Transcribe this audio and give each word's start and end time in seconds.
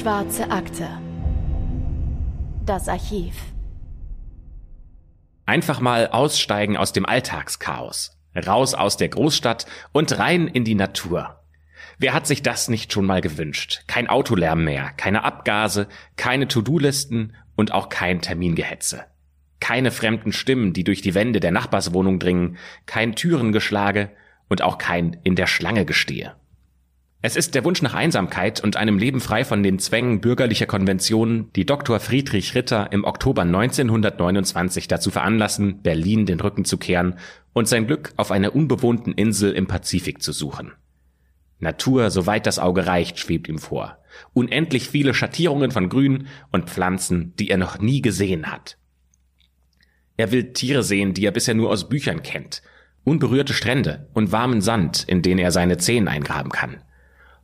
Schwarze 0.00 0.50
Akte. 0.50 0.88
Das 2.64 2.88
Archiv. 2.88 3.34
Einfach 5.44 5.80
mal 5.80 6.06
aussteigen 6.06 6.78
aus 6.78 6.94
dem 6.94 7.04
Alltagschaos, 7.04 8.16
raus 8.34 8.72
aus 8.72 8.96
der 8.96 9.10
Großstadt 9.10 9.66
und 9.92 10.18
rein 10.18 10.48
in 10.48 10.64
die 10.64 10.74
Natur. 10.74 11.42
Wer 11.98 12.14
hat 12.14 12.26
sich 12.26 12.40
das 12.40 12.68
nicht 12.70 12.94
schon 12.94 13.04
mal 13.04 13.20
gewünscht? 13.20 13.82
Kein 13.88 14.08
Autolärm 14.08 14.64
mehr, 14.64 14.90
keine 14.96 15.22
Abgase, 15.22 15.86
keine 16.16 16.48
To-Do-Listen 16.48 17.36
und 17.54 17.72
auch 17.72 17.90
kein 17.90 18.22
Termingehetze. 18.22 19.04
Keine 19.60 19.90
fremden 19.90 20.32
Stimmen, 20.32 20.72
die 20.72 20.84
durch 20.84 21.02
die 21.02 21.14
Wände 21.14 21.40
der 21.40 21.52
Nachbarswohnung 21.52 22.18
dringen, 22.18 22.56
kein 22.86 23.16
Türengeschlage 23.16 24.08
und 24.48 24.62
auch 24.62 24.78
kein 24.78 25.18
in 25.24 25.36
der 25.36 25.46
Schlange 25.46 25.84
gestehe. 25.84 26.36
Es 27.22 27.36
ist 27.36 27.54
der 27.54 27.64
Wunsch 27.66 27.82
nach 27.82 27.92
Einsamkeit 27.92 28.64
und 28.64 28.76
einem 28.76 28.96
Leben 28.96 29.20
frei 29.20 29.44
von 29.44 29.62
den 29.62 29.78
Zwängen 29.78 30.22
bürgerlicher 30.22 30.64
Konventionen, 30.64 31.52
die 31.52 31.66
Dr. 31.66 32.00
Friedrich 32.00 32.54
Ritter 32.54 32.90
im 32.92 33.04
Oktober 33.04 33.42
1929 33.42 34.88
dazu 34.88 35.10
veranlassen, 35.10 35.82
Berlin 35.82 36.24
den 36.24 36.40
Rücken 36.40 36.64
zu 36.64 36.78
kehren 36.78 37.18
und 37.52 37.68
sein 37.68 37.86
Glück 37.86 38.14
auf 38.16 38.30
einer 38.30 38.54
unbewohnten 38.54 39.12
Insel 39.12 39.52
im 39.52 39.66
Pazifik 39.66 40.22
zu 40.22 40.32
suchen. 40.32 40.72
Natur, 41.58 42.10
soweit 42.10 42.46
das 42.46 42.58
Auge 42.58 42.86
reicht, 42.86 43.18
schwebt 43.18 43.48
ihm 43.48 43.58
vor. 43.58 43.98
Unendlich 44.32 44.88
viele 44.88 45.12
Schattierungen 45.12 45.72
von 45.72 45.90
Grün 45.90 46.26
und 46.52 46.70
Pflanzen, 46.70 47.34
die 47.36 47.50
er 47.50 47.58
noch 47.58 47.78
nie 47.80 48.00
gesehen 48.00 48.50
hat. 48.50 48.78
Er 50.16 50.32
will 50.32 50.54
Tiere 50.54 50.82
sehen, 50.82 51.12
die 51.12 51.26
er 51.26 51.32
bisher 51.32 51.54
nur 51.54 51.68
aus 51.68 51.90
Büchern 51.90 52.22
kennt. 52.22 52.62
Unberührte 53.04 53.52
Strände 53.52 54.08
und 54.14 54.32
warmen 54.32 54.62
Sand, 54.62 55.04
in 55.06 55.20
den 55.20 55.38
er 55.38 55.52
seine 55.52 55.76
Zehen 55.76 56.08
eingraben 56.08 56.50
kann. 56.50 56.82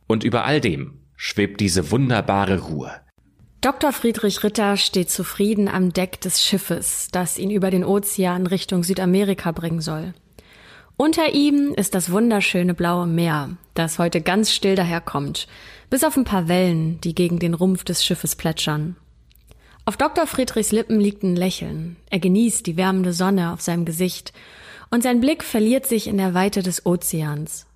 Und 0.07 0.23
über 0.23 0.45
all 0.45 0.61
dem 0.61 1.01
schwebt 1.15 1.59
diese 1.59 1.91
wunderbare 1.91 2.59
Ruhe. 2.59 2.91
Dr. 3.61 3.91
Friedrich 3.91 4.43
Ritter 4.43 4.77
steht 4.77 5.09
zufrieden 5.09 5.67
am 5.67 5.91
Deck 5.91 6.21
des 6.21 6.43
Schiffes, 6.43 7.09
das 7.11 7.37
ihn 7.37 7.51
über 7.51 7.69
den 7.69 7.83
Ozean 7.83 8.47
Richtung 8.47 8.83
Südamerika 8.83 9.51
bringen 9.51 9.81
soll. 9.81 10.13
Unter 10.95 11.33
ihm 11.33 11.73
ist 11.75 11.93
das 11.93 12.11
wunderschöne 12.11 12.73
blaue 12.73 13.05
Meer, 13.05 13.57
das 13.75 13.99
heute 13.99 14.21
ganz 14.21 14.51
still 14.51 14.75
daherkommt, 14.75 15.47
bis 15.91 16.03
auf 16.03 16.17
ein 16.17 16.23
paar 16.23 16.47
Wellen, 16.47 16.99
die 17.01 17.13
gegen 17.13 17.37
den 17.37 17.53
Rumpf 17.53 17.83
des 17.83 18.03
Schiffes 18.03 18.35
plätschern. 18.35 18.95
Auf 19.85 19.95
Dr. 19.95 20.25
Friedrichs 20.25 20.71
Lippen 20.71 20.99
liegt 20.99 21.21
ein 21.23 21.35
Lächeln. 21.35 21.97
Er 22.09 22.19
genießt 22.19 22.65
die 22.65 22.77
wärmende 22.77 23.13
Sonne 23.13 23.53
auf 23.53 23.61
seinem 23.61 23.85
Gesicht 23.85 24.33
und 24.89 25.03
sein 25.03 25.21
Blick 25.21 25.43
verliert 25.43 25.85
sich 25.85 26.07
in 26.07 26.17
der 26.17 26.33
Weite 26.33 26.63
des 26.63 26.85
Ozeans. 26.85 27.66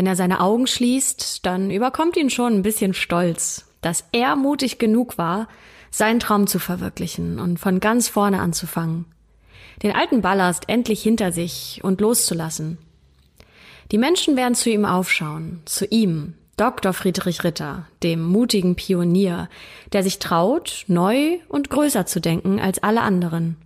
Wenn 0.00 0.06
er 0.06 0.16
seine 0.16 0.40
Augen 0.40 0.66
schließt, 0.66 1.44
dann 1.44 1.70
überkommt 1.70 2.16
ihn 2.16 2.30
schon 2.30 2.54
ein 2.54 2.62
bisschen 2.62 2.94
Stolz, 2.94 3.66
dass 3.82 4.06
er 4.12 4.34
mutig 4.34 4.78
genug 4.78 5.18
war, 5.18 5.46
seinen 5.90 6.20
Traum 6.20 6.46
zu 6.46 6.58
verwirklichen 6.58 7.38
und 7.38 7.60
von 7.60 7.80
ganz 7.80 8.08
vorne 8.08 8.40
anzufangen. 8.40 9.04
Den 9.82 9.94
alten 9.94 10.22
Ballast 10.22 10.70
endlich 10.70 11.02
hinter 11.02 11.32
sich 11.32 11.80
und 11.82 12.00
loszulassen. 12.00 12.78
Die 13.92 13.98
Menschen 13.98 14.38
werden 14.38 14.54
zu 14.54 14.70
ihm 14.70 14.86
aufschauen, 14.86 15.60
zu 15.66 15.84
ihm, 15.84 16.32
Dr. 16.56 16.94
Friedrich 16.94 17.44
Ritter, 17.44 17.86
dem 18.02 18.22
mutigen 18.22 18.76
Pionier, 18.76 19.50
der 19.92 20.02
sich 20.02 20.18
traut, 20.18 20.86
neu 20.88 21.40
und 21.50 21.68
größer 21.68 22.06
zu 22.06 22.22
denken 22.22 22.58
als 22.58 22.82
alle 22.82 23.02
anderen. 23.02 23.58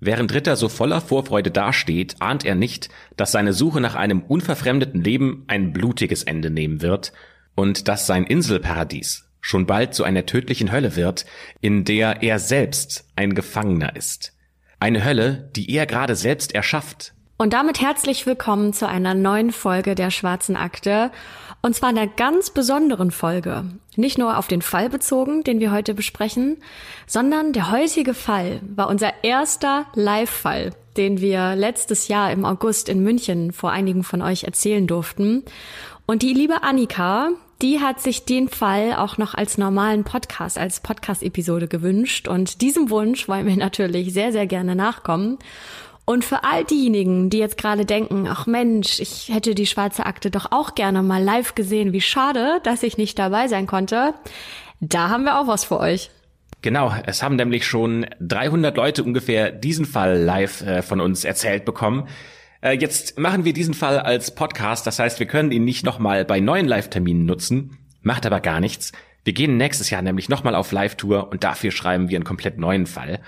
Während 0.00 0.32
Ritter 0.32 0.56
so 0.56 0.68
voller 0.68 1.00
Vorfreude 1.00 1.50
dasteht, 1.50 2.16
ahnt 2.20 2.44
er 2.44 2.54
nicht, 2.54 2.88
dass 3.16 3.32
seine 3.32 3.52
Suche 3.52 3.80
nach 3.80 3.96
einem 3.96 4.22
unverfremdeten 4.22 5.02
Leben 5.02 5.44
ein 5.48 5.72
blutiges 5.72 6.22
Ende 6.22 6.50
nehmen 6.50 6.82
wird 6.82 7.12
und 7.54 7.88
dass 7.88 8.06
sein 8.06 8.24
Inselparadies 8.24 9.28
schon 9.40 9.66
bald 9.66 9.94
zu 9.94 10.04
einer 10.04 10.26
tödlichen 10.26 10.70
Hölle 10.70 10.94
wird, 10.94 11.26
in 11.60 11.84
der 11.84 12.22
er 12.22 12.38
selbst 12.38 13.08
ein 13.16 13.34
Gefangener 13.34 13.96
ist. 13.96 14.34
Eine 14.78 15.04
Hölle, 15.04 15.50
die 15.56 15.74
er 15.74 15.86
gerade 15.86 16.14
selbst 16.14 16.54
erschafft. 16.54 17.14
Und 17.36 17.52
damit 17.52 17.80
herzlich 17.80 18.26
willkommen 18.26 18.72
zu 18.72 18.88
einer 18.88 19.14
neuen 19.14 19.52
Folge 19.52 19.94
der 19.94 20.10
Schwarzen 20.10 20.56
Akte. 20.56 21.10
Und 21.60 21.74
zwar 21.74 21.88
einer 21.88 22.06
ganz 22.06 22.50
besonderen 22.50 23.10
Folge. 23.10 23.64
Nicht 23.96 24.16
nur 24.16 24.38
auf 24.38 24.46
den 24.46 24.62
Fall 24.62 24.88
bezogen, 24.88 25.42
den 25.42 25.58
wir 25.58 25.72
heute 25.72 25.92
besprechen, 25.92 26.58
sondern 27.06 27.52
der 27.52 27.72
heutige 27.72 28.14
Fall 28.14 28.60
war 28.62 28.88
unser 28.88 29.12
erster 29.24 29.86
Live-Fall, 29.94 30.70
den 30.96 31.20
wir 31.20 31.56
letztes 31.56 32.08
Jahr 32.08 32.30
im 32.30 32.44
August 32.44 32.88
in 32.88 33.02
München 33.02 33.52
vor 33.52 33.72
einigen 33.72 34.04
von 34.04 34.22
euch 34.22 34.44
erzählen 34.44 34.86
durften. 34.86 35.44
Und 36.06 36.22
die 36.22 36.32
liebe 36.32 36.62
Annika, 36.62 37.30
die 37.60 37.80
hat 37.80 38.00
sich 38.00 38.24
den 38.24 38.48
Fall 38.48 38.94
auch 38.94 39.18
noch 39.18 39.34
als 39.34 39.58
normalen 39.58 40.04
Podcast, 40.04 40.58
als 40.58 40.78
Podcast-Episode 40.78 41.66
gewünscht. 41.66 42.28
Und 42.28 42.60
diesem 42.60 42.88
Wunsch 42.88 43.26
wollen 43.26 43.46
wir 43.46 43.56
natürlich 43.56 44.12
sehr, 44.12 44.30
sehr 44.30 44.46
gerne 44.46 44.76
nachkommen. 44.76 45.38
Und 46.08 46.24
für 46.24 46.42
all 46.42 46.64
diejenigen, 46.64 47.28
die 47.28 47.36
jetzt 47.36 47.58
gerade 47.58 47.84
denken, 47.84 48.26
ach 48.26 48.46
Mensch, 48.46 48.98
ich 48.98 49.28
hätte 49.28 49.54
die 49.54 49.66
schwarze 49.66 50.06
Akte 50.06 50.30
doch 50.30 50.52
auch 50.52 50.74
gerne 50.74 51.02
mal 51.02 51.22
live 51.22 51.54
gesehen, 51.54 51.92
wie 51.92 52.00
schade, 52.00 52.60
dass 52.62 52.82
ich 52.82 52.96
nicht 52.96 53.18
dabei 53.18 53.46
sein 53.46 53.66
konnte, 53.66 54.14
da 54.80 55.10
haben 55.10 55.24
wir 55.24 55.38
auch 55.38 55.48
was 55.48 55.64
für 55.64 55.78
euch. 55.78 56.08
Genau, 56.62 56.94
es 57.04 57.22
haben 57.22 57.36
nämlich 57.36 57.66
schon 57.66 58.06
300 58.20 58.74
Leute 58.74 59.04
ungefähr 59.04 59.52
diesen 59.52 59.84
Fall 59.84 60.16
live 60.16 60.62
äh, 60.62 60.80
von 60.80 61.02
uns 61.02 61.26
erzählt 61.26 61.66
bekommen. 61.66 62.08
Äh, 62.62 62.78
jetzt 62.78 63.18
machen 63.18 63.44
wir 63.44 63.52
diesen 63.52 63.74
Fall 63.74 63.98
als 63.98 64.34
Podcast, 64.34 64.86
das 64.86 64.98
heißt, 64.98 65.20
wir 65.20 65.26
können 65.26 65.50
ihn 65.50 65.66
nicht 65.66 65.84
nochmal 65.84 66.24
bei 66.24 66.40
neuen 66.40 66.66
Live-Terminen 66.66 67.26
nutzen, 67.26 67.76
macht 68.00 68.24
aber 68.24 68.40
gar 68.40 68.60
nichts. 68.60 68.92
Wir 69.24 69.34
gehen 69.34 69.58
nächstes 69.58 69.90
Jahr 69.90 70.00
nämlich 70.00 70.30
nochmal 70.30 70.54
auf 70.54 70.72
Live-Tour 70.72 71.30
und 71.30 71.44
dafür 71.44 71.70
schreiben 71.70 72.08
wir 72.08 72.16
einen 72.16 72.24
komplett 72.24 72.56
neuen 72.56 72.86
Fall. 72.86 73.20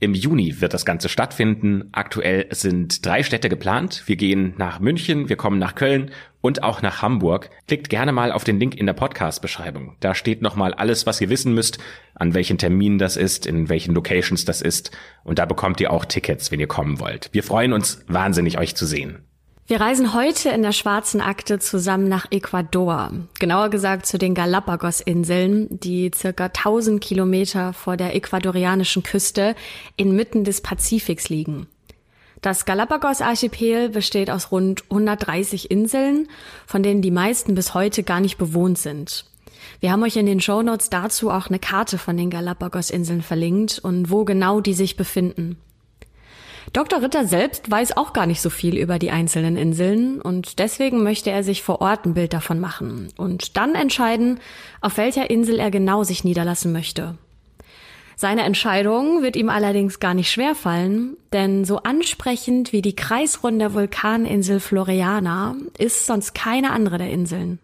Im 0.00 0.14
Juni 0.14 0.60
wird 0.60 0.74
das 0.74 0.84
Ganze 0.84 1.08
stattfinden. 1.08 1.88
Aktuell 1.90 2.46
sind 2.50 3.04
drei 3.04 3.24
Städte 3.24 3.48
geplant. 3.48 4.04
Wir 4.06 4.14
gehen 4.14 4.54
nach 4.56 4.78
München, 4.78 5.28
wir 5.28 5.36
kommen 5.36 5.58
nach 5.58 5.74
Köln 5.74 6.12
und 6.40 6.62
auch 6.62 6.82
nach 6.82 7.02
Hamburg. 7.02 7.50
Klickt 7.66 7.88
gerne 7.88 8.12
mal 8.12 8.30
auf 8.30 8.44
den 8.44 8.60
Link 8.60 8.76
in 8.76 8.86
der 8.86 8.92
Podcast-Beschreibung. 8.92 9.96
Da 9.98 10.14
steht 10.14 10.40
nochmal 10.40 10.72
alles, 10.72 11.04
was 11.06 11.20
ihr 11.20 11.30
wissen 11.30 11.52
müsst, 11.52 11.78
an 12.14 12.32
welchen 12.32 12.58
Terminen 12.58 12.98
das 12.98 13.16
ist, 13.16 13.44
in 13.44 13.68
welchen 13.68 13.92
Locations 13.92 14.44
das 14.44 14.62
ist. 14.62 14.92
Und 15.24 15.40
da 15.40 15.46
bekommt 15.46 15.80
ihr 15.80 15.92
auch 15.92 16.04
Tickets, 16.04 16.52
wenn 16.52 16.60
ihr 16.60 16.68
kommen 16.68 17.00
wollt. 17.00 17.28
Wir 17.32 17.42
freuen 17.42 17.72
uns 17.72 18.04
wahnsinnig, 18.06 18.56
euch 18.56 18.76
zu 18.76 18.86
sehen. 18.86 19.27
Wir 19.68 19.82
reisen 19.82 20.14
heute 20.14 20.48
in 20.48 20.62
der 20.62 20.72
Schwarzen 20.72 21.20
Akte 21.20 21.58
zusammen 21.58 22.08
nach 22.08 22.24
Ecuador. 22.30 23.10
Genauer 23.38 23.68
gesagt 23.68 24.06
zu 24.06 24.16
den 24.16 24.34
Galapagos-Inseln, 24.34 25.66
die 25.68 26.10
circa 26.14 26.46
1000 26.46 27.02
Kilometer 27.02 27.74
vor 27.74 27.98
der 27.98 28.16
ecuadorianischen 28.16 29.02
Küste 29.02 29.54
inmitten 29.98 30.42
des 30.44 30.62
Pazifiks 30.62 31.28
liegen. 31.28 31.66
Das 32.40 32.64
Galapagos-Archipel 32.64 33.90
besteht 33.90 34.30
aus 34.30 34.52
rund 34.52 34.84
130 34.84 35.70
Inseln, 35.70 36.28
von 36.66 36.82
denen 36.82 37.02
die 37.02 37.10
meisten 37.10 37.54
bis 37.54 37.74
heute 37.74 38.04
gar 38.04 38.20
nicht 38.20 38.38
bewohnt 38.38 38.78
sind. 38.78 39.26
Wir 39.80 39.92
haben 39.92 40.02
euch 40.02 40.16
in 40.16 40.24
den 40.24 40.40
Shownotes 40.40 40.88
dazu 40.88 41.30
auch 41.30 41.48
eine 41.48 41.58
Karte 41.58 41.98
von 41.98 42.16
den 42.16 42.30
Galapagos-Inseln 42.30 43.20
verlinkt 43.20 43.80
und 43.80 44.08
wo 44.08 44.24
genau 44.24 44.62
die 44.62 44.72
sich 44.72 44.96
befinden. 44.96 45.58
Dr. 46.72 47.02
Ritter 47.02 47.26
selbst 47.26 47.70
weiß 47.70 47.96
auch 47.96 48.12
gar 48.12 48.26
nicht 48.26 48.40
so 48.40 48.50
viel 48.50 48.76
über 48.76 48.98
die 48.98 49.10
einzelnen 49.10 49.56
Inseln 49.56 50.20
und 50.20 50.58
deswegen 50.58 51.02
möchte 51.02 51.30
er 51.30 51.42
sich 51.42 51.62
vor 51.62 51.80
Ort 51.80 52.04
ein 52.04 52.14
Bild 52.14 52.32
davon 52.32 52.60
machen 52.60 53.08
und 53.16 53.56
dann 53.56 53.74
entscheiden, 53.74 54.40
auf 54.80 54.96
welcher 54.96 55.30
Insel 55.30 55.58
er 55.58 55.70
genau 55.70 56.04
sich 56.04 56.24
niederlassen 56.24 56.72
möchte. 56.72 57.16
Seine 58.16 58.42
Entscheidung 58.42 59.22
wird 59.22 59.36
ihm 59.36 59.48
allerdings 59.48 60.00
gar 60.00 60.12
nicht 60.12 60.30
schwer 60.30 60.56
fallen, 60.56 61.16
denn 61.32 61.64
so 61.64 61.78
ansprechend 61.78 62.72
wie 62.72 62.82
die 62.82 62.96
kreisrunde 62.96 63.74
Vulkaninsel 63.74 64.58
Floriana 64.58 65.54
ist 65.78 66.06
sonst 66.06 66.34
keine 66.34 66.72
andere 66.72 66.98
der 66.98 67.10
Inseln. 67.10 67.60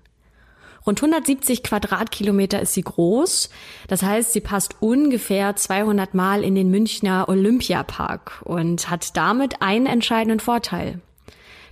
Rund 0.87 0.99
170 1.03 1.63
Quadratkilometer 1.63 2.61
ist 2.61 2.75
sie 2.75 2.83
groß. 2.83 3.49
Das 3.89 4.03
heißt, 4.03 4.33
sie 4.33 4.41
passt 4.41 4.77
ungefähr 4.81 5.57
200 5.57 6.13
Mal 6.15 6.45
in 6.45 6.55
den 6.55 6.71
Münchner 6.71 7.29
Olympiapark 7.29 8.43
und 8.45 8.91
hat 8.91 9.17
damit 9.17 9.63
einen 9.63 9.87
entscheidenden 9.87 10.41
Vorteil. 10.41 11.01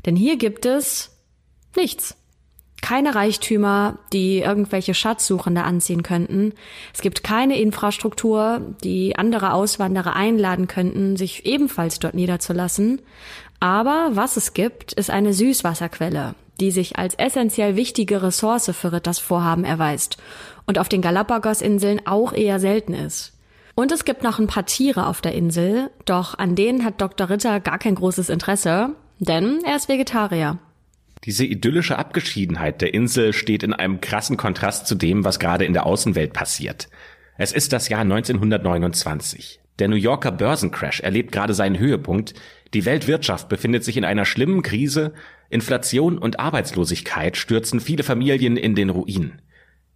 Denn 0.07 0.17
hier 0.17 0.37
gibt 0.37 0.65
es 0.65 1.11
nichts. 1.77 2.17
Keine 2.81 3.15
Reichtümer, 3.15 3.99
die 4.13 4.41
irgendwelche 4.41 4.95
Schatzsuchende 4.95 5.63
anziehen 5.63 6.03
könnten. 6.03 6.55
Es 6.93 7.01
gibt 7.01 7.23
keine 7.23 7.61
Infrastruktur, 7.61 8.75
die 8.83 9.15
andere 9.15 9.53
Auswanderer 9.53 10.17
einladen 10.17 10.67
könnten, 10.67 11.17
sich 11.17 11.47
ebenfalls 11.47 12.01
dort 12.01 12.15
niederzulassen. 12.15 13.01
Aber 13.61 14.11
was 14.15 14.37
es 14.37 14.53
gibt, 14.53 14.93
ist 14.95 15.11
eine 15.11 15.33
Süßwasserquelle, 15.33 16.35
die 16.63 16.71
sich 16.71 16.97
als 16.97 17.15
essentiell 17.17 17.75
wichtige 17.75 18.23
Ressource 18.23 18.71
für 18.73 18.93
Ritters 18.93 19.19
Vorhaben 19.19 19.65
erweist 19.65 20.17
und 20.65 20.79
auf 20.79 20.89
den 20.89 21.03
Galapagos-Inseln 21.03 22.07
auch 22.07 22.33
eher 22.33 22.61
selten 22.61 22.95
ist. 22.95 23.33
Und 23.75 23.91
es 23.91 24.05
gibt 24.05 24.23
noch 24.23 24.39
ein 24.39 24.47
paar 24.47 24.65
Tiere 24.65 25.07
auf 25.07 25.21
der 25.21 25.35
Insel, 25.35 25.91
doch 26.05 26.39
an 26.39 26.55
denen 26.55 26.85
hat 26.85 27.01
Dr. 27.01 27.29
Ritter 27.31 27.59
gar 27.59 27.79
kein 27.79 27.97
großes 27.97 28.29
Interesse, 28.29 28.91
denn 29.19 29.59
er 29.67 29.75
ist 29.75 29.89
Vegetarier. 29.89 30.59
Diese 31.25 31.45
idyllische 31.45 31.99
Abgeschiedenheit 31.99 32.81
der 32.81 32.95
Insel 32.95 33.33
steht 33.33 33.65
in 33.65 33.73
einem 33.73 34.01
krassen 34.01 34.37
Kontrast 34.37 34.87
zu 34.87 34.95
dem, 34.95 35.25
was 35.25 35.41
gerade 35.41 35.65
in 35.65 35.73
der 35.73 35.85
Außenwelt 35.85 36.33
passiert. 36.33 36.89
Es 37.39 37.51
ist 37.51 37.73
das 37.73 37.89
Jahr 37.89 38.03
1929. 38.03 39.61
Der 39.79 39.89
New 39.89 39.97
Yorker 39.97 40.31
Börsencrash 40.31 41.01
erlebt 41.01 41.33
gerade 41.33 41.55
seinen 41.55 41.79
Höhepunkt. 41.79 42.35
Die 42.75 42.85
Weltwirtschaft 42.85 43.49
befindet 43.49 43.85
sich 43.85 43.97
in 43.97 44.05
einer 44.05 44.25
schlimmen 44.25 44.63
Krise. 44.63 45.13
Inflation 45.53 46.19
und 46.19 46.41
Arbeitslosigkeit 46.41 47.37
stürzen 47.37 47.81
viele 47.81 48.03
Familien 48.03 48.57
in 48.57 48.75
den 48.75 48.91
Ruin. 48.91 49.41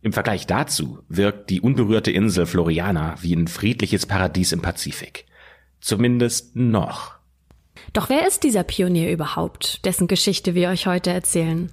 Im 0.02 0.12
Vergleich 0.12 0.46
dazu 0.46 1.00
wirkt 1.08 1.50
die 1.50 1.60
unberührte 1.60 2.10
Insel 2.10 2.46
Floriana 2.46 3.16
wie 3.22 3.34
ein 3.34 3.48
friedliches 3.48 4.06
Paradies 4.06 4.52
im 4.52 4.62
Pazifik. 4.62 5.26
Zumindest 5.80 6.54
noch. 6.54 7.14
Doch 7.92 8.08
wer 8.08 8.26
ist 8.26 8.42
dieser 8.42 8.62
Pionier 8.62 9.10
überhaupt, 9.10 9.84
dessen 9.84 10.06
Geschichte 10.06 10.54
wir 10.54 10.68
euch 10.68 10.86
heute 10.86 11.10
erzählen? 11.10 11.72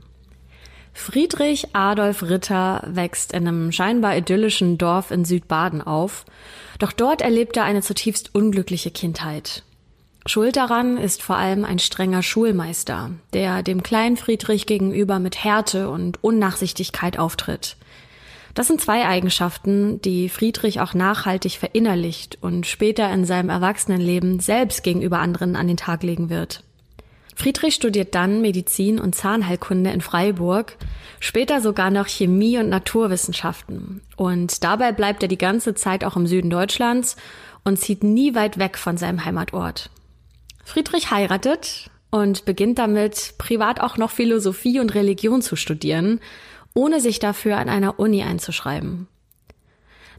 Friedrich 0.93 1.75
Adolf 1.75 2.23
Ritter 2.23 2.83
wächst 2.87 3.33
in 3.33 3.47
einem 3.47 3.71
scheinbar 3.71 4.15
idyllischen 4.15 4.77
Dorf 4.77 5.11
in 5.11 5.25
Südbaden 5.25 5.81
auf, 5.81 6.25
doch 6.79 6.91
dort 6.91 7.21
erlebt 7.21 7.57
er 7.57 7.63
eine 7.63 7.81
zutiefst 7.81 8.33
unglückliche 8.35 8.91
Kindheit. 8.91 9.63
Schuld 10.25 10.55
daran 10.55 10.97
ist 10.97 11.21
vor 11.21 11.35
allem 11.35 11.65
ein 11.65 11.79
strenger 11.79 12.23
Schulmeister, 12.23 13.11
der 13.33 13.61
dem 13.61 13.83
kleinen 13.83 14.15
Friedrich 14.15 14.65
gegenüber 14.65 15.19
mit 15.19 15.43
Härte 15.43 15.89
und 15.89 16.23
Unnachsichtigkeit 16.23 17.19
auftritt. 17.19 17.75
Das 18.53 18.67
sind 18.67 18.79
zwei 18.79 19.05
Eigenschaften, 19.05 19.99
die 20.01 20.29
Friedrich 20.29 20.79
auch 20.79 20.93
nachhaltig 20.93 21.53
verinnerlicht 21.53 22.37
und 22.41 22.67
später 22.67 23.11
in 23.11 23.25
seinem 23.25 23.49
Erwachsenenleben 23.49 24.39
selbst 24.39 24.83
gegenüber 24.83 25.19
anderen 25.19 25.55
an 25.55 25.67
den 25.67 25.77
Tag 25.77 26.03
legen 26.03 26.29
wird. 26.29 26.63
Friedrich 27.35 27.73
studiert 27.73 28.13
dann 28.13 28.41
Medizin 28.41 28.99
und 28.99 29.15
Zahnheilkunde 29.15 29.89
in 29.89 30.01
Freiburg, 30.01 30.77
später 31.19 31.61
sogar 31.61 31.89
noch 31.89 32.07
Chemie 32.07 32.59
und 32.59 32.69
Naturwissenschaften. 32.69 34.01
Und 34.15 34.63
dabei 34.63 34.91
bleibt 34.91 35.23
er 35.23 35.29
die 35.29 35.37
ganze 35.37 35.73
Zeit 35.73 36.05
auch 36.05 36.15
im 36.15 36.27
Süden 36.27 36.51
Deutschlands 36.51 37.15
und 37.63 37.79
zieht 37.79 38.03
nie 38.03 38.35
weit 38.35 38.59
weg 38.59 38.77
von 38.77 38.97
seinem 38.97 39.25
Heimatort. 39.25 39.89
Friedrich 40.63 41.11
heiratet 41.11 41.89
und 42.09 42.45
beginnt 42.45 42.79
damit, 42.79 43.35
privat 43.37 43.81
auch 43.81 43.97
noch 43.97 44.11
Philosophie 44.11 44.79
und 44.79 44.95
Religion 44.95 45.41
zu 45.41 45.55
studieren 45.55 46.19
ohne 46.73 46.99
sich 46.99 47.19
dafür 47.19 47.57
an 47.57 47.69
einer 47.69 47.99
Uni 47.99 48.23
einzuschreiben. 48.23 49.07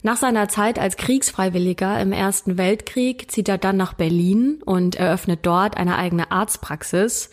Nach 0.03 0.17
seiner 0.17 0.47
Zeit 0.49 0.77
als 0.77 0.97
Kriegsfreiwilliger 0.97 1.99
im 1.99 2.11
Ersten 2.11 2.57
Weltkrieg 2.57 3.31
zieht 3.31 3.49
er 3.49 3.57
dann 3.57 3.75
nach 3.75 3.93
Berlin 3.93 4.61
und 4.63 4.95
eröffnet 4.95 5.39
dort 5.43 5.77
eine 5.77 5.97
eigene 5.97 6.31
Arztpraxis. 6.31 7.31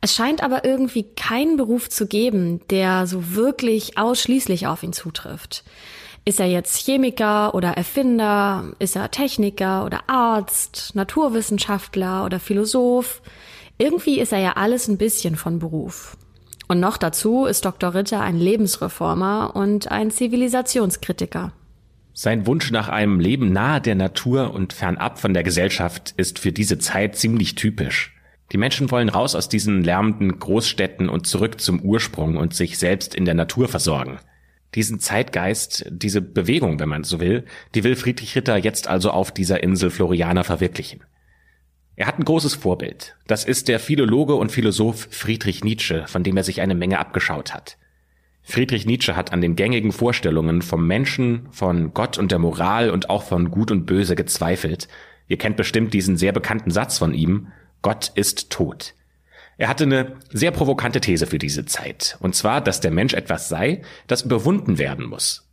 Es 0.00 0.14
scheint 0.14 0.42
aber 0.42 0.64
irgendwie 0.64 1.04
keinen 1.14 1.56
Beruf 1.56 1.90
zu 1.90 2.06
geben, 2.06 2.66
der 2.70 3.06
so 3.06 3.34
wirklich 3.34 3.98
ausschließlich 3.98 4.66
auf 4.66 4.82
ihn 4.82 4.94
zutrifft. 4.94 5.64
Ist 6.24 6.38
er 6.38 6.46
jetzt 6.46 6.76
Chemiker 6.76 7.52
oder 7.52 7.70
Erfinder? 7.70 8.72
Ist 8.78 8.94
er 8.94 9.10
Techniker 9.10 9.84
oder 9.84 10.08
Arzt, 10.08 10.92
Naturwissenschaftler 10.94 12.24
oder 12.24 12.38
Philosoph? 12.38 13.22
Irgendwie 13.76 14.20
ist 14.20 14.32
er 14.32 14.38
ja 14.38 14.52
alles 14.52 14.86
ein 14.86 14.98
bisschen 14.98 15.34
von 15.34 15.58
Beruf. 15.58 16.16
Und 16.68 16.78
noch 16.78 16.96
dazu 16.96 17.44
ist 17.44 17.64
Dr. 17.64 17.94
Ritter 17.94 18.20
ein 18.20 18.38
Lebensreformer 18.38 19.56
und 19.56 19.90
ein 19.90 20.12
Zivilisationskritiker. 20.12 21.52
Sein 22.14 22.46
Wunsch 22.46 22.70
nach 22.70 22.88
einem 22.88 23.18
Leben 23.18 23.52
nahe 23.52 23.80
der 23.80 23.96
Natur 23.96 24.54
und 24.54 24.72
fernab 24.72 25.18
von 25.18 25.34
der 25.34 25.42
Gesellschaft 25.42 26.14
ist 26.16 26.38
für 26.38 26.52
diese 26.52 26.78
Zeit 26.78 27.16
ziemlich 27.16 27.56
typisch. 27.56 28.14
Die 28.52 28.58
Menschen 28.58 28.92
wollen 28.92 29.08
raus 29.08 29.34
aus 29.34 29.48
diesen 29.48 29.82
lärmenden 29.82 30.38
Großstädten 30.38 31.08
und 31.08 31.26
zurück 31.26 31.60
zum 31.60 31.80
Ursprung 31.80 32.36
und 32.36 32.54
sich 32.54 32.78
selbst 32.78 33.14
in 33.14 33.24
der 33.24 33.34
Natur 33.34 33.66
versorgen. 33.66 34.20
Diesen 34.74 35.00
Zeitgeist, 35.00 35.84
diese 35.90 36.22
Bewegung, 36.22 36.80
wenn 36.80 36.88
man 36.88 37.04
so 37.04 37.20
will, 37.20 37.44
die 37.74 37.84
will 37.84 37.96
Friedrich 37.96 38.34
Ritter 38.36 38.56
jetzt 38.56 38.88
also 38.88 39.10
auf 39.10 39.32
dieser 39.32 39.62
Insel 39.62 39.90
Floriana 39.90 40.44
verwirklichen. 40.44 41.04
Er 41.94 42.06
hat 42.06 42.18
ein 42.18 42.24
großes 42.24 42.54
Vorbild. 42.54 43.16
Das 43.26 43.44
ist 43.44 43.68
der 43.68 43.78
Philologe 43.78 44.34
und 44.34 44.50
Philosoph 44.50 45.08
Friedrich 45.10 45.62
Nietzsche, 45.62 46.06
von 46.06 46.22
dem 46.22 46.36
er 46.36 46.44
sich 46.44 46.62
eine 46.62 46.74
Menge 46.74 46.98
abgeschaut 46.98 47.52
hat. 47.52 47.76
Friedrich 48.42 48.86
Nietzsche 48.86 49.14
hat 49.14 49.32
an 49.32 49.40
den 49.40 49.56
gängigen 49.56 49.92
Vorstellungen 49.92 50.62
vom 50.62 50.86
Menschen, 50.86 51.48
von 51.52 51.94
Gott 51.94 52.18
und 52.18 52.32
der 52.32 52.38
Moral 52.38 52.90
und 52.90 53.10
auch 53.10 53.22
von 53.22 53.50
Gut 53.50 53.70
und 53.70 53.86
Böse 53.86 54.16
gezweifelt. 54.16 54.88
Ihr 55.28 55.36
kennt 55.36 55.56
bestimmt 55.56 55.94
diesen 55.94 56.16
sehr 56.16 56.32
bekannten 56.32 56.70
Satz 56.70 56.98
von 56.98 57.14
ihm, 57.14 57.48
Gott 57.82 58.10
ist 58.14 58.50
tot. 58.50 58.94
Er 59.58 59.68
hatte 59.68 59.84
eine 59.84 60.16
sehr 60.30 60.50
provokante 60.50 61.00
These 61.00 61.26
für 61.26 61.38
diese 61.38 61.64
Zeit, 61.66 62.16
und 62.20 62.34
zwar, 62.34 62.60
dass 62.60 62.80
der 62.80 62.90
Mensch 62.90 63.14
etwas 63.14 63.48
sei, 63.48 63.82
das 64.06 64.22
überwunden 64.22 64.78
werden 64.78 65.06
muss. 65.06 65.48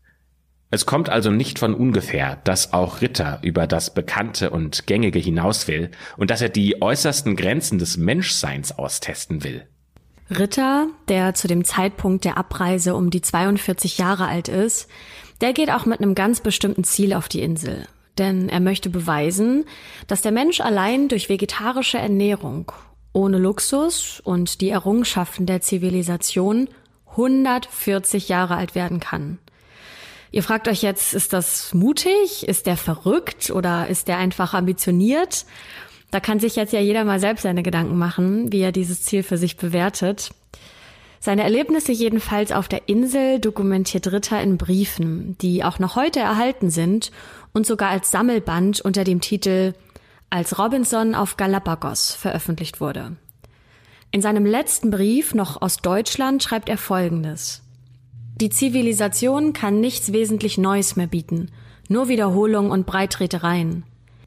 Es 0.71 0.85
kommt 0.85 1.09
also 1.09 1.31
nicht 1.31 1.57
von 1.57 1.73
ungefähr, 1.73 2.37
dass 2.43 2.73
auch 2.73 3.01
Ritter 3.01 3.39
über 3.41 3.65
das 3.65 3.93
Bekannte 3.93 4.51
und 4.51 4.85
Gängige 4.85 5.17
hinaus 5.17 5.67
will 5.67 5.89
und 6.15 6.29
dass 6.29 6.41
er 6.41 6.49
die 6.49 6.81
äußersten 6.81 7.35
Grenzen 7.35 7.79
des 7.79 7.97
Menschseins 7.97 8.71
austesten 8.77 9.43
will. 9.43 9.67
Ritter, 10.29 10.87
der 11.07 11.33
zu 11.33 11.47
dem 11.47 11.63
Zeitpunkt 11.65 12.23
der 12.23 12.37
Abreise 12.37 12.93
um 12.93 13.09
die 13.09 13.21
42 13.21 13.97
Jahre 13.97 14.27
alt 14.27 14.47
ist, 14.47 14.87
der 15.41 15.53
geht 15.53 15.71
auch 15.71 15.87
mit 15.87 16.01
einem 16.01 16.13
ganz 16.13 16.41
bestimmten 16.41 16.83
Ziel 16.83 17.13
auf 17.13 17.29
die 17.29 17.41
Insel. 17.41 17.87
Denn 18.19 18.49
er 18.49 18.59
möchte 18.59 18.91
beweisen, 18.91 19.65
dass 20.05 20.21
der 20.21 20.31
Mensch 20.31 20.61
allein 20.61 21.07
durch 21.07 21.29
vegetarische 21.29 21.97
Ernährung, 21.97 22.71
ohne 23.13 23.37
Luxus 23.37 24.19
und 24.23 24.61
die 24.61 24.69
Errungenschaften 24.69 25.45
der 25.45 25.61
Zivilisation 25.61 26.69
140 27.11 28.29
Jahre 28.29 28.55
alt 28.55 28.75
werden 28.75 28.99
kann. 28.99 29.39
Ihr 30.31 30.43
fragt 30.43 30.67
euch 30.67 30.83
jetzt, 30.83 31.13
ist 31.13 31.33
das 31.33 31.73
mutig? 31.73 32.47
Ist 32.47 32.67
der 32.67 32.77
verrückt 32.77 33.49
oder 33.49 33.87
ist 33.87 34.07
der 34.07 34.17
einfach 34.17 34.53
ambitioniert? 34.53 35.45
Da 36.11 36.19
kann 36.19 36.39
sich 36.39 36.55
jetzt 36.55 36.73
ja 36.73 36.79
jeder 36.79 37.03
mal 37.03 37.19
selbst 37.19 37.43
seine 37.43 37.63
Gedanken 37.63 37.97
machen, 37.97 38.51
wie 38.51 38.61
er 38.61 38.71
dieses 38.71 39.01
Ziel 39.01 39.23
für 39.23 39.37
sich 39.37 39.57
bewertet. 39.57 40.31
Seine 41.19 41.43
Erlebnisse 41.43 41.91
jedenfalls 41.91 42.51
auf 42.51 42.67
der 42.67 42.87
Insel 42.87 43.39
dokumentiert 43.39 44.11
Ritter 44.11 44.41
in 44.41 44.57
Briefen, 44.57 45.35
die 45.41 45.63
auch 45.63 45.77
noch 45.77 45.95
heute 45.95 46.19
erhalten 46.19 46.69
sind 46.69 47.11
und 47.53 47.65
sogar 47.65 47.89
als 47.89 48.09
Sammelband 48.09 48.81
unter 48.81 49.03
dem 49.03 49.19
Titel 49.19 49.73
Als 50.31 50.59
Robinson 50.59 51.15
auf 51.15 51.37
Galapagos 51.37 52.13
veröffentlicht 52.13 52.79
wurde. 52.79 53.15
In 54.11 54.21
seinem 54.21 54.45
letzten 54.45 54.91
Brief 54.91 55.33
noch 55.33 55.61
aus 55.61 55.77
Deutschland 55.77 56.43
schreibt 56.43 56.69
er 56.69 56.77
Folgendes. 56.77 57.63
Die 58.39 58.49
Zivilisation 58.49 59.53
kann 59.53 59.81
nichts 59.81 60.13
wesentlich 60.13 60.57
Neues 60.57 60.95
mehr 60.95 61.07
bieten, 61.07 61.51
nur 61.89 62.07
Wiederholung 62.09 62.69
und 62.69 62.85
Breitretereien. 62.85 63.83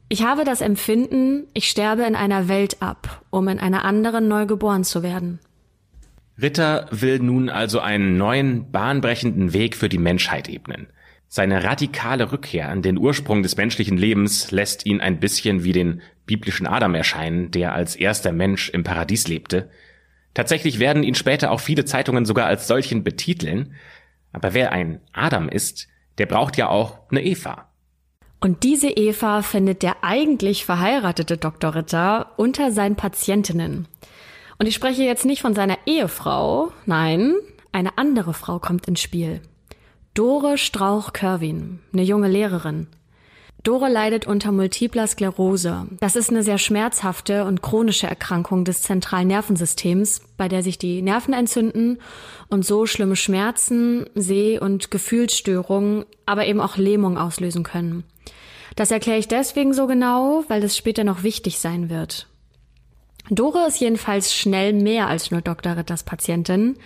Ich 0.09 0.23
habe 0.23 0.43
das 0.43 0.61
Empfinden, 0.61 1.47
ich 1.53 1.69
sterbe 1.69 2.03
in 2.03 2.15
einer 2.15 2.47
Welt 2.47 2.81
ab, 2.81 3.23
um 3.29 3.47
in 3.47 3.59
einer 3.59 3.85
anderen 3.85 4.27
neu 4.27 4.45
geboren 4.45 4.83
zu 4.83 5.03
werden. 5.03 5.39
Ritter 6.39 6.87
will 6.91 7.19
nun 7.19 7.49
also 7.49 7.79
einen 7.79 8.17
neuen, 8.17 8.71
bahnbrechenden 8.71 9.53
Weg 9.53 9.75
für 9.75 9.89
die 9.89 9.97
Menschheit 9.97 10.49
ebnen. 10.49 10.87
Seine 11.35 11.63
radikale 11.63 12.31
Rückkehr 12.31 12.69
an 12.69 12.83
den 12.83 12.99
Ursprung 12.99 13.41
des 13.41 13.57
menschlichen 13.57 13.97
Lebens 13.97 14.51
lässt 14.51 14.85
ihn 14.85 15.01
ein 15.01 15.19
bisschen 15.19 15.63
wie 15.63 15.71
den 15.71 16.03
biblischen 16.27 16.67
Adam 16.67 16.93
erscheinen, 16.93 17.49
der 17.49 17.73
als 17.73 17.95
erster 17.95 18.31
Mensch 18.31 18.69
im 18.69 18.83
Paradies 18.83 19.27
lebte. 19.27 19.71
Tatsächlich 20.35 20.77
werden 20.77 21.01
ihn 21.01 21.15
später 21.15 21.49
auch 21.49 21.59
viele 21.59 21.85
Zeitungen 21.85 22.25
sogar 22.25 22.45
als 22.45 22.67
solchen 22.67 23.03
betiteln, 23.03 23.73
aber 24.31 24.53
wer 24.53 24.73
ein 24.73 25.01
Adam 25.11 25.49
ist, 25.49 25.87
der 26.19 26.27
braucht 26.27 26.55
ja 26.55 26.69
auch 26.69 26.99
eine 27.09 27.23
Eva. 27.23 27.67
Und 28.39 28.61
diese 28.61 28.89
Eva 28.89 29.41
findet 29.41 29.81
der 29.81 30.03
eigentlich 30.03 30.65
verheiratete 30.65 31.37
Dr. 31.37 31.73
Ritter 31.73 32.33
unter 32.37 32.71
seinen 32.71 32.95
Patientinnen. 32.95 33.87
Und 34.59 34.67
ich 34.67 34.75
spreche 34.75 35.01
jetzt 35.01 35.25
nicht 35.25 35.41
von 35.41 35.55
seiner 35.55 35.79
Ehefrau, 35.87 36.71
nein, 36.85 37.33
eine 37.71 37.97
andere 37.97 38.35
Frau 38.35 38.59
kommt 38.59 38.87
ins 38.87 39.01
Spiel. 39.01 39.41
Dore 40.13 40.59
Strauch-Körwin, 40.59 41.79
eine 41.91 42.03
junge 42.03 42.27
Lehrerin. 42.27 42.85
Dore 43.63 43.89
leidet 43.89 44.27
unter 44.27 44.51
multipler 44.51 45.07
Sklerose. 45.07 45.87
Das 46.01 46.15
ist 46.15 46.29
eine 46.29 46.43
sehr 46.43 46.59
schmerzhafte 46.59 47.45
und 47.45 47.63
chronische 47.63 48.05
Erkrankung 48.05 48.63
des 48.63 48.83
zentralen 48.83 49.29
Nervensystems, 49.29 50.21
bei 50.37 50.47
der 50.47 50.61
sich 50.61 50.77
die 50.77 51.01
Nerven 51.01 51.33
entzünden 51.33 51.97
und 52.49 52.63
so 52.63 52.85
schlimme 52.85 53.15
Schmerzen, 53.15 54.05
Seh- 54.13 54.59
und 54.59 54.91
Gefühlsstörungen, 54.91 56.05
aber 56.27 56.45
eben 56.45 56.61
auch 56.61 56.77
Lähmung 56.77 57.17
auslösen 57.17 57.63
können. 57.63 58.03
Das 58.75 58.91
erkläre 58.91 59.17
ich 59.17 59.27
deswegen 59.27 59.73
so 59.73 59.87
genau, 59.87 60.43
weil 60.47 60.63
es 60.63 60.77
später 60.77 61.03
noch 61.03 61.23
wichtig 61.23 61.57
sein 61.57 61.89
wird. 61.89 62.27
Dore 63.31 63.65
ist 63.67 63.79
jedenfalls 63.79 64.35
schnell 64.35 64.73
mehr 64.73 65.07
als 65.07 65.31
nur 65.31 65.41
Dr. 65.41 65.75
Ritters 65.75 66.03
Patientin. 66.03 66.77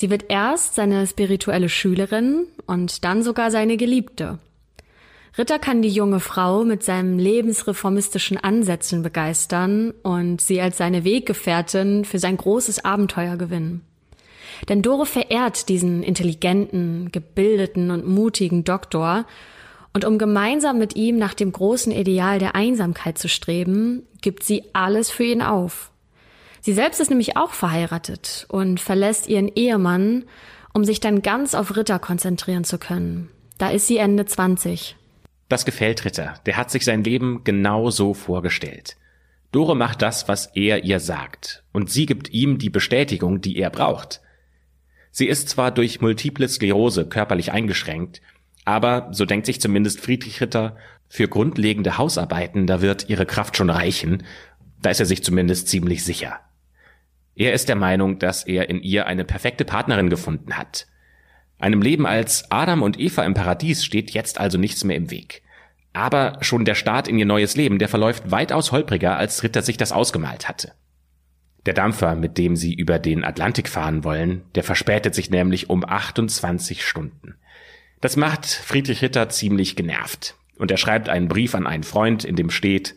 Sie 0.00 0.08
wird 0.08 0.30
erst 0.30 0.76
seine 0.76 1.06
spirituelle 1.06 1.68
Schülerin 1.68 2.46
und 2.64 3.04
dann 3.04 3.22
sogar 3.22 3.50
seine 3.50 3.76
Geliebte. 3.76 4.38
Ritter 5.36 5.58
kann 5.58 5.82
die 5.82 5.90
junge 5.90 6.20
Frau 6.20 6.64
mit 6.64 6.82
seinen 6.82 7.18
lebensreformistischen 7.18 8.38
Ansätzen 8.38 9.02
begeistern 9.02 9.92
und 10.02 10.40
sie 10.40 10.58
als 10.58 10.78
seine 10.78 11.04
Weggefährtin 11.04 12.06
für 12.06 12.18
sein 12.18 12.38
großes 12.38 12.82
Abenteuer 12.82 13.36
gewinnen. 13.36 13.84
Denn 14.70 14.80
Dore 14.80 15.04
verehrt 15.04 15.68
diesen 15.68 16.02
intelligenten, 16.02 17.12
gebildeten 17.12 17.90
und 17.90 18.08
mutigen 18.08 18.64
Doktor. 18.64 19.26
Und 19.92 20.06
um 20.06 20.16
gemeinsam 20.16 20.78
mit 20.78 20.96
ihm 20.96 21.18
nach 21.18 21.34
dem 21.34 21.52
großen 21.52 21.92
Ideal 21.92 22.38
der 22.38 22.54
Einsamkeit 22.54 23.18
zu 23.18 23.28
streben, 23.28 24.06
gibt 24.22 24.44
sie 24.44 24.64
alles 24.72 25.10
für 25.10 25.24
ihn 25.24 25.42
auf. 25.42 25.90
Sie 26.60 26.72
selbst 26.72 27.00
ist 27.00 27.10
nämlich 27.10 27.36
auch 27.36 27.52
verheiratet 27.52 28.46
und 28.48 28.80
verlässt 28.80 29.28
ihren 29.28 29.48
Ehemann, 29.48 30.24
um 30.72 30.84
sich 30.84 31.00
dann 31.00 31.22
ganz 31.22 31.54
auf 31.54 31.76
Ritter 31.76 31.98
konzentrieren 31.98 32.64
zu 32.64 32.78
können. 32.78 33.30
Da 33.58 33.70
ist 33.70 33.86
sie 33.86 33.98
Ende 33.98 34.26
20. 34.26 34.96
Das 35.48 35.64
gefällt 35.64 36.04
Ritter. 36.04 36.34
Der 36.46 36.56
hat 36.56 36.70
sich 36.70 36.84
sein 36.84 37.02
Leben 37.02 37.42
genau 37.44 37.90
so 37.90 38.14
vorgestellt. 38.14 38.96
Dore 39.52 39.74
macht 39.74 40.00
das, 40.00 40.28
was 40.28 40.46
er 40.54 40.84
ihr 40.84 41.00
sagt, 41.00 41.64
und 41.72 41.90
sie 41.90 42.06
gibt 42.06 42.30
ihm 42.30 42.58
die 42.58 42.70
Bestätigung, 42.70 43.40
die 43.40 43.56
er 43.56 43.70
braucht. 43.70 44.20
Sie 45.10 45.26
ist 45.26 45.48
zwar 45.48 45.72
durch 45.72 46.00
multiple 46.00 46.48
Sklerose 46.48 47.08
körperlich 47.08 47.50
eingeschränkt, 47.50 48.20
aber, 48.64 49.08
so 49.10 49.24
denkt 49.24 49.46
sich 49.46 49.60
zumindest 49.60 50.00
Friedrich 50.00 50.40
Ritter, 50.40 50.76
für 51.08 51.26
grundlegende 51.26 51.98
Hausarbeiten, 51.98 52.68
da 52.68 52.80
wird 52.80 53.08
ihre 53.08 53.26
Kraft 53.26 53.56
schon 53.56 53.70
reichen, 53.70 54.22
da 54.80 54.90
ist 54.90 55.00
er 55.00 55.06
sich 55.06 55.24
zumindest 55.24 55.66
ziemlich 55.66 56.04
sicher. 56.04 56.38
Er 57.34 57.52
ist 57.52 57.68
der 57.68 57.76
Meinung, 57.76 58.18
dass 58.18 58.44
er 58.44 58.68
in 58.68 58.82
ihr 58.82 59.06
eine 59.06 59.24
perfekte 59.24 59.64
Partnerin 59.64 60.10
gefunden 60.10 60.56
hat. 60.56 60.86
Einem 61.58 61.82
Leben 61.82 62.06
als 62.06 62.50
Adam 62.50 62.82
und 62.82 62.98
Eva 62.98 63.24
im 63.24 63.34
Paradies 63.34 63.84
steht 63.84 64.10
jetzt 64.12 64.40
also 64.40 64.58
nichts 64.58 64.84
mehr 64.84 64.96
im 64.96 65.10
Weg. 65.10 65.42
Aber 65.92 66.38
schon 66.40 66.64
der 66.64 66.74
Start 66.74 67.08
in 67.08 67.18
ihr 67.18 67.26
neues 67.26 67.56
Leben, 67.56 67.78
der 67.78 67.88
verläuft 67.88 68.30
weitaus 68.30 68.72
holpriger, 68.72 69.16
als 69.16 69.42
Ritter 69.42 69.62
sich 69.62 69.76
das 69.76 69.92
ausgemalt 69.92 70.48
hatte. 70.48 70.72
Der 71.66 71.74
Dampfer, 71.74 72.14
mit 72.14 72.38
dem 72.38 72.56
sie 72.56 72.72
über 72.72 72.98
den 72.98 73.24
Atlantik 73.24 73.68
fahren 73.68 74.04
wollen, 74.04 74.42
der 74.54 74.64
verspätet 74.64 75.14
sich 75.14 75.30
nämlich 75.30 75.68
um 75.68 75.84
28 75.84 76.86
Stunden. 76.86 77.34
Das 78.00 78.16
macht 78.16 78.46
Friedrich 78.46 79.02
Ritter 79.02 79.28
ziemlich 79.28 79.76
genervt. 79.76 80.36
Und 80.56 80.70
er 80.70 80.78
schreibt 80.78 81.08
einen 81.08 81.28
Brief 81.28 81.54
an 81.54 81.66
einen 81.66 81.82
Freund, 81.82 82.24
in 82.24 82.36
dem 82.36 82.50
steht, 82.50 82.94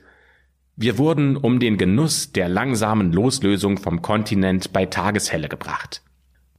wir 0.75 0.98
wurden 0.98 1.38
um 1.38 1.60
den 1.60 1.77
Genuss 1.77 2.32
der 2.32 2.50
langsamen 2.50 3.12
Loslösung 3.12 3.77
vom 3.77 4.01
Kontinent 4.01 4.74
bei 4.74 4.86
Tageshelle 4.86 5.48
gebracht. 5.48 6.01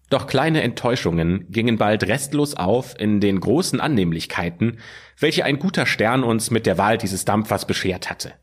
Doch 0.09 0.29
kleine 0.29 0.63
Enttäuschungen 0.63 1.47
gingen 1.51 1.79
bald 1.79 2.05
restlos 2.05 2.55
auf 2.55 2.99
in 2.99 3.21
den 3.21 3.41
großen 3.41 3.81
Annehmlichkeiten, 3.81 4.79
welche 5.19 5.45
ein 5.45 5.59
guter 5.59 5.87
Stern 5.87 6.23
uns 6.23 6.53
mit 6.53 6.67
der 6.67 6.79
Wahl 6.79 6.99
dieses 6.99 7.25
Dampfers 7.25 7.67
beschert 7.67 8.11
hatte. 8.11 8.35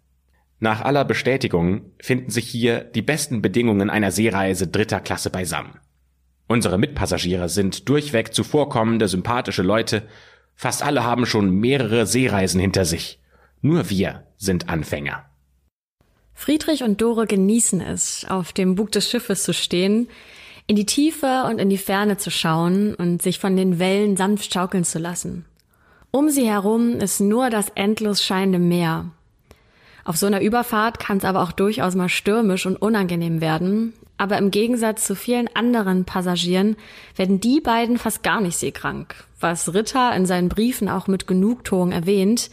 Nach 0.59 0.81
aller 0.81 1.05
Bestätigung 1.05 1.93
finden 2.01 2.29
sich 2.29 2.47
hier 2.47 2.81
die 2.81 3.01
besten 3.01 3.41
Bedingungen 3.41 3.89
einer 3.89 4.11
Seereise 4.11 4.67
dritter 4.67 4.99
Klasse 4.99 5.29
beisammen. 5.29 5.79
Unsere 6.47 6.77
Mitpassagiere 6.77 7.47
sind 7.47 7.87
durchweg 7.87 8.33
zuvorkommende, 8.33 9.07
sympathische 9.07 9.63
Leute, 9.63 10.03
fast 10.53 10.83
alle 10.83 11.05
haben 11.05 11.25
schon 11.25 11.49
mehrere 11.49 12.05
Seereisen 12.05 12.59
hinter 12.59 12.83
sich. 12.83 13.21
Nur 13.61 13.89
wir 13.89 14.27
sind 14.37 14.67
Anfänger. 14.67 15.30
Friedrich 16.41 16.81
und 16.81 16.99
Dore 17.03 17.27
genießen 17.27 17.81
es, 17.81 18.25
auf 18.27 18.51
dem 18.51 18.73
Bug 18.73 18.91
des 18.91 19.07
Schiffes 19.07 19.43
zu 19.43 19.53
stehen, 19.53 20.07
in 20.65 20.75
die 20.75 20.87
Tiefe 20.87 21.43
und 21.47 21.59
in 21.59 21.69
die 21.69 21.77
Ferne 21.77 22.17
zu 22.17 22.31
schauen 22.31 22.95
und 22.95 23.21
sich 23.21 23.37
von 23.37 23.55
den 23.55 23.77
Wellen 23.77 24.17
sanft 24.17 24.51
schaukeln 24.51 24.83
zu 24.83 24.97
lassen. 24.97 25.45
Um 26.09 26.31
sie 26.31 26.49
herum 26.49 26.93
ist 26.93 27.19
nur 27.19 27.51
das 27.51 27.69
endlos 27.75 28.23
scheinende 28.23 28.57
Meer. 28.57 29.11
Auf 30.03 30.17
so 30.17 30.25
einer 30.25 30.41
Überfahrt 30.41 30.97
kann 30.97 31.17
es 31.17 31.25
aber 31.25 31.43
auch 31.43 31.51
durchaus 31.51 31.93
mal 31.93 32.09
stürmisch 32.09 32.65
und 32.65 32.81
unangenehm 32.81 33.39
werden, 33.39 33.93
aber 34.17 34.39
im 34.39 34.49
Gegensatz 34.49 35.05
zu 35.05 35.15
vielen 35.15 35.47
anderen 35.55 36.05
Passagieren 36.05 36.75
werden 37.15 37.39
die 37.39 37.61
beiden 37.61 37.99
fast 37.99 38.23
gar 38.23 38.41
nicht 38.41 38.57
seekrank, 38.57 39.13
was 39.39 39.75
Ritter 39.75 40.15
in 40.15 40.25
seinen 40.25 40.49
Briefen 40.49 40.89
auch 40.89 41.05
mit 41.05 41.27
Genugtuung 41.27 41.91
erwähnt. 41.91 42.49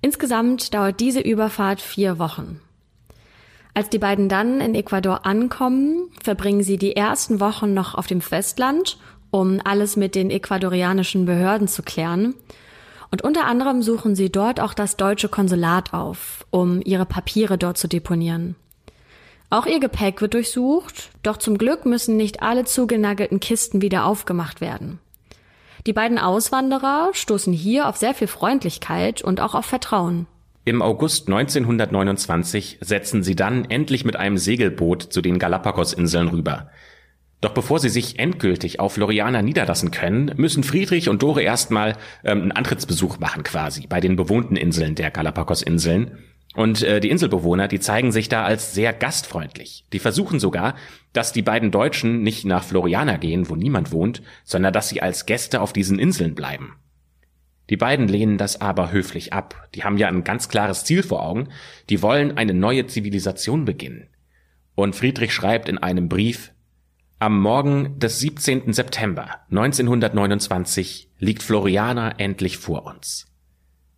Insgesamt 0.00 0.72
dauert 0.74 1.00
diese 1.00 1.20
Überfahrt 1.20 1.80
vier 1.80 2.20
Wochen. 2.20 2.60
Als 3.74 3.88
die 3.88 3.98
beiden 3.98 4.28
dann 4.28 4.60
in 4.60 4.74
Ecuador 4.74 5.26
ankommen, 5.26 6.10
verbringen 6.22 6.62
sie 6.62 6.76
die 6.76 6.96
ersten 6.96 7.40
Wochen 7.40 7.72
noch 7.72 7.94
auf 7.94 8.06
dem 8.06 8.20
Festland, 8.20 8.98
um 9.30 9.60
alles 9.64 9.96
mit 9.96 10.14
den 10.14 10.30
ecuadorianischen 10.30 11.24
Behörden 11.24 11.68
zu 11.68 11.82
klären. 11.82 12.34
Und 13.10 13.22
unter 13.22 13.46
anderem 13.46 13.82
suchen 13.82 14.14
sie 14.14 14.30
dort 14.30 14.60
auch 14.60 14.74
das 14.74 14.96
deutsche 14.96 15.28
Konsulat 15.28 15.92
auf, 15.92 16.46
um 16.50 16.80
ihre 16.84 17.06
Papiere 17.06 17.58
dort 17.58 17.78
zu 17.78 17.88
deponieren. 17.88 18.56
Auch 19.50 19.66
ihr 19.66 19.80
Gepäck 19.80 20.20
wird 20.20 20.34
durchsucht, 20.34 21.10
doch 21.24 21.36
zum 21.36 21.58
Glück 21.58 21.84
müssen 21.84 22.16
nicht 22.16 22.40
alle 22.40 22.64
zugenagelten 22.64 23.40
Kisten 23.40 23.82
wieder 23.82 24.04
aufgemacht 24.04 24.60
werden. 24.60 25.00
Die 25.86 25.92
beiden 25.92 26.18
Auswanderer 26.18 27.10
stoßen 27.12 27.52
hier 27.52 27.88
auf 27.88 27.96
sehr 27.96 28.14
viel 28.14 28.28
Freundlichkeit 28.28 29.22
und 29.22 29.40
auch 29.40 29.54
auf 29.54 29.64
Vertrauen. 29.64 30.26
Im 30.64 30.82
August 30.82 31.28
1929 31.28 32.78
setzen 32.82 33.22
sie 33.22 33.34
dann 33.34 33.64
endlich 33.64 34.04
mit 34.04 34.16
einem 34.16 34.36
Segelboot 34.36 35.02
zu 35.02 35.22
den 35.22 35.38
Galapagos-Inseln 35.38 36.28
rüber. 36.28 36.70
Doch 37.40 37.54
bevor 37.54 37.78
sie 37.78 37.88
sich 37.88 38.18
endgültig 38.18 38.80
auf 38.80 38.94
Floriana 38.94 39.40
niederlassen 39.40 39.90
können, 39.90 40.34
müssen 40.36 40.62
Friedrich 40.62 41.08
und 41.08 41.22
Dore 41.22 41.42
erstmal 41.42 41.96
ähm, 42.24 42.42
einen 42.42 42.52
Antrittsbesuch 42.52 43.18
machen 43.18 43.42
quasi 43.42 43.86
bei 43.86 44.00
den 44.00 44.16
bewohnten 44.16 44.56
Inseln 44.56 44.94
der 44.94 45.10
Galapagos-Inseln. 45.10 46.18
Und 46.54 46.82
äh, 46.82 47.00
die 47.00 47.08
Inselbewohner, 47.08 47.66
die 47.66 47.80
zeigen 47.80 48.12
sich 48.12 48.28
da 48.28 48.44
als 48.44 48.74
sehr 48.74 48.92
gastfreundlich. 48.92 49.86
Die 49.94 49.98
versuchen 50.00 50.40
sogar, 50.40 50.74
dass 51.14 51.32
die 51.32 51.42
beiden 51.42 51.70
Deutschen 51.70 52.22
nicht 52.22 52.44
nach 52.44 52.64
Floriana 52.64 53.16
gehen, 53.16 53.48
wo 53.48 53.56
niemand 53.56 53.92
wohnt, 53.92 54.20
sondern 54.44 54.74
dass 54.74 54.90
sie 54.90 55.00
als 55.00 55.24
Gäste 55.24 55.62
auf 55.62 55.72
diesen 55.72 55.98
Inseln 55.98 56.34
bleiben. 56.34 56.74
Die 57.70 57.76
beiden 57.76 58.08
lehnen 58.08 58.36
das 58.36 58.60
aber 58.60 58.90
höflich 58.90 59.32
ab. 59.32 59.68
Die 59.74 59.84
haben 59.84 59.96
ja 59.96 60.08
ein 60.08 60.24
ganz 60.24 60.48
klares 60.48 60.84
Ziel 60.84 61.04
vor 61.04 61.24
Augen. 61.24 61.48
Die 61.88 62.02
wollen 62.02 62.36
eine 62.36 62.52
neue 62.52 62.86
Zivilisation 62.86 63.64
beginnen. 63.64 64.08
Und 64.74 64.96
Friedrich 64.96 65.32
schreibt 65.32 65.68
in 65.68 65.78
einem 65.78 66.08
Brief, 66.08 66.52
am 67.20 67.40
Morgen 67.40 67.98
des 67.98 68.18
17. 68.18 68.72
September 68.72 69.40
1929 69.50 71.10
liegt 71.18 71.42
Floriana 71.42 72.12
endlich 72.18 72.56
vor 72.56 72.86
uns. 72.86 73.26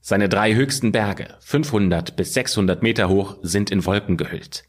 Seine 0.01 0.29
drei 0.29 0.55
höchsten 0.55 0.91
Berge, 0.91 1.37
500 1.41 2.17
bis 2.17 2.35
600 2.35 2.83
Meter 2.83 3.09
hoch, 3.09 3.39
sind 3.43 3.71
in 3.71 3.87
Wolken 3.87 4.17
gehüllt. 4.17 4.65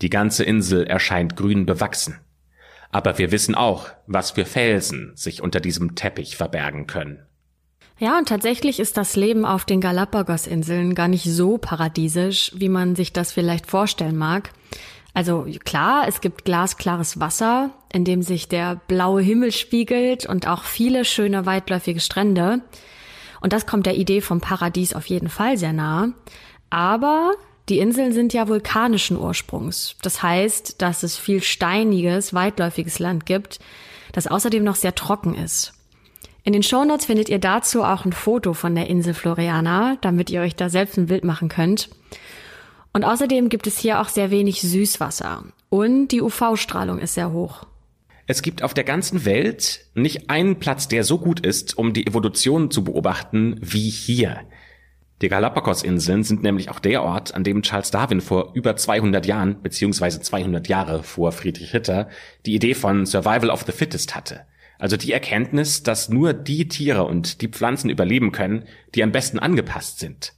Die 0.00 0.08
ganze 0.08 0.44
Insel 0.44 0.86
erscheint 0.86 1.36
grün 1.36 1.66
bewachsen. 1.66 2.18
Aber 2.90 3.18
wir 3.18 3.30
wissen 3.30 3.54
auch, 3.54 3.90
was 4.06 4.30
für 4.30 4.46
Felsen 4.46 5.12
sich 5.14 5.42
unter 5.42 5.60
diesem 5.60 5.94
Teppich 5.94 6.36
verbergen 6.36 6.86
können. 6.86 7.27
Ja, 8.00 8.16
und 8.18 8.28
tatsächlich 8.28 8.78
ist 8.78 8.96
das 8.96 9.16
Leben 9.16 9.44
auf 9.44 9.64
den 9.64 9.80
Galapagos-Inseln 9.80 10.94
gar 10.94 11.08
nicht 11.08 11.24
so 11.24 11.58
paradiesisch, 11.58 12.52
wie 12.54 12.68
man 12.68 12.94
sich 12.94 13.12
das 13.12 13.32
vielleicht 13.32 13.66
vorstellen 13.66 14.16
mag. 14.16 14.52
Also 15.14 15.46
klar, 15.64 16.06
es 16.06 16.20
gibt 16.20 16.44
glasklares 16.44 17.18
Wasser, 17.18 17.70
in 17.92 18.04
dem 18.04 18.22
sich 18.22 18.46
der 18.46 18.76
blaue 18.86 19.20
Himmel 19.20 19.50
spiegelt 19.50 20.26
und 20.26 20.46
auch 20.46 20.62
viele 20.62 21.04
schöne 21.04 21.44
weitläufige 21.44 21.98
Strände. 21.98 22.60
Und 23.40 23.52
das 23.52 23.66
kommt 23.66 23.86
der 23.86 23.96
Idee 23.96 24.20
vom 24.20 24.40
Paradies 24.40 24.94
auf 24.94 25.06
jeden 25.06 25.28
Fall 25.28 25.58
sehr 25.58 25.72
nah. 25.72 26.12
Aber 26.70 27.32
die 27.68 27.80
Inseln 27.80 28.12
sind 28.12 28.32
ja 28.32 28.46
vulkanischen 28.46 29.16
Ursprungs. 29.16 29.96
Das 30.02 30.22
heißt, 30.22 30.80
dass 30.80 31.02
es 31.02 31.16
viel 31.16 31.42
steiniges, 31.42 32.32
weitläufiges 32.32 33.00
Land 33.00 33.26
gibt, 33.26 33.58
das 34.12 34.28
außerdem 34.28 34.62
noch 34.62 34.76
sehr 34.76 34.94
trocken 34.94 35.34
ist. 35.34 35.72
In 36.44 36.52
den 36.52 36.62
Shownotes 36.62 37.06
findet 37.06 37.28
ihr 37.28 37.38
dazu 37.38 37.82
auch 37.82 38.04
ein 38.04 38.12
Foto 38.12 38.54
von 38.54 38.74
der 38.74 38.88
Insel 38.88 39.14
Floriana, 39.14 39.98
damit 40.00 40.30
ihr 40.30 40.40
euch 40.40 40.56
da 40.56 40.68
selbst 40.68 40.96
ein 40.96 41.06
Bild 41.06 41.24
machen 41.24 41.48
könnt. 41.48 41.90
Und 42.92 43.04
außerdem 43.04 43.48
gibt 43.48 43.66
es 43.66 43.78
hier 43.78 44.00
auch 44.00 44.08
sehr 44.08 44.30
wenig 44.30 44.60
Süßwasser. 44.62 45.44
Und 45.68 46.08
die 46.08 46.22
UV-Strahlung 46.22 46.98
ist 46.98 47.14
sehr 47.14 47.32
hoch. 47.32 47.66
Es 48.26 48.42
gibt 48.42 48.62
auf 48.62 48.74
der 48.74 48.84
ganzen 48.84 49.24
Welt 49.24 49.86
nicht 49.94 50.30
einen 50.30 50.58
Platz, 50.58 50.88
der 50.88 51.04
so 51.04 51.18
gut 51.18 51.40
ist, 51.40 51.78
um 51.78 51.92
die 51.92 52.06
Evolution 52.06 52.70
zu 52.70 52.84
beobachten 52.84 53.56
wie 53.60 53.88
hier. 53.88 54.40
Die 55.22 55.28
Galapagos-Inseln 55.28 56.22
sind 56.22 56.42
nämlich 56.42 56.70
auch 56.70 56.78
der 56.78 57.02
Ort, 57.02 57.34
an 57.34 57.42
dem 57.42 57.62
Charles 57.62 57.90
Darwin 57.90 58.20
vor 58.20 58.52
über 58.54 58.76
200 58.76 59.26
Jahren, 59.26 59.62
beziehungsweise 59.62 60.20
200 60.20 60.68
Jahre 60.68 61.02
vor 61.02 61.32
Friedrich 61.32 61.74
Ritter, 61.74 62.08
die 62.46 62.54
Idee 62.54 62.74
von 62.74 63.04
Survival 63.04 63.50
of 63.50 63.64
the 63.66 63.72
Fittest 63.72 64.14
hatte. 64.14 64.42
Also 64.78 64.96
die 64.96 65.12
Erkenntnis, 65.12 65.82
dass 65.82 66.08
nur 66.08 66.32
die 66.32 66.68
Tiere 66.68 67.04
und 67.04 67.42
die 67.42 67.48
Pflanzen 67.48 67.90
überleben 67.90 68.32
können, 68.32 68.64
die 68.94 69.02
am 69.02 69.12
besten 69.12 69.38
angepasst 69.38 69.98
sind. 69.98 70.34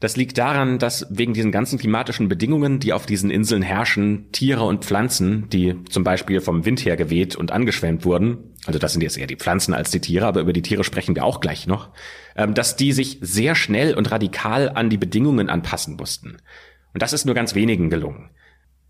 Das 0.00 0.16
liegt 0.16 0.36
daran, 0.36 0.78
dass 0.78 1.06
wegen 1.08 1.32
diesen 1.32 1.52
ganzen 1.52 1.78
klimatischen 1.78 2.28
Bedingungen, 2.28 2.80
die 2.80 2.92
auf 2.92 3.06
diesen 3.06 3.30
Inseln 3.30 3.62
herrschen, 3.62 4.30
Tiere 4.30 4.64
und 4.64 4.84
Pflanzen, 4.84 5.48
die 5.48 5.74
zum 5.88 6.04
Beispiel 6.04 6.40
vom 6.40 6.66
Wind 6.66 6.84
her 6.84 6.96
geweht 6.96 7.34
und 7.34 7.50
angeschwemmt 7.50 8.04
wurden, 8.04 8.54
also 8.66 8.78
das 8.78 8.92
sind 8.92 9.02
jetzt 9.02 9.16
eher 9.16 9.26
die 9.26 9.36
Pflanzen 9.36 9.72
als 9.72 9.90
die 9.90 10.00
Tiere, 10.00 10.26
aber 10.26 10.40
über 10.40 10.52
die 10.52 10.62
Tiere 10.62 10.84
sprechen 10.84 11.14
wir 11.14 11.24
auch 11.24 11.40
gleich 11.40 11.66
noch, 11.66 11.90
ähm, 12.36 12.52
dass 12.52 12.76
die 12.76 12.92
sich 12.92 13.18
sehr 13.22 13.54
schnell 13.54 13.94
und 13.94 14.10
radikal 14.10 14.68
an 14.68 14.90
die 14.90 14.98
Bedingungen 14.98 15.48
anpassen 15.48 15.96
mussten. 15.96 16.38
Und 16.92 17.02
das 17.02 17.12
ist 17.12 17.24
nur 17.24 17.34
ganz 17.34 17.54
wenigen 17.54 17.88
gelungen. 17.88 18.30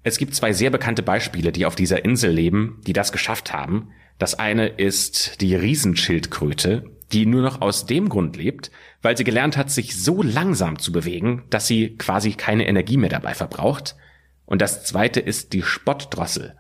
Es 0.06 0.18
gibt 0.18 0.36
zwei 0.36 0.52
sehr 0.52 0.70
bekannte 0.70 1.02
Beispiele, 1.02 1.50
die 1.50 1.66
auf 1.66 1.75
dieser 1.75 2.04
Insel 2.04 2.30
leben, 2.30 2.80
die 2.86 2.92
das 2.92 3.10
geschafft 3.10 3.52
haben. 3.52 3.88
Das 4.20 4.38
eine 4.38 4.68
ist 4.68 5.40
die 5.40 5.56
Riesenschildkröte, 5.56 6.84
die 7.10 7.26
nur 7.26 7.42
noch 7.42 7.60
aus 7.60 7.86
dem 7.86 8.08
Grund 8.08 8.36
lebt, 8.36 8.70
weil 9.02 9.16
sie 9.16 9.25
gelernt 9.25 9.56
hat, 9.56 9.68
sich 9.68 10.00
so 10.00 10.22
langsam 10.22 10.78
zu 10.78 10.92
bewegen, 10.92 11.42
dass 11.50 11.66
sie 11.66 11.96
quasi 11.96 12.34
keine 12.34 12.68
Energie 12.68 12.98
mehr 12.98 13.10
dabei 13.10 13.34
verbraucht. 13.34 13.96
Und 14.44 14.62
das 14.62 14.84
zweite 14.84 15.18
ist 15.18 15.52
die 15.54 15.62
Spottdrossel. 15.62 16.54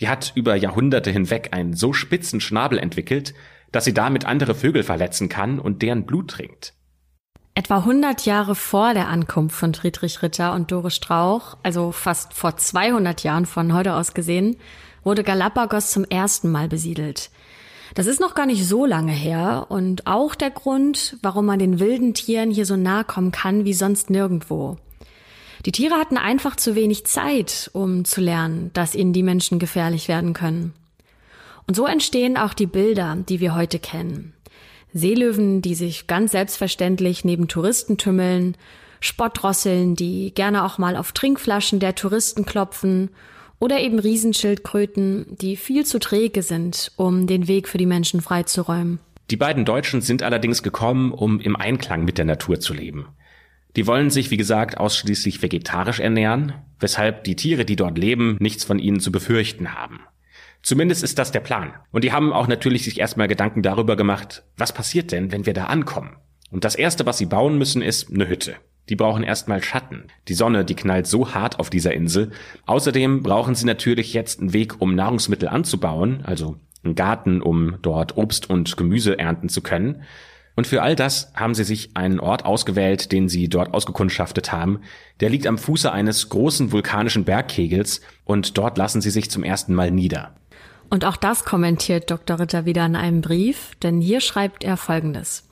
Die 0.00 0.08
hat 0.08 0.32
über 0.34 0.56
Jahrhunderte 0.56 1.12
hinweg 1.12 1.50
einen 1.52 1.74
so 1.74 1.92
spitzen 1.92 2.40
Schnabel 2.40 2.80
entwickelt, 2.80 3.34
dass 3.70 3.84
sie 3.84 3.94
damit 3.94 4.24
andere 4.24 4.56
Vögel 4.56 4.82
verletzen 4.82 5.28
kann 5.28 5.60
und 5.60 5.82
deren 5.82 6.06
Blut 6.06 6.28
trinkt. 6.32 6.74
Etwa 7.60 7.76
100 7.76 8.24
Jahre 8.24 8.54
vor 8.54 8.94
der 8.94 9.08
Ankunft 9.08 9.54
von 9.54 9.74
Friedrich 9.74 10.22
Ritter 10.22 10.54
und 10.54 10.72
Doris 10.72 10.94
Strauch, 10.94 11.58
also 11.62 11.92
fast 11.92 12.32
vor 12.32 12.56
200 12.56 13.22
Jahren 13.22 13.44
von 13.44 13.74
heute 13.74 13.96
aus 13.96 14.14
gesehen, 14.14 14.56
wurde 15.04 15.22
Galapagos 15.22 15.90
zum 15.90 16.06
ersten 16.06 16.50
Mal 16.50 16.68
besiedelt. 16.68 17.28
Das 17.94 18.06
ist 18.06 18.18
noch 18.18 18.34
gar 18.34 18.46
nicht 18.46 18.66
so 18.66 18.86
lange 18.86 19.12
her 19.12 19.66
und 19.68 20.06
auch 20.06 20.34
der 20.34 20.50
Grund, 20.50 21.18
warum 21.20 21.44
man 21.44 21.58
den 21.58 21.80
wilden 21.80 22.14
Tieren 22.14 22.50
hier 22.50 22.64
so 22.64 22.76
nahe 22.76 23.04
kommen 23.04 23.30
kann 23.30 23.66
wie 23.66 23.74
sonst 23.74 24.08
nirgendwo. 24.08 24.78
Die 25.66 25.72
Tiere 25.72 25.96
hatten 25.96 26.16
einfach 26.16 26.56
zu 26.56 26.74
wenig 26.74 27.04
Zeit, 27.04 27.68
um 27.74 28.06
zu 28.06 28.22
lernen, 28.22 28.70
dass 28.72 28.94
ihnen 28.94 29.12
die 29.12 29.22
Menschen 29.22 29.58
gefährlich 29.58 30.08
werden 30.08 30.32
können. 30.32 30.72
Und 31.66 31.76
so 31.76 31.84
entstehen 31.84 32.38
auch 32.38 32.54
die 32.54 32.64
Bilder, 32.64 33.18
die 33.28 33.38
wir 33.38 33.54
heute 33.54 33.78
kennen. 33.78 34.32
Seelöwen, 34.92 35.62
die 35.62 35.74
sich 35.74 36.06
ganz 36.06 36.32
selbstverständlich 36.32 37.24
neben 37.24 37.48
Touristen 37.48 37.96
tümmeln, 37.96 38.56
Spottrosseln, 39.00 39.94
die 39.94 40.32
gerne 40.34 40.64
auch 40.64 40.78
mal 40.78 40.96
auf 40.96 41.12
Trinkflaschen 41.12 41.80
der 41.80 41.94
Touristen 41.94 42.44
klopfen 42.44 43.10
oder 43.58 43.80
eben 43.80 43.98
Riesenschildkröten, 43.98 45.36
die 45.40 45.56
viel 45.56 45.84
zu 45.86 45.98
träge 45.98 46.42
sind, 46.42 46.92
um 46.96 47.26
den 47.26 47.48
Weg 47.48 47.68
für 47.68 47.78
die 47.78 47.86
Menschen 47.86 48.20
freizuräumen. 48.20 49.00
Die 49.30 49.36
beiden 49.36 49.64
Deutschen 49.64 50.00
sind 50.00 50.22
allerdings 50.22 50.62
gekommen, 50.62 51.12
um 51.12 51.40
im 51.40 51.56
Einklang 51.56 52.04
mit 52.04 52.18
der 52.18 52.24
Natur 52.24 52.58
zu 52.58 52.74
leben. 52.74 53.06
Die 53.76 53.86
wollen 53.86 54.10
sich, 54.10 54.30
wie 54.32 54.36
gesagt, 54.36 54.78
ausschließlich 54.78 55.42
vegetarisch 55.42 56.00
ernähren, 56.00 56.54
weshalb 56.80 57.22
die 57.24 57.36
Tiere, 57.36 57.64
die 57.64 57.76
dort 57.76 57.96
leben, 57.96 58.36
nichts 58.40 58.64
von 58.64 58.80
ihnen 58.80 58.98
zu 58.98 59.12
befürchten 59.12 59.74
haben. 59.74 60.00
Zumindest 60.62 61.02
ist 61.02 61.18
das 61.18 61.32
der 61.32 61.40
Plan. 61.40 61.72
Und 61.90 62.04
die 62.04 62.12
haben 62.12 62.32
auch 62.32 62.46
natürlich 62.46 62.84
sich 62.84 63.00
erstmal 63.00 63.28
Gedanken 63.28 63.62
darüber 63.62 63.96
gemacht, 63.96 64.44
was 64.56 64.72
passiert 64.72 65.12
denn, 65.12 65.32
wenn 65.32 65.46
wir 65.46 65.54
da 65.54 65.64
ankommen? 65.64 66.16
Und 66.50 66.64
das 66.64 66.74
erste, 66.74 67.06
was 67.06 67.18
sie 67.18 67.26
bauen 67.26 67.58
müssen, 67.58 67.82
ist 67.82 68.12
eine 68.12 68.28
Hütte. 68.28 68.56
Die 68.88 68.96
brauchen 68.96 69.22
erstmal 69.22 69.62
Schatten. 69.62 70.04
Die 70.28 70.34
Sonne, 70.34 70.64
die 70.64 70.74
knallt 70.74 71.06
so 71.06 71.32
hart 71.32 71.60
auf 71.60 71.70
dieser 71.70 71.94
Insel. 71.94 72.32
Außerdem 72.66 73.22
brauchen 73.22 73.54
sie 73.54 73.64
natürlich 73.64 74.12
jetzt 74.14 74.40
einen 74.40 74.52
Weg, 74.52 74.80
um 74.80 74.94
Nahrungsmittel 74.94 75.48
anzubauen, 75.48 76.22
also 76.24 76.56
einen 76.82 76.96
Garten, 76.96 77.40
um 77.40 77.76
dort 77.82 78.16
Obst 78.16 78.50
und 78.50 78.76
Gemüse 78.76 79.18
ernten 79.18 79.48
zu 79.48 79.62
können. 79.62 80.02
Und 80.56 80.66
für 80.66 80.82
all 80.82 80.96
das 80.96 81.32
haben 81.34 81.54
sie 81.54 81.64
sich 81.64 81.96
einen 81.96 82.18
Ort 82.18 82.44
ausgewählt, 82.44 83.12
den 83.12 83.28
sie 83.28 83.48
dort 83.48 83.72
ausgekundschaftet 83.72 84.50
haben. 84.50 84.80
Der 85.20 85.30
liegt 85.30 85.46
am 85.46 85.56
Fuße 85.56 85.90
eines 85.90 86.28
großen 86.28 86.72
vulkanischen 86.72 87.24
Bergkegels 87.24 88.00
und 88.24 88.58
dort 88.58 88.76
lassen 88.76 89.00
sie 89.00 89.10
sich 89.10 89.30
zum 89.30 89.44
ersten 89.44 89.74
Mal 89.74 89.90
nieder. 89.90 90.34
Und 90.90 91.04
auch 91.04 91.16
das 91.16 91.44
kommentiert 91.44 92.10
Dr. 92.10 92.40
Ritter 92.40 92.66
wieder 92.66 92.84
in 92.84 92.96
einem 92.96 93.20
Brief, 93.20 93.76
denn 93.82 94.00
hier 94.00 94.20
schreibt 94.20 94.64
er 94.64 94.76
Folgendes. 94.76 95.44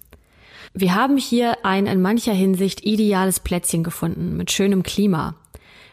Wir 0.74 0.94
haben 0.94 1.16
hier 1.16 1.64
ein 1.64 1.86
in 1.86 2.02
mancher 2.02 2.32
Hinsicht 2.32 2.84
ideales 2.84 3.40
Plätzchen 3.40 3.84
gefunden 3.84 4.36
mit 4.36 4.50
schönem 4.50 4.82
Klima. 4.82 5.34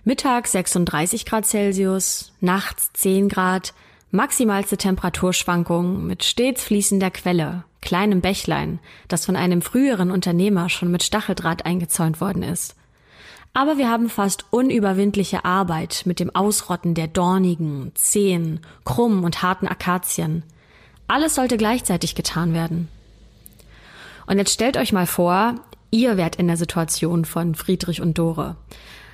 Mittag 0.03 0.47
36 0.47 1.25
Grad 1.25 1.45
Celsius, 1.45 2.33
nachts 2.41 2.91
10 2.93 3.29
Grad, 3.29 3.73
maximalste 4.11 4.77
Temperaturschwankungen 4.77 6.05
mit 6.05 6.23
stets 6.23 6.63
fließender 6.63 7.11
Quelle, 7.11 7.63
kleinem 7.81 8.21
Bächlein, 8.21 8.79
das 9.07 9.25
von 9.25 9.35
einem 9.35 9.61
früheren 9.61 10.11
Unternehmer 10.11 10.69
schon 10.69 10.91
mit 10.91 11.03
Stacheldraht 11.03 11.65
eingezäunt 11.65 12.19
worden 12.19 12.43
ist. 12.43 12.75
Aber 13.55 13.77
wir 13.77 13.89
haben 13.89 14.09
fast 14.09 14.43
unüberwindliche 14.51 15.45
Arbeit 15.45 16.01
mit 16.03 16.19
dem 16.19 16.35
Ausrotten 16.35 16.93
der 16.93 17.07
dornigen, 17.07 17.93
zähen, 17.95 18.59
krummen 18.83 19.23
und 19.23 19.43
harten 19.43 19.65
Akazien. 19.65 20.43
Alles 21.07 21.35
sollte 21.35 21.55
gleichzeitig 21.55 22.15
getan 22.15 22.53
werden. 22.53 22.89
Und 24.27 24.39
jetzt 24.39 24.51
stellt 24.51 24.75
euch 24.75 24.91
mal 24.91 25.07
vor, 25.07 25.55
ihr 25.89 26.17
wärt 26.17 26.35
in 26.35 26.47
der 26.47 26.57
Situation 26.57 27.23
von 27.23 27.55
Friedrich 27.55 28.01
und 28.01 28.17
Dore. 28.17 28.57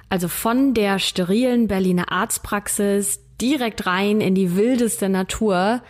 Also 0.09 0.27
von 0.27 0.73
der 0.73 0.97
sterilen 0.97 1.67
Berliner 1.67 2.11
Arztpraxis 2.11 3.19
direkt 3.39 3.85
rein 3.85 4.21
in 4.21 4.33
die 4.33 4.55
wildeste 4.55 5.07
Natur. 5.07 5.83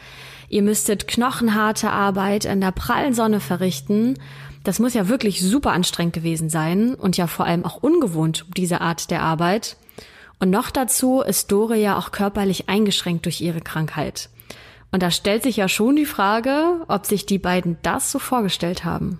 Ihr 0.49 0.61
müsstet 0.61 1.07
knochenharte 1.07 1.89
Arbeit 1.89 2.43
in 2.43 2.59
der 2.59 2.71
prallen 2.71 3.13
Sonne 3.13 3.39
verrichten. 3.39 4.19
Das 4.63 4.79
muss 4.79 4.93
ja 4.93 5.07
wirklich 5.07 5.41
super 5.41 5.71
anstrengend 5.71 6.13
gewesen 6.13 6.49
sein 6.49 6.93
und 6.93 7.17
ja 7.17 7.27
vor 7.27 7.45
allem 7.45 7.65
auch 7.65 7.77
ungewohnt, 7.77 8.45
diese 8.55 8.81
Art 8.81 9.09
der 9.09 9.23
Arbeit. 9.23 9.77
Und 10.39 10.49
noch 10.49 10.69
dazu 10.69 11.21
ist 11.21 11.51
Dore 11.51 11.77
ja 11.77 11.97
auch 11.97 12.11
körperlich 12.11 12.69
eingeschränkt 12.69 13.25
durch 13.25 13.41
ihre 13.41 13.61
Krankheit. 13.61 14.29
Und 14.91 15.01
da 15.01 15.09
stellt 15.09 15.43
sich 15.43 15.57
ja 15.57 15.67
schon 15.67 15.95
die 15.95 16.05
Frage, 16.05 16.81
ob 16.87 17.05
sich 17.05 17.25
die 17.25 17.39
beiden 17.39 17.77
das 17.81 18.11
so 18.11 18.19
vorgestellt 18.19 18.83
haben. 18.83 19.19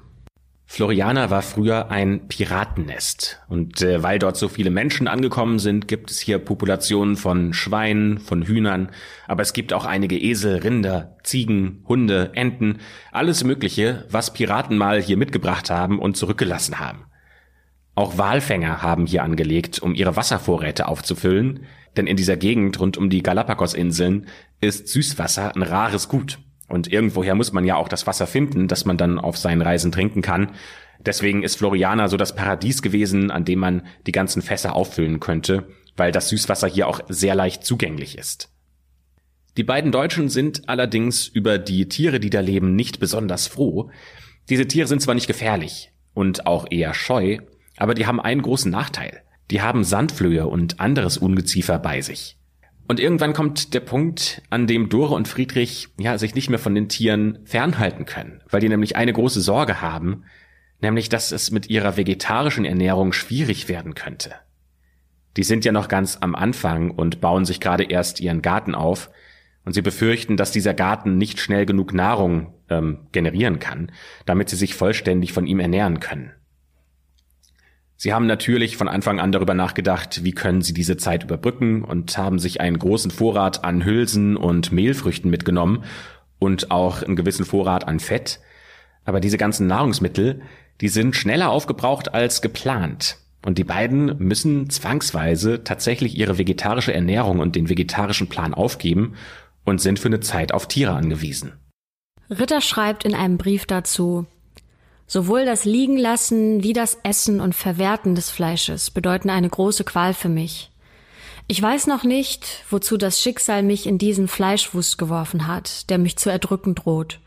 Floriana 0.74 1.30
war 1.30 1.42
früher 1.42 1.92
ein 1.92 2.30
Piratennest. 2.30 3.42
Und 3.50 3.82
äh, 3.82 4.04
weil 4.04 4.20
dort 4.20 4.38
so 4.38 4.48
viele 4.48 4.70
Menschen 4.70 5.10
angekommen 5.10 5.60
sind, 5.60 5.90
gibt 5.90 6.10
es 6.10 6.22
hier 6.22 6.40
Populationen 6.40 7.18
von 7.18 7.52
Schweinen, 7.52 8.20
von 8.20 8.44
Hühnern, 8.44 8.90
aber 9.28 9.42
es 9.42 9.52
gibt 9.52 9.74
auch 9.74 9.84
einige 9.84 10.18
Esel, 10.18 10.60
Rinder, 10.60 11.18
Ziegen, 11.24 11.84
Hunde, 11.90 12.32
Enten, 12.36 12.78
alles 13.12 13.44
Mögliche, 13.44 14.06
was 14.10 14.32
Piraten 14.32 14.78
mal 14.78 15.02
hier 15.02 15.18
mitgebracht 15.18 15.70
haben 15.70 16.00
und 16.00 16.16
zurückgelassen 16.16 16.80
haben. 16.80 17.04
Auch 17.94 18.18
Walfänger 18.18 18.82
haben 18.82 19.08
hier 19.08 19.24
angelegt, 19.24 19.80
um 19.80 19.94
ihre 19.94 20.16
Wasservorräte 20.16 20.88
aufzufüllen, 20.88 21.66
denn 21.98 22.08
in 22.08 22.16
dieser 22.16 22.38
Gegend 22.38 22.80
rund 22.80 22.96
um 22.96 23.10
die 23.10 23.24
Galapagos-Inseln 23.24 24.28
ist 24.62 24.88
Süßwasser 24.88 25.54
ein 25.54 25.64
rares 25.64 26.08
Gut. 26.08 26.40
Und 26.72 26.92
irgendwoher 26.92 27.36
muss 27.36 27.52
man 27.52 27.66
ja 27.66 27.76
auch 27.76 27.90
das 27.90 28.08
Wasser 28.08 28.28
finden, 28.28 28.70
das 28.70 28.86
man 28.86 28.96
dann 28.96 29.20
auf 29.20 29.38
seinen 29.38 29.62
Reisen 29.62 29.92
trinken 29.92 30.22
kann. 30.22 30.52
Deswegen 31.00 31.44
ist 31.44 31.58
Floriana 31.58 32.08
so 32.08 32.16
das 32.16 32.34
Paradies 32.34 32.82
gewesen, 32.82 33.30
an 33.30 33.44
dem 33.44 33.60
man 33.60 33.86
die 34.08 34.14
ganzen 34.14 34.42
Fässer 34.42 34.74
auffüllen 34.74 35.20
könnte, 35.20 35.68
weil 35.98 36.14
das 36.14 36.30
Süßwasser 36.30 36.68
hier 36.68 36.88
auch 36.88 37.02
sehr 37.10 37.36
leicht 37.36 37.66
zugänglich 37.66 38.18
ist. 38.18 38.54
Die 39.58 39.64
beiden 39.64 39.92
Deutschen 39.92 40.30
sind 40.30 40.70
allerdings 40.70 41.28
über 41.28 41.58
die 41.58 41.90
Tiere, 41.90 42.22
die 42.22 42.30
da 42.30 42.40
leben, 42.40 42.74
nicht 42.74 43.02
besonders 43.02 43.48
froh. 43.48 43.92
Diese 44.50 44.66
Tiere 44.66 44.88
sind 44.88 45.02
zwar 45.02 45.16
nicht 45.16 45.28
gefährlich 45.28 45.92
und 46.14 46.48
auch 46.48 46.68
eher 46.72 46.94
scheu, 46.94 47.40
aber 47.76 47.96
die 47.96 48.06
haben 48.06 48.22
einen 48.22 48.44
großen 48.44 48.72
Nachteil. 48.72 49.24
Die 49.50 49.62
haben 49.62 49.84
Sandflöhe 49.84 50.48
und 50.48 50.80
anderes 50.80 51.18
Ungeziefer 51.18 51.80
bei 51.80 52.00
sich. 52.00 52.38
Und 52.88 53.00
irgendwann 53.00 53.34
kommt 53.34 53.74
der 53.74 53.80
Punkt, 53.80 54.41
an 54.50 54.67
dem 54.67 54.89
Dore 54.89 55.15
und 55.15 55.28
Friedrich 55.28 55.88
ja 55.98 56.17
sich 56.17 56.36
nicht 56.36 56.50
mehr 56.50 56.60
von 56.60 56.76
den 56.76 56.89
Tieren 56.89 57.39
fernhalten 57.46 58.06
können, 58.06 58.41
weil 58.50 58.60
die 58.60 58.70
nämlich 58.70 58.96
eine 58.96 59.13
große 59.13 59.41
Sorge 59.41 59.82
haben, 59.82 60.24
nämlich 60.82 61.08
dass 61.08 61.32
es 61.32 61.52
mit 61.52 61.70
ihrer 61.70 61.96
vegetarischen 61.96 62.65
Ernährung 62.65 63.13
schwierig 63.13 63.70
werden 63.70 63.96
könnte. 63.96 64.34
Die 65.38 65.44
sind 65.44 65.63
ja 65.63 65.72
noch 65.72 65.88
ganz 65.88 66.17
am 66.20 66.36
Anfang 66.36 66.91
und 66.91 67.22
bauen 67.22 67.46
sich 67.46 67.62
gerade 67.62 67.84
erst 67.84 68.20
ihren 68.20 68.41
Garten 68.41 68.76
auf, 68.76 69.10
und 69.63 69.74
sie 69.74 69.82
befürchten, 69.82 70.38
dass 70.38 70.52
dieser 70.52 70.74
Garten 70.74 71.17
nicht 71.17 71.39
schnell 71.39 71.65
genug 71.65 71.94
Nahrung 71.94 72.54
ähm, 72.70 73.08
generieren 73.12 73.60
kann, 73.60 73.91
damit 74.26 74.50
sie 74.50 74.56
sich 74.56 74.74
vollständig 74.74 75.34
von 75.34 75.46
ihm 75.46 75.60
ernähren 75.60 76.00
können. 76.00 76.34
Sie 78.02 78.16
haben 78.16 78.26
natürlich 78.26 78.78
von 78.78 78.88
Anfang 78.88 79.20
an 79.20 79.32
darüber 79.32 79.54
nachgedacht, 79.54 80.24
wie 80.24 80.32
können 80.32 80.64
sie 80.64 80.74
diese 80.74 80.98
Zeit 80.98 81.24
überbrücken 81.24 81.84
und 81.84 82.18
haben 82.18 82.40
sich 82.40 82.60
einen 82.60 82.80
großen 82.80 83.12
Vorrat 83.12 83.64
an 83.64 83.86
Hülsen 83.86 84.38
und 84.38 84.72
Mehlfrüchten 84.72 85.30
mitgenommen 85.30 85.84
und 86.40 86.72
auch 86.72 87.04
einen 87.04 87.16
gewissen 87.16 87.46
Vorrat 87.46 87.88
an 87.88 88.00
Fett. 88.00 88.40
Aber 89.06 89.20
diese 89.20 89.38
ganzen 89.38 89.68
Nahrungsmittel, 89.68 90.42
die 90.82 90.88
sind 90.88 91.16
schneller 91.16 91.52
aufgebraucht 91.52 92.12
als 92.12 92.42
geplant. 92.42 93.18
Und 93.46 93.60
die 93.60 93.64
beiden 93.64 94.18
müssen 94.18 94.72
zwangsweise 94.72 95.64
tatsächlich 95.64 96.18
ihre 96.18 96.40
vegetarische 96.40 96.96
Ernährung 96.96 97.38
und 97.38 97.56
den 97.56 97.70
vegetarischen 97.70 98.30
Plan 98.30 98.56
aufgeben 98.56 99.14
und 99.64 99.80
sind 99.80 100.00
für 100.00 100.08
eine 100.08 100.22
Zeit 100.22 100.56
auf 100.56 100.68
Tiere 100.68 100.94
angewiesen. 100.94 101.54
Ritter 102.32 102.62
schreibt 102.62 103.06
in 103.06 103.14
einem 103.14 103.38
Brief 103.38 103.68
dazu, 103.68 104.26
Sowohl 105.12 105.43
das 105.43 105.65
Liegenlassen 105.65 106.63
wie 106.63 106.71
das 106.71 106.97
Essen 107.04 107.41
und 107.41 107.54
Verwerten 107.54 108.15
des 108.15 108.30
Fleisches 108.30 108.89
bedeuten 108.91 109.30
eine 109.30 109.50
große 109.50 109.84
Qual 109.84 110.13
für 110.13 110.30
mich. 110.30 110.71
Ich 111.47 111.62
weiß 111.62 111.88
noch 111.88 112.06
nicht, 112.06 112.63
wozu 112.69 112.95
das 112.95 113.19
Schicksal 113.19 113.62
mich 113.62 113.88
in 113.88 113.97
diesen 113.97 114.30
Fleischwust 114.30 114.97
geworfen 114.97 115.47
hat, 115.47 115.89
der 115.89 115.97
mich 115.97 116.15
zu 116.15 116.30
erdrücken 116.30 116.76
droht. 116.76 117.19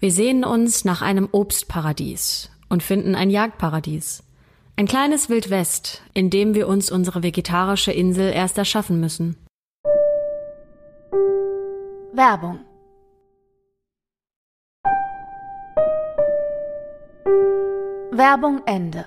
Wir 0.00 0.10
sehnen 0.10 0.42
uns 0.42 0.84
nach 0.84 1.02
einem 1.02 1.28
Obstparadies 1.30 2.50
und 2.68 2.82
finden 2.82 3.14
ein 3.14 3.30
Jagdparadies. 3.30 4.24
Ein 4.74 4.88
kleines 4.88 5.28
Wildwest, 5.28 6.02
in 6.14 6.30
dem 6.30 6.56
wir 6.56 6.66
uns 6.66 6.90
unsere 6.90 7.22
vegetarische 7.22 7.92
Insel 7.92 8.32
erst 8.32 8.58
erschaffen 8.58 8.98
müssen. 8.98 9.36
Werbung 12.12 12.58
Werbung 18.16 18.62
Ende. 18.66 19.06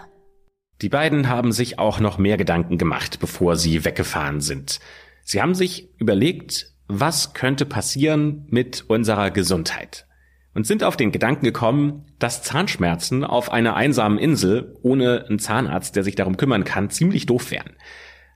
Die 0.81 0.89
beiden 0.89 1.29
haben 1.29 1.51
sich 1.51 1.79
auch 1.79 1.99
noch 1.99 2.17
mehr 2.17 2.37
Gedanken 2.37 2.77
gemacht, 2.77 3.19
bevor 3.19 3.55
sie 3.55 3.85
weggefahren 3.85 4.41
sind. 4.41 4.79
Sie 5.23 5.41
haben 5.41 5.55
sich 5.55 5.89
überlegt, 5.97 6.73
was 6.87 7.33
könnte 7.33 7.65
passieren 7.65 8.45
mit 8.49 8.85
unserer 8.87 9.31
Gesundheit? 9.31 10.05
Und 10.53 10.67
sind 10.67 10.83
auf 10.83 10.97
den 10.97 11.11
Gedanken 11.11 11.45
gekommen, 11.45 12.05
dass 12.19 12.43
Zahnschmerzen 12.43 13.23
auf 13.23 13.51
einer 13.51 13.75
einsamen 13.75 14.17
Insel 14.17 14.75
ohne 14.81 15.25
einen 15.27 15.39
Zahnarzt, 15.39 15.95
der 15.95 16.03
sich 16.03 16.15
darum 16.15 16.35
kümmern 16.35 16.63
kann, 16.63 16.89
ziemlich 16.89 17.27
doof 17.27 17.51
wären. 17.51 17.75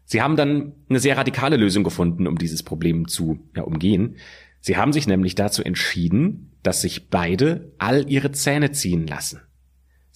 Sie 0.05 0.21
haben 0.21 0.35
dann 0.35 0.73
eine 0.89 0.99
sehr 0.99 1.17
radikale 1.17 1.57
Lösung 1.57 1.83
gefunden, 1.83 2.27
um 2.27 2.37
dieses 2.37 2.63
Problem 2.63 3.07
zu 3.07 3.39
ja, 3.55 3.63
umgehen. 3.63 4.17
Sie 4.59 4.77
haben 4.77 4.93
sich 4.93 5.07
nämlich 5.07 5.35
dazu 5.35 5.63
entschieden, 5.63 6.53
dass 6.63 6.81
sich 6.81 7.09
beide 7.09 7.73
all 7.77 8.09
ihre 8.09 8.31
Zähne 8.31 8.71
ziehen 8.71 9.07
lassen. 9.07 9.41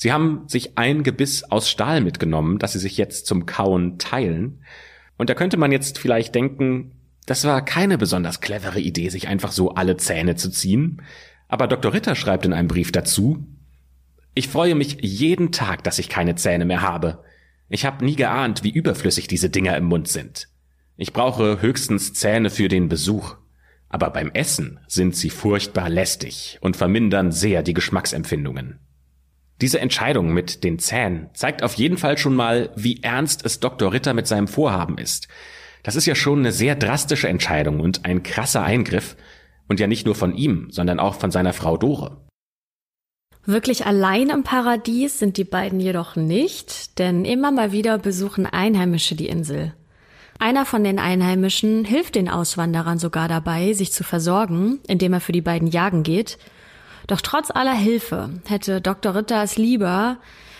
Sie 0.06 0.14
haben 0.14 0.44
sich 0.48 0.78
ein 0.78 1.02
Gebiss 1.02 1.46
aus 1.46 1.68
Stahl 1.68 2.00
mitgenommen, 2.00 2.60
das 2.60 2.74
sie 2.74 2.80
sich 2.80 2.96
jetzt 2.96 3.26
zum 3.26 3.48
Kauen 3.48 3.98
teilen. 3.98 4.64
Und 5.18 5.32
da 5.32 5.34
könnte 5.34 5.58
man 5.58 5.72
jetzt 5.72 5.98
vielleicht 5.98 6.36
denken, 6.36 6.92
das 7.26 7.44
war 7.44 7.66
keine 7.66 7.98
besonders 7.98 8.40
clevere 8.40 8.80
Idee, 8.80 9.10
sich 9.10 9.28
einfach 9.28 9.52
so 9.52 9.72
alle 9.72 9.98
Zähne 9.98 10.36
zu 10.36 10.52
ziehen. 10.52 11.02
Aber 11.48 11.66
Dr. 11.66 11.92
Ritter 11.92 12.14
schreibt 12.14 12.46
in 12.46 12.54
einem 12.54 12.68
Brief 12.68 12.92
dazu, 12.92 13.48
ich 14.36 14.48
freue 14.48 14.76
mich 14.76 15.00
jeden 15.02 15.52
Tag, 15.52 15.84
dass 15.84 15.98
ich 15.98 16.08
keine 16.08 16.36
Zähne 16.36 16.66
mehr 16.66 16.84
habe. 16.84 17.24
Ich 17.68 17.84
habe 17.84 18.06
nie 18.06 18.16
geahnt, 18.16 18.64
wie 18.64 18.70
überflüssig 18.70 19.26
diese 19.28 19.50
Dinger 19.50 19.76
im 19.76 19.86
Mund 19.86 20.08
sind. 20.08 20.50
Ich 20.98 21.14
brauche 21.14 21.64
höchstens 21.64 22.14
Zähne 22.14 22.52
für 22.52 22.68
den 22.68 22.90
Besuch. 22.90 23.38
Aber 23.90 24.12
beim 24.12 24.30
Essen 24.36 24.80
sind 24.88 25.16
sie 25.16 25.32
furchtbar 25.32 25.90
lästig 25.90 26.60
und 26.62 26.78
vermindern 26.78 27.32
sehr 27.32 27.64
die 27.64 27.74
Geschmacksempfindungen. 27.74 28.85
Diese 29.62 29.80
Entscheidung 29.80 30.34
mit 30.34 30.64
den 30.64 30.80
Zähnen 30.80 31.30
zeigt 31.34 31.64
auf 31.64 31.76
jeden 31.76 31.98
Fall 31.98 32.18
schon 32.18 32.36
mal, 32.36 32.72
wie 32.76 33.02
ernst 33.04 33.46
es 33.46 33.60
Dr. 33.60 33.94
Ritter 33.94 34.14
mit 34.14 34.28
seinem 34.28 34.48
Vorhaben 34.48 34.98
ist. 34.98 35.28
Das 35.84 35.96
ist 35.96 36.06
ja 36.06 36.16
schon 36.16 36.40
eine 36.40 36.52
sehr 36.52 36.76
drastische 36.76 37.30
Entscheidung 37.30 37.80
und 37.80 38.06
ein 38.06 38.24
krasser 38.24 38.64
Eingriff. 38.64 39.16
Und 39.68 39.80
ja 39.80 39.88
nicht 39.88 40.06
nur 40.06 40.16
von 40.16 40.36
ihm, 40.36 40.68
sondern 40.70 41.00
auch 41.00 41.16
von 41.16 41.32
seiner 41.32 41.54
Frau 41.54 41.78
Dore. 41.78 42.26
Wirklich 43.46 43.86
allein 43.86 44.30
im 44.30 44.44
Paradies 44.44 45.20
sind 45.20 45.38
die 45.38 45.44
beiden 45.44 45.80
jedoch 45.80 46.16
nicht, 46.16 46.98
denn 47.00 47.26
immer 47.26 47.52
mal 47.52 47.72
wieder 47.72 47.98
besuchen 47.98 48.48
Einheimische 48.48 49.16
die 49.16 49.28
Insel. 49.28 49.74
Einer 50.40 50.66
von 50.66 50.84
den 50.84 51.00
Einheimischen 51.00 51.86
hilft 51.86 52.16
den 52.16 52.30
Auswanderern 52.30 53.00
sogar 53.00 53.28
dabei, 53.28 53.74
sich 53.74 53.94
zu 53.94 54.04
versorgen, 54.04 54.80
indem 54.88 55.14
er 55.14 55.22
für 55.22 55.32
die 55.32 55.42
beiden 55.42 55.68
jagen 55.68 56.04
geht. 56.04 56.38
Doch 57.08 57.22
trotz 57.22 57.52
aller 57.52 57.74
Hilfe 57.74 58.30
hätte 58.46 58.82
Dr. 58.82 59.16
Ritter 59.16 59.44
es 59.44 59.58
lieber, 59.58 60.18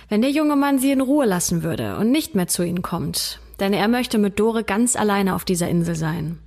wenn 0.10 0.22
der 0.22 0.32
junge 0.32 0.56
Mann 0.56 0.80
sie 0.80 0.92
in 0.92 1.02
Ruhe 1.02 1.26
lassen 1.26 1.64
würde 1.64 1.98
und 1.98 2.12
nicht 2.12 2.36
mehr 2.36 2.48
zu 2.48 2.64
ihnen 2.64 2.82
kommt, 2.82 3.40
denn 3.60 3.74
er 3.74 3.88
möchte 3.88 4.18
mit 4.18 4.40
Dore 4.40 4.64
ganz 4.64 4.96
alleine 4.96 5.34
auf 5.34 5.46
dieser 5.46 5.68
Insel 5.68 5.96
sein. 5.96 6.40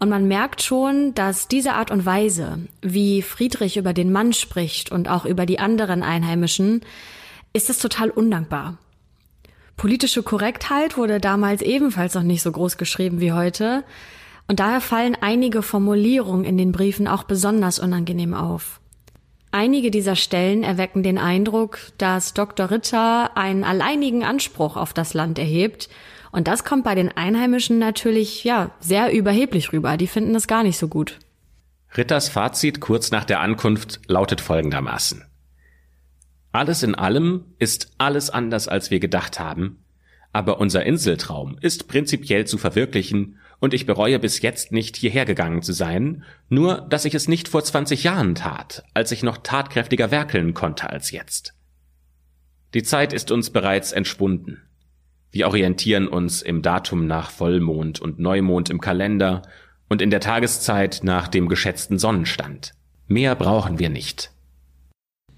Und 0.00 0.08
man 0.08 0.26
merkt 0.26 0.62
schon, 0.62 1.14
dass 1.14 1.46
diese 1.46 1.74
Art 1.74 1.92
und 1.92 2.04
Weise, 2.04 2.58
wie 2.82 3.22
Friedrich 3.22 3.76
über 3.76 3.92
den 3.92 4.10
Mann 4.10 4.32
spricht 4.32 4.90
und 4.90 5.08
auch 5.08 5.24
über 5.24 5.46
die 5.46 5.60
anderen 5.60 6.02
Einheimischen, 6.02 6.80
ist 7.52 7.70
es 7.70 7.78
total 7.78 8.10
undankbar. 8.10 8.78
Politische 9.76 10.22
Korrektheit 10.22 10.96
wurde 10.96 11.20
damals 11.20 11.62
ebenfalls 11.62 12.14
noch 12.14 12.22
nicht 12.22 12.42
so 12.42 12.50
groß 12.50 12.76
geschrieben 12.76 13.20
wie 13.20 13.32
heute, 13.32 13.84
und 14.46 14.60
daher 14.60 14.82
fallen 14.82 15.16
einige 15.18 15.62
Formulierungen 15.62 16.44
in 16.44 16.58
den 16.58 16.72
Briefen 16.72 17.08
auch 17.08 17.22
besonders 17.22 17.78
unangenehm 17.78 18.34
auf. 18.34 18.80
Einige 19.56 19.92
dieser 19.92 20.16
Stellen 20.16 20.64
erwecken 20.64 21.04
den 21.04 21.16
Eindruck, 21.16 21.78
dass 21.96 22.34
Dr. 22.34 22.72
Ritter 22.72 23.36
einen 23.36 23.62
alleinigen 23.62 24.24
Anspruch 24.24 24.76
auf 24.76 24.92
das 24.92 25.14
Land 25.14 25.38
erhebt 25.38 25.88
und 26.32 26.48
das 26.48 26.64
kommt 26.64 26.82
bei 26.82 26.96
den 26.96 27.16
Einheimischen 27.16 27.78
natürlich, 27.78 28.42
ja, 28.42 28.72
sehr 28.80 29.12
überheblich 29.12 29.72
rüber. 29.72 29.96
Die 29.96 30.08
finden 30.08 30.32
das 30.32 30.48
gar 30.48 30.64
nicht 30.64 30.76
so 30.76 30.88
gut. 30.88 31.20
Ritters 31.96 32.28
Fazit 32.28 32.80
kurz 32.80 33.12
nach 33.12 33.24
der 33.24 33.38
Ankunft 33.38 34.00
lautet 34.08 34.40
folgendermaßen. 34.40 35.22
Alles 36.50 36.82
in 36.82 36.96
allem 36.96 37.44
ist 37.60 37.92
alles 37.96 38.30
anders, 38.30 38.66
als 38.66 38.90
wir 38.90 38.98
gedacht 38.98 39.38
haben, 39.38 39.84
aber 40.32 40.58
unser 40.58 40.84
Inseltraum 40.84 41.58
ist 41.60 41.86
prinzipiell 41.86 42.44
zu 42.44 42.58
verwirklichen 42.58 43.38
und 43.60 43.74
ich 43.74 43.86
bereue 43.86 44.18
bis 44.18 44.42
jetzt 44.42 44.72
nicht 44.72 44.96
hierher 44.96 45.24
gegangen 45.24 45.62
zu 45.62 45.72
sein, 45.72 46.24
nur 46.48 46.82
dass 46.90 47.04
ich 47.04 47.14
es 47.14 47.28
nicht 47.28 47.48
vor 47.48 47.64
20 47.64 48.04
Jahren 48.04 48.34
tat, 48.34 48.84
als 48.94 49.12
ich 49.12 49.22
noch 49.22 49.38
tatkräftiger 49.38 50.10
werkeln 50.10 50.54
konnte 50.54 50.90
als 50.90 51.10
jetzt. 51.10 51.54
Die 52.74 52.82
Zeit 52.82 53.12
ist 53.12 53.30
uns 53.30 53.50
bereits 53.50 53.92
entschwunden. 53.92 54.62
Wir 55.30 55.46
orientieren 55.46 56.08
uns 56.08 56.42
im 56.42 56.62
Datum 56.62 57.06
nach 57.06 57.30
Vollmond 57.30 58.00
und 58.00 58.18
Neumond 58.18 58.70
im 58.70 58.80
Kalender 58.80 59.42
und 59.88 60.02
in 60.02 60.10
der 60.10 60.20
Tageszeit 60.20 61.00
nach 61.02 61.28
dem 61.28 61.48
geschätzten 61.48 61.98
Sonnenstand. 61.98 62.72
Mehr 63.06 63.34
brauchen 63.34 63.78
wir 63.78 63.90
nicht. 63.90 64.30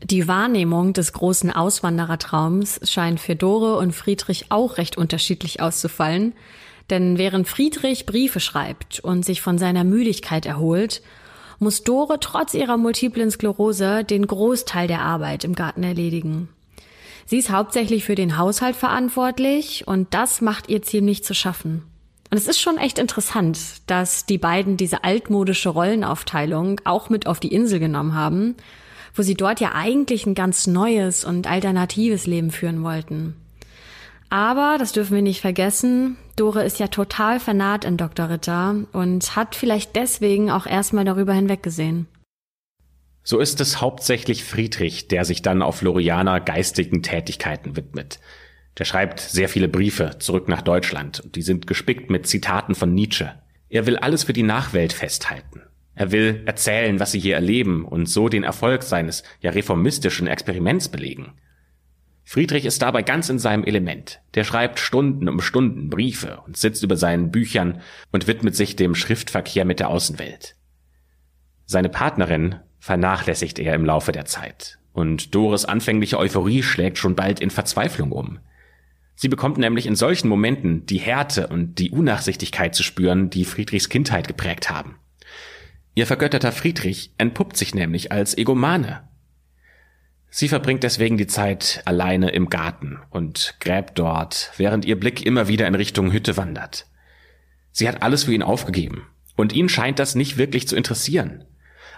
Die 0.02 0.28
Wahrnehmung 0.28 0.92
des 0.92 1.12
großen 1.12 1.50
Auswanderertraums 1.50 2.80
scheint 2.90 3.18
für 3.18 3.34
Dore 3.34 3.76
und 3.78 3.92
Friedrich 3.92 4.46
auch 4.50 4.76
recht 4.76 4.98
unterschiedlich 4.98 5.60
auszufallen, 5.60 6.34
denn 6.90 7.18
während 7.18 7.48
Friedrich 7.48 8.06
Briefe 8.06 8.40
schreibt 8.40 9.00
und 9.00 9.24
sich 9.24 9.40
von 9.40 9.58
seiner 9.58 9.84
Müdigkeit 9.84 10.46
erholt, 10.46 11.02
muss 11.58 11.82
Dore 11.82 12.20
trotz 12.20 12.54
ihrer 12.54 12.76
multiplen 12.76 13.30
Sklerose 13.30 14.04
den 14.04 14.26
Großteil 14.26 14.88
der 14.88 15.00
Arbeit 15.00 15.44
im 15.44 15.54
Garten 15.54 15.82
erledigen. 15.82 16.48
Sie 17.24 17.38
ist 17.38 17.50
hauptsächlich 17.50 18.04
für 18.04 18.14
den 18.14 18.38
Haushalt 18.38 18.76
verantwortlich 18.76 19.84
und 19.86 20.14
das 20.14 20.40
macht 20.40 20.68
ihr 20.68 20.82
ziemlich 20.82 21.24
zu 21.24 21.34
schaffen. 21.34 21.82
Und 22.30 22.38
es 22.38 22.46
ist 22.46 22.60
schon 22.60 22.78
echt 22.78 22.98
interessant, 22.98 23.58
dass 23.86 24.26
die 24.26 24.38
beiden 24.38 24.76
diese 24.76 25.04
altmodische 25.04 25.68
Rollenaufteilung 25.68 26.80
auch 26.84 27.08
mit 27.08 27.26
auf 27.26 27.40
die 27.40 27.52
Insel 27.52 27.78
genommen 27.78 28.14
haben, 28.14 28.56
wo 29.14 29.22
sie 29.22 29.34
dort 29.34 29.60
ja 29.60 29.72
eigentlich 29.74 30.26
ein 30.26 30.34
ganz 30.34 30.66
neues 30.66 31.24
und 31.24 31.46
alternatives 31.46 32.26
Leben 32.26 32.50
führen 32.50 32.82
wollten. 32.82 33.34
Aber, 34.28 34.76
das 34.78 34.92
dürfen 34.92 35.14
wir 35.14 35.22
nicht 35.22 35.40
vergessen, 35.40 36.16
Dore 36.36 36.64
ist 36.64 36.78
ja 36.78 36.88
total 36.88 37.40
vernarrt 37.40 37.84
in 37.84 37.96
Dr. 37.96 38.28
Ritter 38.28 38.84
und 38.92 39.36
hat 39.36 39.54
vielleicht 39.54 39.96
deswegen 39.96 40.50
auch 40.50 40.66
erstmal 40.66 41.04
darüber 41.04 41.32
hinweggesehen. 41.32 42.06
So 43.22 43.40
ist 43.40 43.60
es 43.60 43.80
hauptsächlich 43.80 44.44
Friedrich, 44.44 45.08
der 45.08 45.24
sich 45.24 45.42
dann 45.42 45.62
auf 45.62 45.78
Florianer 45.78 46.40
geistigen 46.40 47.02
Tätigkeiten 47.02 47.76
widmet. 47.76 48.20
Der 48.78 48.84
schreibt 48.84 49.20
sehr 49.20 49.48
viele 49.48 49.68
Briefe 49.68 50.18
zurück 50.18 50.48
nach 50.48 50.62
Deutschland 50.62 51.20
und 51.20 51.34
die 51.34 51.42
sind 51.42 51.66
gespickt 51.66 52.10
mit 52.10 52.26
Zitaten 52.26 52.74
von 52.74 52.94
Nietzsche. 52.94 53.32
Er 53.68 53.86
will 53.86 53.96
alles 53.96 54.24
für 54.24 54.32
die 54.32 54.42
Nachwelt 54.42 54.92
festhalten. 54.92 55.62
Er 55.94 56.12
will 56.12 56.42
erzählen, 56.44 57.00
was 57.00 57.12
sie 57.12 57.18
hier 57.18 57.34
erleben 57.34 57.84
und 57.84 58.06
so 58.06 58.28
den 58.28 58.44
Erfolg 58.44 58.82
seines 58.82 59.22
ja 59.40 59.50
reformistischen 59.50 60.26
Experiments 60.26 60.88
belegen. 60.88 61.32
Friedrich 62.28 62.64
ist 62.64 62.82
dabei 62.82 63.02
ganz 63.02 63.28
in 63.28 63.38
seinem 63.38 63.62
Element. 63.62 64.20
Der 64.34 64.42
schreibt 64.42 64.80
Stunden 64.80 65.28
um 65.28 65.40
Stunden 65.40 65.90
Briefe 65.90 66.40
und 66.44 66.56
sitzt 66.56 66.82
über 66.82 66.96
seinen 66.96 67.30
Büchern 67.30 67.80
und 68.10 68.26
widmet 68.26 68.56
sich 68.56 68.74
dem 68.74 68.96
Schriftverkehr 68.96 69.64
mit 69.64 69.78
der 69.78 69.90
Außenwelt. 69.90 70.56
Seine 71.66 71.88
Partnerin 71.88 72.56
vernachlässigt 72.80 73.60
er 73.60 73.74
im 73.74 73.84
Laufe 73.84 74.10
der 74.10 74.24
Zeit. 74.24 74.80
Und 74.92 75.36
Doris 75.36 75.66
anfängliche 75.66 76.18
Euphorie 76.18 76.64
schlägt 76.64 76.98
schon 76.98 77.14
bald 77.14 77.38
in 77.38 77.50
Verzweiflung 77.50 78.10
um. 78.10 78.40
Sie 79.14 79.28
bekommt 79.28 79.58
nämlich 79.58 79.86
in 79.86 79.94
solchen 79.94 80.28
Momenten 80.28 80.84
die 80.84 80.98
Härte 80.98 81.46
und 81.46 81.78
die 81.78 81.92
Unnachsichtigkeit 81.92 82.74
zu 82.74 82.82
spüren, 82.82 83.30
die 83.30 83.44
Friedrichs 83.44 83.88
Kindheit 83.88 84.26
geprägt 84.26 84.68
haben. 84.68 84.96
Ihr 85.94 86.08
vergötterter 86.08 86.50
Friedrich 86.50 87.12
entpuppt 87.18 87.56
sich 87.56 87.72
nämlich 87.72 88.10
als 88.10 88.36
Egomane. 88.36 89.04
Sie 90.38 90.48
verbringt 90.48 90.82
deswegen 90.82 91.16
die 91.16 91.26
Zeit 91.26 91.80
alleine 91.86 92.28
im 92.28 92.50
Garten 92.50 92.98
und 93.08 93.54
gräbt 93.58 93.98
dort, 93.98 94.52
während 94.58 94.84
ihr 94.84 95.00
Blick 95.00 95.24
immer 95.24 95.48
wieder 95.48 95.66
in 95.66 95.74
Richtung 95.74 96.12
Hütte 96.12 96.36
wandert. 96.36 96.84
Sie 97.72 97.88
hat 97.88 98.02
alles 98.02 98.24
für 98.24 98.34
ihn 98.34 98.42
aufgegeben, 98.42 99.06
und 99.34 99.54
ihn 99.54 99.70
scheint 99.70 99.98
das 99.98 100.14
nicht 100.14 100.36
wirklich 100.36 100.68
zu 100.68 100.76
interessieren. 100.76 101.46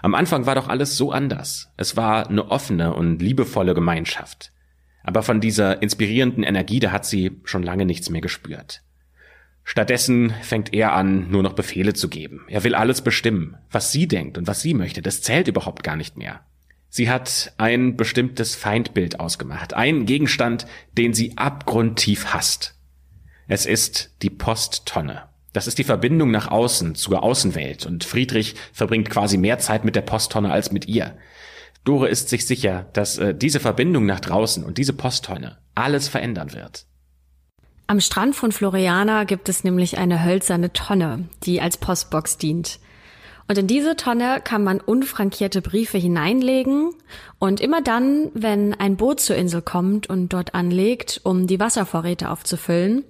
Am 0.01 0.15
Anfang 0.15 0.45
war 0.45 0.55
doch 0.55 0.69
alles 0.69 0.95
so 0.95 1.11
anders. 1.11 1.73
Es 1.75 1.97
war 1.97 2.29
eine 2.29 2.49
offene 2.49 2.93
und 2.93 3.21
liebevolle 3.21 3.73
Gemeinschaft. 3.73 4.53
Aber 5.03 5.21
von 5.21 5.41
dieser 5.41 5.81
inspirierenden 5.81 6.43
Energie, 6.45 6.79
da 6.79 6.93
hat 6.93 7.05
sie 7.05 7.41
schon 7.43 7.63
lange 7.63 7.85
nichts 7.85 8.09
mehr 8.09 8.21
gespürt. 8.21 8.83
Stattdessen 9.65 10.33
fängt 10.43 10.73
er 10.73 10.93
an, 10.93 11.29
nur 11.29 11.43
noch 11.43 11.55
Befehle 11.55 11.91
zu 11.91 12.07
geben. 12.07 12.45
Er 12.47 12.63
will 12.63 12.73
alles 12.73 13.01
bestimmen. 13.01 13.57
Was 13.69 13.91
sie 13.91 14.07
denkt 14.07 14.37
und 14.37 14.47
was 14.47 14.61
sie 14.61 14.75
möchte, 14.75 15.01
das 15.01 15.21
zählt 15.21 15.49
überhaupt 15.49 15.83
gar 15.83 15.97
nicht 15.97 16.15
mehr. 16.15 16.39
Sie 16.89 17.09
hat 17.09 17.53
ein 17.57 17.97
bestimmtes 17.97 18.55
Feindbild 18.55 19.19
ausgemacht, 19.19 19.73
ein 19.73 20.05
Gegenstand, 20.05 20.65
den 20.97 21.13
sie 21.13 21.37
abgrundtief 21.37 22.33
hasst. 22.33 22.75
Es 23.47 23.65
ist 23.65 24.15
die 24.21 24.29
Posttonne. 24.29 25.23
Das 25.53 25.67
ist 25.67 25.77
die 25.77 25.83
Verbindung 25.83 26.31
nach 26.31 26.47
außen 26.47 26.95
zur 26.95 27.23
Außenwelt 27.23 27.85
und 27.85 28.03
Friedrich 28.03 28.55
verbringt 28.73 29.09
quasi 29.09 29.37
mehr 29.37 29.59
Zeit 29.59 29.83
mit 29.83 29.95
der 29.95 30.01
Posttonne 30.01 30.51
als 30.51 30.71
mit 30.71 30.87
ihr. 30.87 31.17
Dore 31.83 32.07
ist 32.07 32.29
sich 32.29 32.45
sicher, 32.45 32.87
dass 32.93 33.17
äh, 33.17 33.33
diese 33.33 33.59
Verbindung 33.59 34.05
nach 34.05 34.19
draußen 34.19 34.63
und 34.63 34.77
diese 34.77 34.93
Posttonne 34.93 35.57
alles 35.73 36.07
verändern 36.07 36.53
wird. 36.53 36.85
Am 37.87 37.99
Strand 37.99 38.35
von 38.35 38.51
Floriana 38.51 39.23
gibt 39.23 39.49
es 39.49 39.63
nämlich 39.63 39.97
eine 39.97 40.23
hölzerne 40.23 40.71
Tonne, 40.73 41.27
die 41.43 41.61
als 41.61 41.77
Postbox 41.77 42.37
dient. 42.37 42.79
Und 43.49 43.57
in 43.57 43.65
diese 43.65 43.95
Tonne 43.95 44.41
kann 44.43 44.63
man 44.63 44.79
unfrankierte 44.79 45.63
Briefe 45.63 45.97
hineinlegen 45.97 46.91
und 47.39 47.59
immer 47.59 47.81
dann, 47.81 48.29
wenn 48.35 48.75
ein 48.75 48.95
Boot 48.95 49.19
zur 49.19 49.37
Insel 49.37 49.63
kommt 49.63 50.07
und 50.07 50.29
dort 50.29 50.53
anlegt, 50.53 51.21
um 51.23 51.47
die 51.47 51.59
Wasservorräte 51.59 52.29
aufzufüllen, 52.29 53.03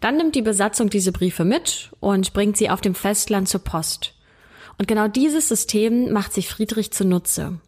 dann 0.00 0.16
nimmt 0.16 0.34
die 0.34 0.40
Besatzung 0.40 0.88
diese 0.88 1.12
Briefe 1.12 1.44
mit 1.44 1.90
und 2.00 2.32
bringt 2.32 2.56
sie 2.56 2.70
auf 2.70 2.80
dem 2.80 2.94
Festland 2.94 3.50
zur 3.50 3.60
Post. 3.60 4.14
Und 4.78 4.88
genau 4.88 5.08
dieses 5.08 5.48
System 5.48 6.10
macht 6.10 6.32
sich 6.32 6.48
Friedrich 6.48 6.90
zunutze. 6.90 7.60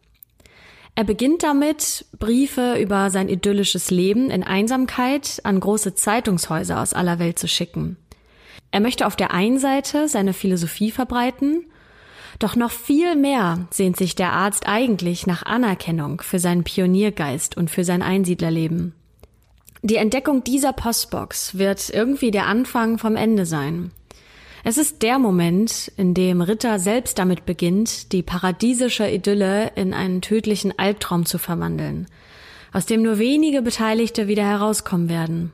Er 0.95 1.03
beginnt 1.03 1.43
damit, 1.43 2.07
Briefe 2.17 2.79
über 2.81 3.11
sein 3.11 3.29
idyllisches 3.29 3.91
Leben 3.91 4.31
in 4.31 4.43
Einsamkeit 4.43 5.41
an 5.43 5.59
große 5.59 5.93
Zeitungshäuser 5.93 6.81
aus 6.81 6.93
aller 6.93 7.19
Welt 7.19 7.37
zu 7.37 7.47
schicken. 7.47 7.97
Er 8.71 8.79
möchte 8.79 9.05
auf 9.05 9.15
der 9.15 9.31
einen 9.31 9.59
Seite 9.59 10.07
seine 10.07 10.33
Philosophie 10.33 10.89
verbreiten, 10.89 11.67
doch 12.39 12.55
noch 12.55 12.71
viel 12.71 13.15
mehr 13.15 13.67
sehnt 13.71 13.97
sich 13.97 14.15
der 14.15 14.33
Arzt 14.33 14.67
eigentlich 14.67 15.25
nach 15.25 15.43
Anerkennung 15.43 16.21
für 16.21 16.39
seinen 16.39 16.63
Pioniergeist 16.63 17.55
und 17.55 17.69
für 17.69 17.83
sein 17.83 18.01
Einsiedlerleben. 18.01 18.93
Die 19.81 19.97
Entdeckung 19.97 20.43
dieser 20.43 20.73
Postbox 20.73 21.57
wird 21.57 21.89
irgendwie 21.89 22.31
der 22.31 22.47
Anfang 22.47 22.97
vom 22.97 23.15
Ende 23.15 23.45
sein. 23.45 23.91
Es 24.63 24.79
ist 24.79 25.03
der 25.03 25.19
Moment, 25.19 25.91
in 25.95 26.15
dem 26.15 26.41
Ritter 26.41 26.79
selbst 26.79 27.19
damit 27.19 27.45
beginnt, 27.45 28.11
die 28.11 28.23
paradiesische 28.23 29.07
Idylle 29.07 29.71
in 29.75 29.93
einen 29.93 30.21
tödlichen 30.21 30.77
Albtraum 30.79 31.27
zu 31.27 31.37
verwandeln, 31.37 32.07
aus 32.73 32.87
dem 32.87 33.03
nur 33.03 33.19
wenige 33.19 33.61
Beteiligte 33.61 34.27
wieder 34.27 34.43
herauskommen 34.43 35.07
werden. 35.07 35.53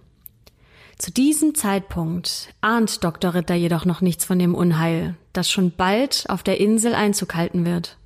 Zu 0.97 1.11
diesem 1.11 1.55
Zeitpunkt 1.55 2.53
ahnt 2.61 3.03
Dr. 3.03 3.33
Ritter 3.33 3.55
jedoch 3.55 3.83
noch 3.83 3.99
nichts 3.99 4.23
von 4.23 4.39
dem 4.39 4.55
Unheil, 4.55 5.17
das 5.33 5.49
schon 5.49 5.71
bald 5.71 6.25
auf 6.27 6.43
der 6.43 6.59
Insel 6.59 6.93
Einzug 6.93 7.35
halten 7.35 7.65
wird. 7.65 7.97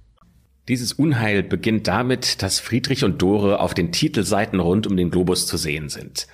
Dieses 0.67 0.93
Unheil 0.93 1.43
beginnt 1.43 1.87
damit, 1.87 2.41
dass 2.41 2.59
Friedrich 2.59 3.03
und 3.03 3.21
Dore 3.21 3.59
auf 3.59 3.73
den 3.73 3.91
Titelseiten 3.91 4.59
rund 4.59 4.87
um 4.87 4.97
den 4.97 5.11
Globus 5.11 5.45
zu 5.45 5.57
sehen 5.57 5.89
sind. 5.89 6.27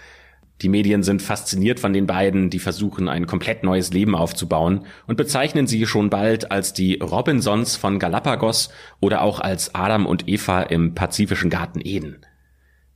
Die 0.62 0.70
Medien 0.70 1.02
sind 1.02 1.22
fasziniert 1.22 1.80
von 1.80 1.92
den 1.92 2.06
beiden, 2.06 2.50
die 2.52 2.60
versuchen, 2.60 3.10
ein 3.10 3.26
komplett 3.26 3.64
neues 3.64 3.92
Leben 3.92 4.16
aufzubauen 4.16 4.86
und 5.08 5.16
bezeichnen 5.16 5.66
sie 5.66 5.86
schon 5.88 6.12
bald 6.12 6.52
als 6.52 6.72
die 6.74 6.96
Robinsons 6.96 7.76
von 7.76 7.98
Galapagos 7.98 8.70
oder 9.00 9.22
auch 9.22 9.40
als 9.40 9.74
Adam 9.74 10.06
und 10.06 10.28
Eva 10.28 10.62
im 10.62 10.94
pazifischen 10.94 11.50
Garten 11.50 11.82
Eden. 11.84 12.26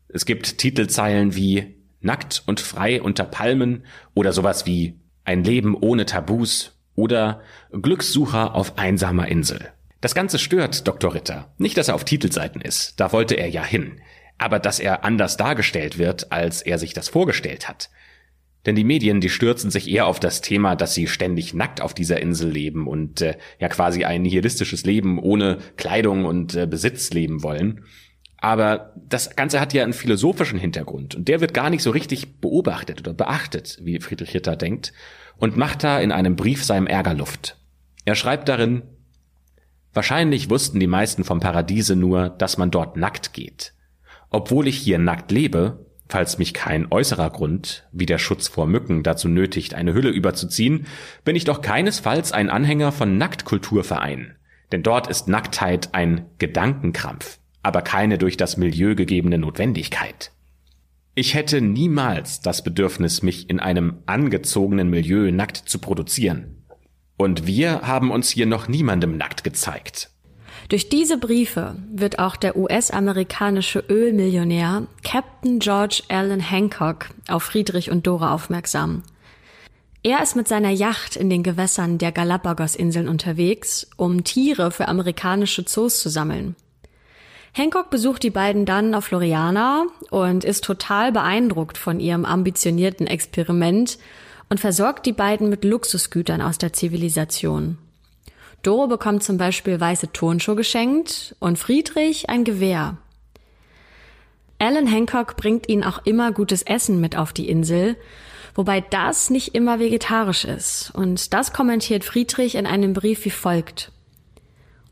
Es 0.08 0.26
gibt 0.26 0.60
Titelzeilen 0.60 1.36
wie 1.36 1.76
Nackt 2.02 2.44
und 2.46 2.60
frei 2.60 3.02
unter 3.02 3.24
Palmen 3.24 3.84
oder 4.14 4.32
sowas 4.32 4.68
wie 4.68 5.00
Ein 5.24 5.44
Leben 5.44 5.76
ohne 5.76 6.06
Tabus 6.06 6.75
oder 6.96 7.42
Glückssucher 7.72 8.56
auf 8.56 8.78
einsamer 8.78 9.28
Insel. 9.28 9.72
Das 10.02 10.16
Ganze 10.16 10.40
stört 10.40 10.88
Dr. 10.88 11.14
Ritter. 11.14 11.54
Nicht, 11.58 11.78
dass 11.78 11.88
er 11.88 11.96
auf 11.96 12.06
Titelseiten 12.06 12.62
ist, 12.62 13.00
da 13.00 13.12
wollte 13.12 13.36
er 13.36 13.50
ja 13.50 13.64
hin 13.64 14.00
aber 14.38 14.60
dass 14.60 14.80
er 14.80 15.04
anders 15.04 15.38
dargestellt 15.38 15.98
wird, 15.98 16.32
als 16.32 16.62
er 16.62 16.78
sich 16.78 16.94
das 16.94 17.10
vorgestellt 17.10 17.68
hat. 17.70 17.90
Denn 18.66 18.76
die 18.76 18.84
Medien, 18.84 19.22
die 19.22 19.30
stürzen 19.30 19.70
sich 19.70 19.90
eher 19.90 20.08
auf 20.08 20.20
das 20.20 20.42
Thema, 20.42 20.76
dass 20.76 20.96
sie 20.96 21.08
ständig 21.08 21.54
nackt 21.54 21.82
auf 21.82 21.94
dieser 21.94 22.20
Insel 22.20 22.50
leben 22.50 22.88
und 22.88 23.22
äh, 23.22 23.38
ja 23.60 23.70
quasi 23.70 24.06
ein 24.06 24.24
nihilistisches 24.24 24.86
Leben 24.86 25.20
ohne 25.20 25.60
Kleidung 25.78 26.26
und 26.26 26.56
äh, 26.56 26.66
Besitz 26.66 27.12
leben 27.12 27.44
wollen. 27.44 27.86
Aber 28.38 28.94
das 28.96 29.36
Ganze 29.36 29.60
hat 29.60 29.74
ja 29.74 29.84
einen 29.84 29.94
philosophischen 29.94 30.60
Hintergrund 30.60 31.16
und 31.16 31.28
der 31.28 31.42
wird 31.42 31.54
gar 31.54 31.70
nicht 31.70 31.84
so 31.84 31.92
richtig 31.92 32.42
beobachtet 32.42 33.00
oder 33.00 33.14
beachtet, 33.14 33.80
wie 33.82 34.00
Friedrich 34.00 34.34
Ritter 34.34 34.56
denkt, 34.56 34.94
und 35.38 35.58
macht 35.58 35.84
da 35.84 36.00
in 36.00 36.12
einem 36.12 36.36
Brief 36.36 36.64
seinem 36.64 36.88
Ärger 36.88 37.14
Luft. 37.14 37.58
Er 38.06 38.16
schreibt 38.16 38.50
darin, 38.50 38.84
Wahrscheinlich 39.96 40.50
wussten 40.50 40.82
die 40.82 40.88
meisten 40.88 41.24
vom 41.24 41.40
Paradiese 41.40 41.96
nur, 41.96 42.28
dass 42.28 42.58
man 42.58 42.70
dort 42.70 42.98
nackt 42.98 43.32
geht. 43.32 43.74
Obwohl 44.30 44.68
ich 44.68 44.76
hier 44.78 45.00
nackt 45.00 45.32
lebe, 45.32 45.86
falls 46.10 46.38
mich 46.38 46.54
kein 46.54 46.92
äußerer 46.92 47.30
Grund, 47.30 47.88
wie 47.94 48.06
der 48.06 48.18
Schutz 48.18 48.50
vor 48.50 48.68
Mücken, 48.68 49.04
dazu 49.04 49.30
nötigt, 49.30 49.74
eine 49.74 49.94
Hülle 49.94 50.10
überzuziehen, 50.10 50.86
bin 51.24 51.38
ich 51.38 51.46
doch 51.46 51.62
keinesfalls 51.62 52.34
ein 52.34 52.50
Anhänger 52.50 52.92
von 52.92 53.18
Nacktkulturvereinen. 53.18 54.36
Denn 54.74 54.84
dort 54.84 55.08
ist 55.08 55.30
Nacktheit 55.30 55.94
ein 55.94 56.26
Gedankenkrampf, 56.40 57.40
aber 57.64 57.82
keine 57.82 58.18
durch 58.18 58.36
das 58.36 58.58
Milieu 58.58 58.96
gegebene 58.96 59.38
Notwendigkeit. 59.38 60.34
Ich 61.18 61.34
hätte 61.34 61.62
niemals 61.62 62.42
das 62.42 62.62
Bedürfnis, 62.62 63.24
mich 63.24 63.50
in 63.50 63.62
einem 63.62 64.00
angezogenen 64.06 64.90
Milieu 64.90 65.32
nackt 65.32 65.56
zu 65.56 65.80
produzieren. 65.80 66.66
Und 67.16 67.48
wir 67.48 67.84
haben 67.84 68.12
uns 68.12 68.30
hier 68.30 68.46
noch 68.46 68.68
niemandem 68.68 69.16
nackt 69.16 69.46
gezeigt. 69.46 70.12
Durch 70.68 70.90
diese 70.90 71.18
Briefe 71.18 71.78
wird 71.90 72.20
auch 72.20 72.36
der 72.36 72.58
US-amerikanische 72.58 73.80
Ölmillionär 73.88 74.88
Captain 75.04 75.60
George 75.60 76.04
Allen 76.10 76.42
Hancock 76.42 77.10
auf 77.30 77.44
Friedrich 77.44 77.92
und 77.92 78.06
Dora 78.08 78.34
aufmerksam. 78.34 79.04
Er 80.04 80.22
ist 80.22 80.36
mit 80.36 80.50
seiner 80.50 80.72
Yacht 80.72 81.16
in 81.16 81.30
den 81.30 81.44
Gewässern 81.44 81.98
der 81.98 82.12
Galapagos-Inseln 82.12 83.08
unterwegs, 83.08 83.88
um 83.96 84.26
Tiere 84.26 84.70
für 84.70 84.90
amerikanische 84.90 85.64
Zoos 85.64 86.02
zu 86.02 86.10
sammeln. 86.10 86.56
Hancock 87.58 87.90
besucht 87.90 88.24
die 88.24 88.32
beiden 88.32 88.66
dann 88.66 88.94
auf 88.94 89.06
Floriana 89.06 89.86
und 90.10 90.44
ist 90.44 90.66
total 90.66 91.14
beeindruckt 91.14 91.78
von 91.78 92.02
ihrem 92.02 92.26
ambitionierten 92.26 93.08
Experiment 93.08 93.98
und 94.50 94.60
versorgt 94.60 95.06
die 95.06 95.14
beiden 95.14 95.48
mit 95.48 95.64
Luxusgütern 95.64 96.42
aus 96.42 96.58
der 96.58 96.74
Zivilisation. 96.74 97.78
Doro 98.62 98.88
bekommt 98.88 99.24
zum 99.24 99.38
Beispiel 99.38 99.80
weiße 99.80 100.12
Turnschuhe 100.12 100.58
geschenkt 100.58 101.34
und 101.40 101.58
Friedrich 101.58 102.30
ein 102.30 102.44
Gewehr. 102.44 102.98
Alan 104.60 104.88
Hancock 104.88 105.38
bringt 105.38 105.70
ihnen 105.70 105.86
auch 105.86 106.06
immer 106.06 106.34
gutes 106.34 106.62
Essen 106.62 107.00
mit 107.00 107.16
auf 107.16 107.32
die 107.32 107.48
Insel, 107.48 107.96
wobei 108.54 108.82
das 108.82 109.30
nicht 109.30 109.56
immer 109.56 109.80
vegetarisch 109.80 110.44
ist. 110.44 110.92
Und 110.94 111.34
das 111.34 111.54
kommentiert 111.54 112.04
Friedrich 112.04 112.56
in 112.56 112.66
einem 112.66 112.92
Brief 112.92 113.24
wie 113.24 113.30
folgt. 113.30 113.94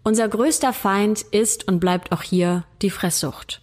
Unser 0.06 0.28
größter 0.28 0.74
Feind 0.74 1.22
ist 1.22 1.66
und 1.68 1.80
bleibt 1.80 2.12
auch 2.12 2.24
hier 2.24 2.66
die 2.82 2.90
Fresssucht. 2.90 3.62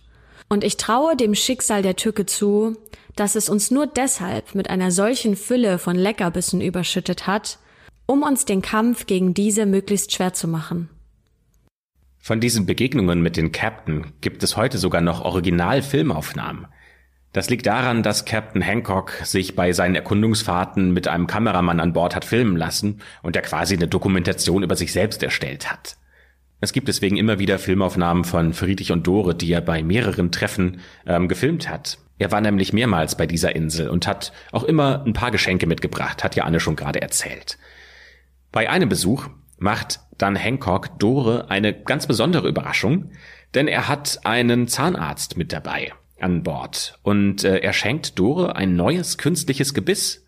Und 0.49 0.65
ich 0.65 0.79
traue 0.79 1.15
dem 1.15 1.35
Schicksal 1.35 1.83
der 1.83 1.97
Tücke 1.97 2.25
zu, 2.25 2.77
dass 3.15 3.35
es 3.35 3.51
uns 3.51 3.71
nur 3.71 3.87
deshalb 3.87 4.55
mit 4.55 4.71
einer 4.71 4.91
solchen 4.91 5.37
Fülle 5.37 5.79
von 5.79 5.97
Leckerbissen 5.97 6.63
überschüttet 6.63 7.27
hat, 7.27 7.59
um 8.07 8.23
uns 8.23 8.47
den 8.47 8.63
Kampf 8.63 9.07
gegen 9.07 9.35
diese 9.35 9.67
möglichst 9.67 10.13
schwer 10.13 10.33
zu 10.33 10.49
machen. 10.49 10.89
Von 12.19 12.41
diesen 12.41 12.65
Begegnungen 12.65 13.21
mit 13.21 13.37
den 13.37 13.53
Captain 13.53 14.13
gibt 14.23 14.43
es 14.43 14.57
heute 14.57 14.79
sogar 14.79 15.03
noch 15.03 15.21
Originalfilmaufnahmen. 15.23 16.67
Das 17.33 17.51
liegt 17.51 17.67
daran, 17.67 18.03
dass 18.03 18.25
Captain 18.25 18.63
Hancock 18.63 19.13
sich 19.25 19.55
bei 19.55 19.73
seinen 19.73 19.95
Erkundungsfahrten 19.95 20.93
mit 20.93 21.07
einem 21.07 21.27
Kameramann 21.27 21.81
an 21.81 21.93
Bord 21.93 22.17
hat 22.17 22.25
filmen 22.25 22.57
lassen 22.57 23.03
und 23.23 23.37
er 23.37 23.43
quasi 23.43 23.77
eine 23.77 23.89
Dokumentation 23.89 24.63
über 24.63 24.75
sich 24.75 24.93
selbst 24.93 25.23
erstellt 25.23 25.71
hat. 25.71 25.97
Es 26.61 26.73
gibt 26.73 26.89
deswegen 26.89 27.17
immer 27.17 27.39
wieder 27.39 27.59
Filmaufnahmen 27.59 28.25
von 28.25 28.53
Friedrich 28.53 28.93
und 28.93 29.07
Dore, 29.07 29.35
die 29.35 29.51
er 29.53 29.63
bei 29.63 29.83
mehreren 29.83 30.31
Treffen 30.31 30.81
ähm, 31.07 31.27
gefilmt 31.27 31.69
hat. 31.71 31.99
Er 32.19 32.31
war 32.33 32.43
nämlich 32.43 32.75
mehrmals 32.75 33.17
bei 33.17 33.27
dieser 33.27 33.57
Insel 33.57 33.89
und 33.89 34.07
hat 34.07 34.33
auch 34.53 34.65
immer 34.65 35.03
ein 35.07 35.15
paar 35.15 35.31
Geschenke 35.31 35.67
mitgebracht, 35.67 36.23
hat 36.23 36.37
ja 36.37 36.45
Anne 36.45 36.61
schon 36.61 36.77
gerade 36.77 37.01
erzählt. 37.01 37.57
Bei 38.53 38.69
einem 38.69 38.91
Besuch 38.91 39.29
macht 39.59 40.01
dann 40.19 40.37
Hancock 40.37 40.99
Dore 40.99 41.49
eine 41.49 41.73
ganz 41.73 42.07
besondere 42.07 42.49
Überraschung, 42.49 43.11
denn 43.55 43.67
er 43.67 43.89
hat 43.89 44.21
einen 44.25 44.69
Zahnarzt 44.69 45.39
mit 45.39 45.55
dabei 45.55 45.93
an 46.21 46.43
Bord 46.43 46.99
und 47.03 47.43
äh, 47.43 47.61
er 47.61 47.73
schenkt 47.73 48.19
Dore 48.19 48.55
ein 48.55 48.77
neues 48.77 49.17
künstliches 49.17 49.73
Gebiss. 49.73 50.27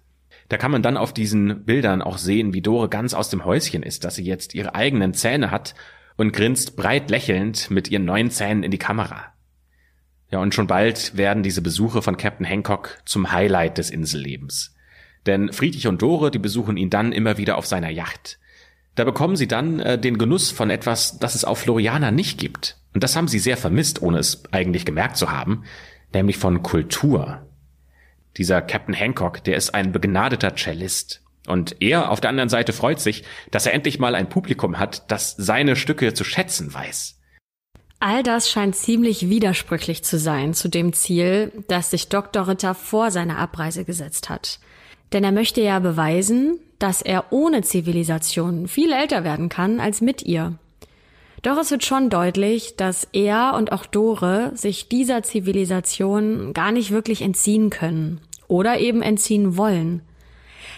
Da 0.49 0.57
kann 0.57 0.71
man 0.71 0.83
dann 0.83 0.97
auf 0.97 1.13
diesen 1.13 1.65
Bildern 1.65 2.01
auch 2.01 2.17
sehen, 2.17 2.55
wie 2.55 2.63
Dore 2.63 2.89
ganz 2.89 3.13
aus 3.13 3.29
dem 3.29 3.45
Häuschen 3.45 3.83
ist, 3.83 4.05
dass 4.05 4.15
sie 4.15 4.25
jetzt 4.25 4.55
ihre 4.55 4.75
eigenen 4.75 5.13
Zähne 5.13 5.51
hat 5.51 5.75
und 6.23 6.33
grinst 6.33 6.77
breit 6.77 7.11
lächelnd 7.11 7.69
mit 7.69 7.91
ihren 7.91 8.05
neuen 8.05 8.31
Zähnen 8.31 8.63
in 8.63 8.71
die 8.71 8.79
Kamera. 8.79 9.33
Ja, 10.31 10.39
und 10.39 10.55
schon 10.55 10.69
bald 10.69 11.17
werden 11.17 11.43
diese 11.43 11.63
Besuche 11.63 12.01
von 12.01 12.17
Captain 12.17 12.47
Hancock 12.47 13.01
zum 13.05 13.33
Highlight 13.33 13.77
des 13.77 13.91
Insellebens. 13.91 14.73
Denn 15.27 15.53
Friedrich 15.53 15.89
und 15.89 16.01
Dore, 16.01 16.31
die 16.31 16.39
besuchen 16.39 16.77
ihn 16.77 16.91
dann 16.91 17.11
immer 17.11 17.39
wieder 17.39 17.59
auf 17.59 17.67
seiner 17.67 17.91
Yacht. 17.91 18.39
Da 18.95 19.03
bekommen 19.03 19.35
sie 19.35 19.49
dann 19.49 19.81
äh, 19.81 19.99
den 19.99 20.17
Genuss 20.17 20.53
von 20.53 20.71
etwas, 20.71 21.19
das 21.19 21.35
es 21.35 21.45
auf 21.45 21.59
Floriana 21.59 22.13
nicht 22.13 22.39
gibt. 22.39 22.79
Und 22.95 23.03
das 23.03 23.17
haben 23.17 23.27
sie 23.27 23.41
sehr 23.41 23.57
vermisst, 23.57 24.01
ohne 24.01 24.19
es 24.19 24.45
eigentlich 24.53 24.85
gemerkt 24.85 25.17
zu 25.17 25.33
haben, 25.33 25.65
nämlich 26.15 26.39
von 26.39 26.63
Kultur. 26.63 27.49
Dieser 28.37 28.63
Captain 28.63 28.95
Hancock, 28.95 29.43
der 29.43 29.57
ist 29.57 29.75
ein 29.75 29.91
begnadeter 29.91 30.55
Cellist. 30.55 31.22
Und 31.47 31.77
er 31.81 32.11
auf 32.11 32.21
der 32.21 32.31
anderen 32.31 32.49
Seite 32.49 32.73
freut 32.73 33.01
sich, 33.01 33.25
dass 33.51 33.67
er 33.67 33.75
endlich 33.75 33.99
mal 33.99 34.15
ein 34.15 34.29
Publikum 34.29 34.79
hat, 34.79 35.11
das 35.11 35.35
seine 35.37 35.77
Stücke 35.77 36.15
zu 36.15 36.25
schätzen 36.25 36.73
weiß. 36.73 37.19
All 37.99 38.23
das 38.23 38.51
scheint 38.51 38.75
ziemlich 38.75 39.29
widersprüchlich 39.29 40.03
zu 40.03 40.19
sein 40.19 40.55
zu 40.55 40.69
dem 40.69 40.93
Ziel, 40.93 41.53
das 41.69 41.91
sich 41.91 42.09
Dr. 42.09 42.49
Ritter 42.49 42.75
vor 42.75 43.11
seiner 43.11 43.39
Abreise 43.39 43.85
gesetzt 43.85 44.29
hat. 44.29 44.59
Denn 45.13 45.23
er 45.23 45.33
möchte 45.33 45.61
ja 45.61 45.79
beweisen, 45.79 46.59
dass 46.79 47.01
er 47.01 47.33
ohne 47.33 47.63
Zivilisation 47.63 48.67
viel 48.67 48.93
älter 48.93 49.23
werden 49.23 49.49
kann 49.49 49.79
als 49.79 50.01
mit 50.01 50.23
ihr. 50.23 50.59
Doch 51.43 51.59
es 51.59 51.71
wird 51.71 51.85
schon 51.85 52.11
deutlich, 52.11 52.77
dass 52.77 53.07
er 53.13 53.55
und 53.57 53.73
auch 53.73 53.87
Dore 53.87 54.53
sich 54.55 54.89
dieser 54.89 55.23
Zivilisation 55.23 56.53
gar 56.55 56.73
nicht 56.73 56.91
wirklich 56.91 57.23
entziehen 57.23 57.71
können 57.71 58.21
oder 58.49 58.79
eben 58.79 59.03
entziehen 59.03 59.57
wollen. 59.57 60.03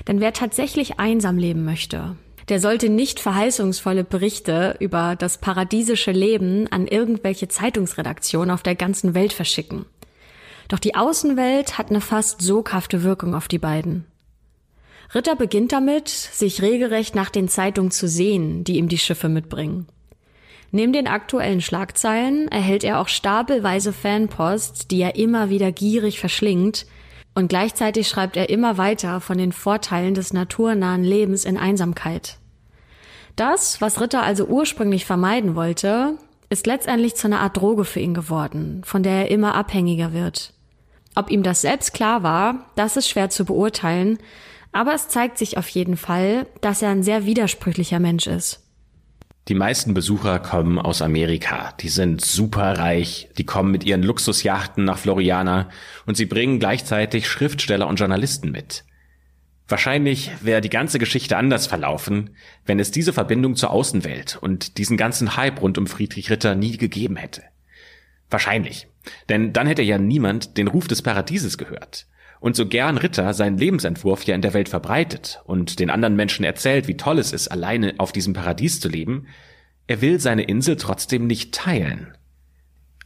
Denn 0.07 0.20
wer 0.20 0.33
tatsächlich 0.33 0.98
einsam 0.98 1.38
leben 1.38 1.64
möchte, 1.64 2.16
der 2.48 2.61
sollte 2.61 2.88
nicht 2.88 3.20
verheißungsvolle 3.20 4.04
Berichte 4.04 4.76
über 4.80 5.16
das 5.16 5.38
paradiesische 5.38 6.12
Leben 6.12 6.66
an 6.70 6.87
irgendwelche 6.87 7.48
Zeitungsredaktionen 7.48 8.50
auf 8.50 8.62
der 8.62 8.74
ganzen 8.74 9.14
Welt 9.14 9.33
verschicken. 9.33 9.87
Doch 10.68 10.78
die 10.78 10.94
Außenwelt 10.94 11.78
hat 11.78 11.90
eine 11.90 12.00
fast 12.00 12.42
soghafte 12.42 13.02
Wirkung 13.02 13.35
auf 13.35 13.48
die 13.48 13.59
beiden. 13.59 14.04
Ritter 15.14 15.37
beginnt 15.37 15.72
damit, 15.72 16.09
sich 16.09 16.62
regelrecht 16.62 17.14
nach 17.14 17.30
den 17.30 17.48
Zeitungen 17.48 17.90
zu 17.90 18.09
sehen, 18.09 18.64
die 18.64 18.78
ihm 18.78 18.88
die 18.88 18.98
Schiffe 18.98 19.28
mitbringen. 19.28 19.87
Neben 20.70 20.92
den 20.92 21.07
aktuellen 21.07 21.61
Schlagzeilen 21.61 22.48
erhält 22.48 22.83
er 22.83 22.98
auch 22.98 23.09
stapelweise 23.09 23.92
Fanpost, 23.92 24.90
die 24.90 25.00
er 25.02 25.14
immer 25.14 25.48
wieder 25.48 25.70
gierig 25.70 26.18
verschlingt, 26.18 26.87
und 27.34 27.48
gleichzeitig 27.48 28.08
schreibt 28.08 28.36
er 28.36 28.48
immer 28.48 28.78
weiter 28.78 29.20
von 29.20 29.38
den 29.38 29.52
Vorteilen 29.52 30.14
des 30.14 30.32
naturnahen 30.32 31.04
Lebens 31.04 31.44
in 31.44 31.58
Einsamkeit. 31.58 32.38
Das, 33.36 33.80
was 33.80 34.00
Ritter 34.00 34.22
also 34.22 34.46
ursprünglich 34.46 35.04
vermeiden 35.04 35.56
wollte, 35.56 36.16
ist 36.50 36.66
letztendlich 36.66 37.16
zu 37.16 37.26
einer 37.26 37.40
Art 37.40 37.56
Droge 37.56 37.84
für 37.84 38.00
ihn 38.00 38.14
geworden, 38.14 38.82
von 38.84 39.02
der 39.02 39.12
er 39.12 39.30
immer 39.30 39.54
abhängiger 39.54 40.12
wird. 40.12 40.52
Ob 41.16 41.30
ihm 41.30 41.42
das 41.42 41.60
selbst 41.60 41.94
klar 41.94 42.22
war, 42.22 42.66
das 42.76 42.96
ist 42.96 43.08
schwer 43.08 43.30
zu 43.30 43.44
beurteilen, 43.44 44.18
aber 44.72 44.94
es 44.94 45.08
zeigt 45.08 45.38
sich 45.38 45.58
auf 45.58 45.68
jeden 45.68 45.96
Fall, 45.96 46.46
dass 46.60 46.82
er 46.82 46.90
ein 46.90 47.02
sehr 47.02 47.26
widersprüchlicher 47.26 48.00
Mensch 48.00 48.26
ist. 48.26 48.63
Die 49.48 49.54
meisten 49.54 49.92
Besucher 49.92 50.38
kommen 50.38 50.78
aus 50.78 51.02
Amerika. 51.02 51.72
Die 51.80 51.90
sind 51.90 52.24
superreich. 52.24 53.28
Die 53.37 53.44
kommen 53.44 53.70
mit 53.70 53.85
ihren 53.85 54.02
Luxusjachten 54.02 54.85
nach 54.85 54.96
Floriana 54.96 55.68
und 56.07 56.16
sie 56.16 56.24
bringen 56.24 56.59
gleichzeitig 56.59 57.28
Schriftsteller 57.28 57.87
und 57.87 58.00
Journalisten 58.00 58.50
mit. 58.50 58.85
Wahrscheinlich 59.68 60.30
wäre 60.40 60.62
die 60.62 60.70
ganze 60.70 60.98
Geschichte 60.98 61.37
anders 61.37 61.66
verlaufen, 61.66 62.37
wenn 62.64 62.78
es 62.80 62.90
diese 62.90 63.12
Verbindung 63.12 63.54
zur 63.57 63.70
Außenwelt 63.70 64.38
und 64.40 64.78
diesen 64.78 64.96
ganzen 64.96 65.37
Hype 65.37 65.61
rund 65.61 65.76
um 65.76 65.87
Friedrich 65.87 66.30
Ritter 66.30 66.54
nie 66.54 66.78
gegeben 66.78 67.16
hätte. 67.16 67.42
Wahrscheinlich. 68.30 68.88
Denn 69.28 69.52
dann 69.52 69.66
hätte 69.66 69.83
ja 69.83 69.98
niemand 69.98 70.57
den 70.57 70.68
Ruf 70.68 70.88
des 70.88 71.02
Paradieses 71.02 71.59
gehört. 71.59 72.07
Und 72.44 72.57
so 72.57 72.66
gern 72.66 72.98
Ritter 72.98 73.33
seinen 73.33 73.57
Lebensentwurf 73.57 74.24
ja 74.24 74.35
in 74.35 74.42
der 74.42 74.52
Welt 74.52 74.68
verbreitet 74.68 75.40
und 75.46 75.78
den 75.80 75.88
anderen 75.88 76.14
Menschen 76.14 76.44
erzählt, 76.44 76.88
wie 76.88 76.98
toll 76.98 77.18
es 77.18 77.33
ist, 77.33 77.48
alleine 77.48 77.94
auf 77.96 78.12
diesem 78.12 78.35
Paradies 78.35 78.80
zu 78.80 78.90
leben, 78.90 79.28
er 79.87 80.02
will 80.02 80.20
seine 80.20 80.42
Insel 80.42 80.76
trotzdem 80.76 81.26
nicht 81.26 81.54
teilen. 81.54 82.14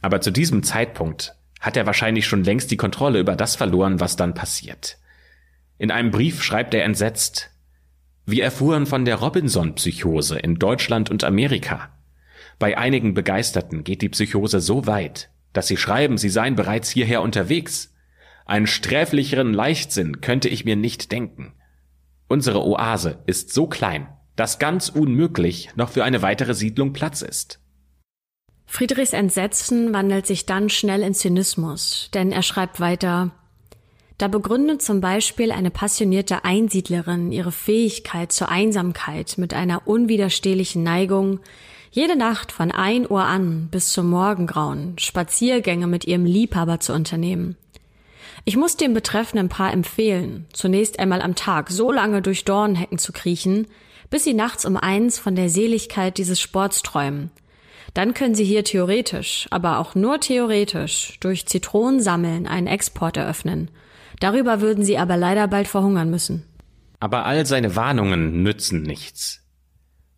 Aber 0.01 0.19
zu 0.19 0.31
diesem 0.31 0.61
Zeitpunkt 0.61 1.37
hat 1.61 1.77
er 1.77 1.85
wahrscheinlich 1.85 2.27
schon 2.27 2.43
längst 2.43 2.69
die 2.69 2.75
Kontrolle 2.75 3.21
über 3.21 3.37
das 3.37 3.55
verloren, 3.55 4.01
was 4.01 4.17
dann 4.17 4.33
passiert. 4.33 4.97
In 5.77 5.89
einem 5.89 6.11
Brief 6.11 6.43
schreibt 6.43 6.73
er 6.73 6.83
entsetzt, 6.83 7.49
wir 8.25 8.43
erfuhren 8.43 8.85
von 8.85 9.05
der 9.05 9.15
Robinson-Psychose 9.15 10.37
in 10.37 10.55
Deutschland 10.55 11.09
und 11.09 11.23
Amerika. 11.23 11.97
Bei 12.59 12.77
einigen 12.77 13.13
Begeisterten 13.13 13.85
geht 13.85 14.01
die 14.01 14.09
Psychose 14.09 14.59
so 14.59 14.85
weit, 14.85 15.29
dass 15.53 15.67
sie 15.67 15.77
schreiben, 15.77 16.17
sie 16.17 16.27
seien 16.27 16.57
bereits 16.57 16.89
hierher 16.89 17.21
unterwegs. 17.21 17.93
Einen 18.49 18.65
sträflicheren 18.65 19.53
Leichtsinn 19.53 20.21
könnte 20.21 20.49
ich 20.49 20.65
mir 20.65 20.75
nicht 20.75 21.11
denken. 21.11 21.53
Unsere 22.27 22.65
Oase 22.65 23.19
ist 23.27 23.53
so 23.53 23.67
klein, 23.67 24.07
dass 24.35 24.57
ganz 24.57 24.89
unmöglich 24.89 25.69
noch 25.75 25.89
für 25.89 26.03
eine 26.03 26.23
weitere 26.23 26.55
Siedlung 26.55 26.91
Platz 26.91 27.21
ist. 27.21 27.59
Friedrichs 28.65 29.13
Entsetzen 29.13 29.93
wandelt 29.93 30.25
sich 30.25 30.47
dann 30.47 30.71
schnell 30.71 31.03
in 31.03 31.13
Zynismus, 31.13 32.09
denn 32.15 32.31
er 32.31 32.41
schreibt 32.41 32.79
weiter, 32.79 33.29
da 34.17 34.27
begründet 34.27 34.81
zum 34.81 34.99
Beispiel 34.99 35.51
eine 35.51 35.69
passionierte 35.69 36.43
Einsiedlerin 36.43 37.31
ihre 37.31 37.51
Fähigkeit 37.51 38.31
zur 38.31 38.49
Einsamkeit 38.49 39.37
mit 39.37 39.53
einer 39.53 39.87
unwiderstehlichen 39.87 40.81
Neigung, 40.81 41.39
jede 41.91 42.15
Nacht 42.17 42.51
von 42.51 42.71
ein 42.71 43.07
Uhr 43.07 43.25
an 43.25 43.67
bis 43.69 43.91
zum 43.91 44.09
Morgengrauen 44.09 44.97
Spaziergänge 44.97 45.85
mit 45.85 46.05
ihrem 46.05 46.25
Liebhaber 46.25 46.79
zu 46.79 46.93
unternehmen. 46.93 47.55
Ich 48.45 48.57
muss 48.57 48.77
dem 48.77 48.93
betreffenden 48.93 49.49
Paar 49.49 49.73
empfehlen, 49.73 50.47
zunächst 50.53 50.99
einmal 50.99 51.21
am 51.21 51.35
Tag 51.35 51.69
so 51.69 51.91
lange 51.91 52.21
durch 52.21 52.45
Dornhecken 52.45 52.97
zu 52.97 53.11
kriechen, 53.11 53.67
bis 54.09 54.23
sie 54.23 54.33
nachts 54.33 54.65
um 54.65 54.77
eins 54.77 55.19
von 55.19 55.35
der 55.35 55.49
Seligkeit 55.49 56.17
dieses 56.17 56.39
Sports 56.39 56.81
träumen. 56.81 57.31
Dann 57.93 58.13
können 58.13 58.35
sie 58.35 58.45
hier 58.45 58.63
theoretisch, 58.63 59.47
aber 59.51 59.79
auch 59.79 59.95
nur 59.95 60.19
theoretisch, 60.19 61.17
durch 61.19 61.47
Zitronensammeln 61.47 62.47
einen 62.47 62.67
Export 62.67 63.17
eröffnen. 63.17 63.71
Darüber 64.19 64.61
würden 64.61 64.83
sie 64.83 64.97
aber 64.97 65.17
leider 65.17 65.47
bald 65.47 65.67
verhungern 65.67 66.09
müssen. 66.09 66.45
Aber 66.99 67.25
all 67.25 67.45
seine 67.45 67.75
Warnungen 67.75 68.43
nützen 68.43 68.83
nichts. 68.83 69.45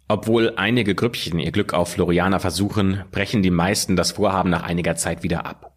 Obwohl 0.07 0.53
einige 0.57 0.95
Grüppchen 0.95 1.39
ihr 1.39 1.51
Glück 1.51 1.73
auf 1.73 1.93
Floriana 1.93 2.39
versuchen, 2.39 3.03
brechen 3.11 3.43
die 3.43 3.51
meisten 3.51 3.95
das 3.95 4.11
Vorhaben 4.11 4.49
nach 4.49 4.63
einiger 4.63 4.95
Zeit 4.95 5.23
wieder 5.23 5.45
ab. 5.45 5.70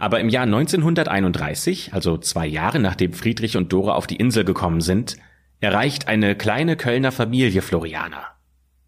Aber 0.00 0.18
im 0.18 0.30
Jahr 0.30 0.44
1931, 0.44 1.92
also 1.92 2.16
zwei 2.16 2.46
Jahre 2.46 2.78
nachdem 2.78 3.12
Friedrich 3.12 3.58
und 3.58 3.70
Dora 3.70 3.96
auf 3.96 4.06
die 4.06 4.16
Insel 4.16 4.46
gekommen 4.46 4.80
sind, 4.80 5.18
erreicht 5.60 6.08
eine 6.08 6.34
kleine 6.36 6.76
Kölner 6.76 7.12
Familie 7.12 7.60
Floriana. 7.60 8.28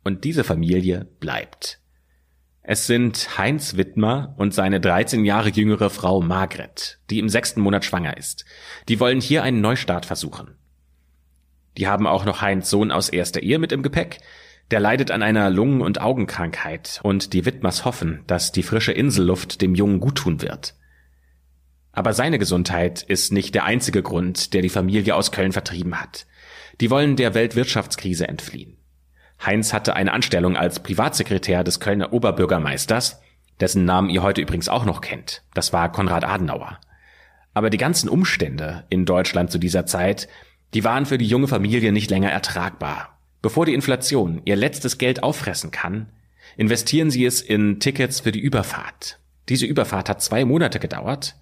Und 0.04 0.24
diese 0.24 0.42
Familie 0.42 1.06
bleibt. 1.20 1.80
Es 2.62 2.86
sind 2.86 3.36
Heinz 3.36 3.76
Wittmer 3.76 4.34
und 4.38 4.54
seine 4.54 4.80
13 4.80 5.26
Jahre 5.26 5.50
jüngere 5.50 5.90
Frau 5.90 6.22
Margret, 6.22 6.98
die 7.10 7.18
im 7.18 7.28
sechsten 7.28 7.60
Monat 7.60 7.84
schwanger 7.84 8.16
ist. 8.16 8.46
Die 8.88 8.98
wollen 8.98 9.20
hier 9.20 9.42
einen 9.42 9.60
Neustart 9.60 10.06
versuchen. 10.06 10.56
Die 11.76 11.88
haben 11.88 12.06
auch 12.06 12.24
noch 12.24 12.40
Heinz 12.40 12.70
Sohn 12.70 12.90
aus 12.90 13.10
erster 13.10 13.42
Ehe 13.42 13.58
mit 13.58 13.72
im 13.72 13.82
Gepäck. 13.82 14.20
Der 14.70 14.80
leidet 14.80 15.10
an 15.10 15.22
einer 15.22 15.50
Lungen- 15.50 15.82
und 15.82 16.00
Augenkrankheit 16.00 17.00
und 17.02 17.34
die 17.34 17.44
Wittmers 17.44 17.84
hoffen, 17.84 18.24
dass 18.26 18.50
die 18.50 18.62
frische 18.62 18.92
Inselluft 18.92 19.60
dem 19.60 19.74
Jungen 19.74 20.00
guttun 20.00 20.40
wird. 20.40 20.74
Aber 21.92 22.14
seine 22.14 22.38
Gesundheit 22.38 23.02
ist 23.02 23.32
nicht 23.32 23.54
der 23.54 23.64
einzige 23.64 24.02
Grund, 24.02 24.54
der 24.54 24.62
die 24.62 24.70
Familie 24.70 25.14
aus 25.14 25.30
Köln 25.30 25.52
vertrieben 25.52 26.00
hat. 26.00 26.26
Die 26.80 26.90
wollen 26.90 27.16
der 27.16 27.34
Weltwirtschaftskrise 27.34 28.26
entfliehen. 28.26 28.78
Heinz 29.44 29.72
hatte 29.72 29.94
eine 29.94 30.12
Anstellung 30.12 30.56
als 30.56 30.80
Privatsekretär 30.80 31.64
des 31.64 31.80
Kölner 31.80 32.12
Oberbürgermeisters, 32.12 33.20
dessen 33.60 33.84
Namen 33.84 34.08
ihr 34.08 34.22
heute 34.22 34.40
übrigens 34.40 34.68
auch 34.68 34.84
noch 34.84 35.00
kennt. 35.00 35.42
Das 35.52 35.72
war 35.72 35.92
Konrad 35.92 36.24
Adenauer. 36.24 36.78
Aber 37.52 37.68
die 37.68 37.78
ganzen 37.78 38.08
Umstände 38.08 38.84
in 38.88 39.04
Deutschland 39.04 39.50
zu 39.50 39.58
dieser 39.58 39.84
Zeit, 39.84 40.28
die 40.72 40.84
waren 40.84 41.04
für 41.04 41.18
die 41.18 41.26
junge 41.26 41.48
Familie 41.48 41.92
nicht 41.92 42.10
länger 42.10 42.30
ertragbar. 42.30 43.18
Bevor 43.42 43.66
die 43.66 43.74
Inflation 43.74 44.40
ihr 44.44 44.56
letztes 44.56 44.96
Geld 44.96 45.22
auffressen 45.22 45.70
kann, 45.70 46.08
investieren 46.56 47.10
sie 47.10 47.26
es 47.26 47.42
in 47.42 47.80
Tickets 47.80 48.20
für 48.20 48.32
die 48.32 48.40
Überfahrt. 48.40 49.18
Diese 49.48 49.66
Überfahrt 49.66 50.08
hat 50.08 50.22
zwei 50.22 50.44
Monate 50.44 50.78
gedauert 50.78 51.34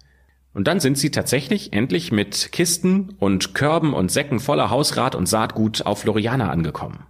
und 0.53 0.67
dann 0.67 0.79
sind 0.79 0.97
sie 0.97 1.11
tatsächlich 1.11 1.73
endlich 1.73 2.11
mit 2.11 2.51
Kisten 2.51 3.15
und 3.19 3.55
Körben 3.55 3.93
und 3.93 4.11
Säcken 4.11 4.39
voller 4.39 4.69
Hausrat 4.69 5.15
und 5.15 5.27
Saatgut 5.27 5.85
auf 5.85 6.01
Floriana 6.01 6.49
angekommen. 6.49 7.05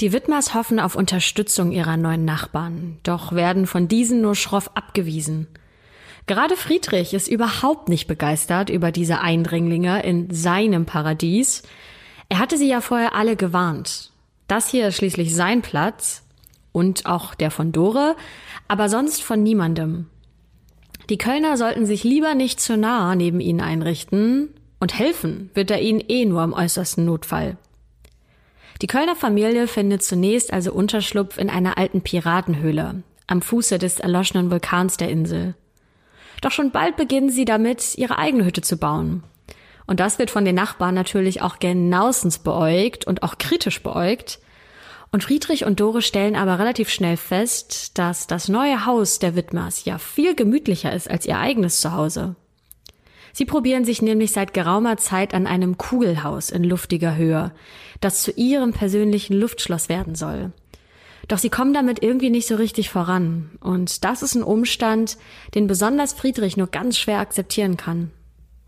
Die 0.00 0.12
Wittmers 0.12 0.54
hoffen 0.54 0.80
auf 0.80 0.96
Unterstützung 0.96 1.70
ihrer 1.72 1.96
neuen 1.96 2.24
Nachbarn, 2.24 2.98
doch 3.02 3.32
werden 3.32 3.66
von 3.66 3.88
diesen 3.88 4.20
nur 4.20 4.34
schroff 4.34 4.70
abgewiesen. 4.74 5.48
Gerade 6.26 6.56
Friedrich 6.56 7.14
ist 7.14 7.28
überhaupt 7.28 7.88
nicht 7.88 8.06
begeistert 8.06 8.70
über 8.70 8.92
diese 8.92 9.20
Eindringlinge 9.20 10.02
in 10.02 10.32
seinem 10.32 10.86
Paradies. 10.86 11.62
Er 12.28 12.38
hatte 12.38 12.56
sie 12.56 12.68
ja 12.68 12.80
vorher 12.80 13.14
alle 13.14 13.36
gewarnt. 13.36 14.12
Das 14.46 14.68
hier 14.68 14.88
ist 14.88 14.96
schließlich 14.96 15.34
sein 15.34 15.62
Platz 15.62 16.22
und 16.70 17.06
auch 17.06 17.34
der 17.34 17.50
von 17.50 17.72
Dore, 17.72 18.16
aber 18.68 18.88
sonst 18.88 19.22
von 19.22 19.42
niemandem. 19.42 20.06
Die 21.10 21.18
Kölner 21.18 21.56
sollten 21.56 21.86
sich 21.86 22.04
lieber 22.04 22.34
nicht 22.34 22.60
zu 22.60 22.76
nah 22.76 23.14
neben 23.14 23.40
ihnen 23.40 23.60
einrichten, 23.60 24.54
und 24.82 24.98
helfen 24.98 25.50
wird 25.54 25.70
er 25.70 25.80
ihnen 25.80 26.02
eh 26.08 26.24
nur 26.24 26.42
im 26.42 26.52
äußersten 26.52 27.04
Notfall. 27.04 27.56
Die 28.80 28.88
Kölner 28.88 29.14
Familie 29.14 29.68
findet 29.68 30.02
zunächst 30.02 30.52
also 30.52 30.72
Unterschlupf 30.72 31.38
in 31.38 31.48
einer 31.48 31.78
alten 31.78 32.00
Piratenhöhle 32.00 33.04
am 33.28 33.42
Fuße 33.42 33.78
des 33.78 34.00
erloschenen 34.00 34.50
Vulkans 34.50 34.96
der 34.96 35.08
Insel. 35.08 35.54
Doch 36.40 36.50
schon 36.50 36.72
bald 36.72 36.96
beginnen 36.96 37.30
sie 37.30 37.44
damit, 37.44 37.96
ihre 37.96 38.18
eigene 38.18 38.44
Hütte 38.44 38.62
zu 38.62 38.76
bauen. 38.76 39.22
Und 39.86 40.00
das 40.00 40.18
wird 40.18 40.30
von 40.30 40.44
den 40.44 40.56
Nachbarn 40.56 40.94
natürlich 40.96 41.42
auch 41.42 41.60
genauestens 41.60 42.40
beäugt 42.40 43.06
und 43.06 43.22
auch 43.22 43.38
kritisch 43.38 43.82
beäugt. 43.82 44.40
Und 45.12 45.22
Friedrich 45.22 45.66
und 45.66 45.78
Dore 45.78 46.00
stellen 46.00 46.36
aber 46.36 46.58
relativ 46.58 46.88
schnell 46.88 47.18
fest, 47.18 47.98
dass 47.98 48.26
das 48.26 48.48
neue 48.48 48.86
Haus 48.86 49.18
der 49.18 49.36
Widmers 49.36 49.84
ja 49.84 49.98
viel 49.98 50.34
gemütlicher 50.34 50.92
ist 50.94 51.10
als 51.10 51.26
ihr 51.26 51.38
eigenes 51.38 51.82
Zuhause. 51.82 52.34
Sie 53.34 53.44
probieren 53.44 53.84
sich 53.84 54.00
nämlich 54.00 54.32
seit 54.32 54.54
geraumer 54.54 54.96
Zeit 54.96 55.34
an 55.34 55.46
einem 55.46 55.76
Kugelhaus 55.76 56.48
in 56.48 56.64
luftiger 56.64 57.14
Höhe, 57.14 57.52
das 58.00 58.22
zu 58.22 58.30
ihrem 58.32 58.72
persönlichen 58.72 59.38
Luftschloss 59.38 59.90
werden 59.90 60.14
soll. 60.14 60.52
Doch 61.28 61.38
sie 61.38 61.50
kommen 61.50 61.74
damit 61.74 62.02
irgendwie 62.02 62.30
nicht 62.30 62.46
so 62.46 62.56
richtig 62.56 62.88
voran. 62.88 63.50
Und 63.60 64.04
das 64.04 64.22
ist 64.22 64.34
ein 64.34 64.42
Umstand, 64.42 65.18
den 65.54 65.66
besonders 65.66 66.14
Friedrich 66.14 66.56
nur 66.56 66.68
ganz 66.68 66.98
schwer 66.98 67.20
akzeptieren 67.20 67.76
kann. 67.76 68.10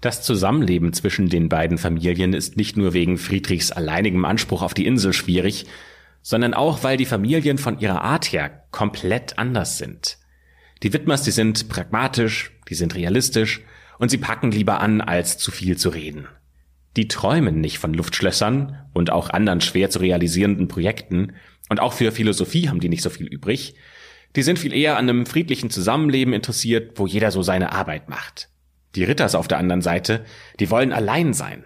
Das 0.03 0.23
Zusammenleben 0.23 0.93
zwischen 0.93 1.31
den 1.31 1.49
beiden 1.49 1.79
Familien 1.79 2.35
ist 2.35 2.59
nicht 2.59 2.77
nur 2.77 2.93
wegen 2.93 3.17
Friedrichs 3.17 3.73
alleinigem 3.73 4.27
Anspruch 4.27 4.61
auf 4.61 4.75
die 4.75 4.87
Insel 4.87 5.15
schwierig, 5.15 5.65
sondern 6.25 6.55
auch, 6.55 6.83
weil 6.83 6.97
die 6.97 7.05
Familien 7.05 7.59
von 7.59 7.79
ihrer 7.79 8.03
Art 8.03 8.33
her 8.33 8.65
komplett 8.73 9.39
anders 9.39 9.79
sind. 9.79 10.19
Die 10.83 10.93
Widmers, 10.93 11.23
die 11.23 11.31
sind 11.31 11.69
pragmatisch, 11.69 12.51
die 12.69 12.75
sind 12.75 12.97
realistisch 12.97 13.61
und 13.99 14.11
sie 14.11 14.19
packen 14.19 14.51
lieber 14.51 14.81
an, 14.81 15.01
als 15.03 15.39
zu 15.39 15.53
viel 15.53 15.77
zu 15.77 15.91
reden. 15.91 16.27
Die 16.97 17.09
träumen 17.09 17.61
nicht 17.61 17.79
von 17.79 17.93
Luftschlössern 17.93 18.87
und 18.95 19.11
auch 19.11 19.31
anderen 19.31 19.61
schwer 19.61 19.91
zu 19.91 20.01
realisierenden 20.01 20.67
Projekten, 20.67 21.35
und 21.71 21.81
auch 21.81 21.95
für 21.95 22.13
Philosophie 22.13 22.69
haben 22.69 22.81
die 22.81 22.91
nicht 22.91 23.03
so 23.03 23.11
viel 23.11 23.27
übrig. 23.27 23.75
Die 24.37 24.43
sind 24.43 24.59
viel 24.59 24.75
eher 24.75 24.99
an 24.99 25.09
einem 25.09 25.27
friedlichen 25.27 25.71
Zusammenleben 25.71 26.35
interessiert, 26.35 26.99
wo 26.99 27.07
jeder 27.07 27.31
so 27.31 27.43
seine 27.43 27.73
Arbeit 27.73 28.09
macht. 28.09 28.51
Die 28.95 29.05
Ritters 29.05 29.35
auf 29.35 29.49
der 29.49 29.59
anderen 29.59 29.83
Seite, 29.83 30.25
die 30.61 30.71
wollen 30.71 30.93
allein 30.93 31.33
sein. 31.33 31.65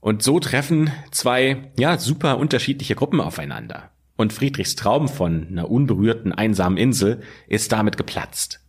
Und 0.00 0.22
so 0.22 0.40
treffen 0.40 0.90
zwei, 1.10 1.70
ja, 1.78 1.98
super 1.98 2.38
unterschiedliche 2.38 2.94
Gruppen 2.94 3.20
aufeinander. 3.20 3.90
Und 4.16 4.32
Friedrichs 4.32 4.74
Traum 4.74 5.08
von 5.08 5.46
einer 5.48 5.70
unberührten, 5.70 6.32
einsamen 6.32 6.78
Insel 6.78 7.22
ist 7.48 7.72
damit 7.72 7.96
geplatzt. 7.96 8.60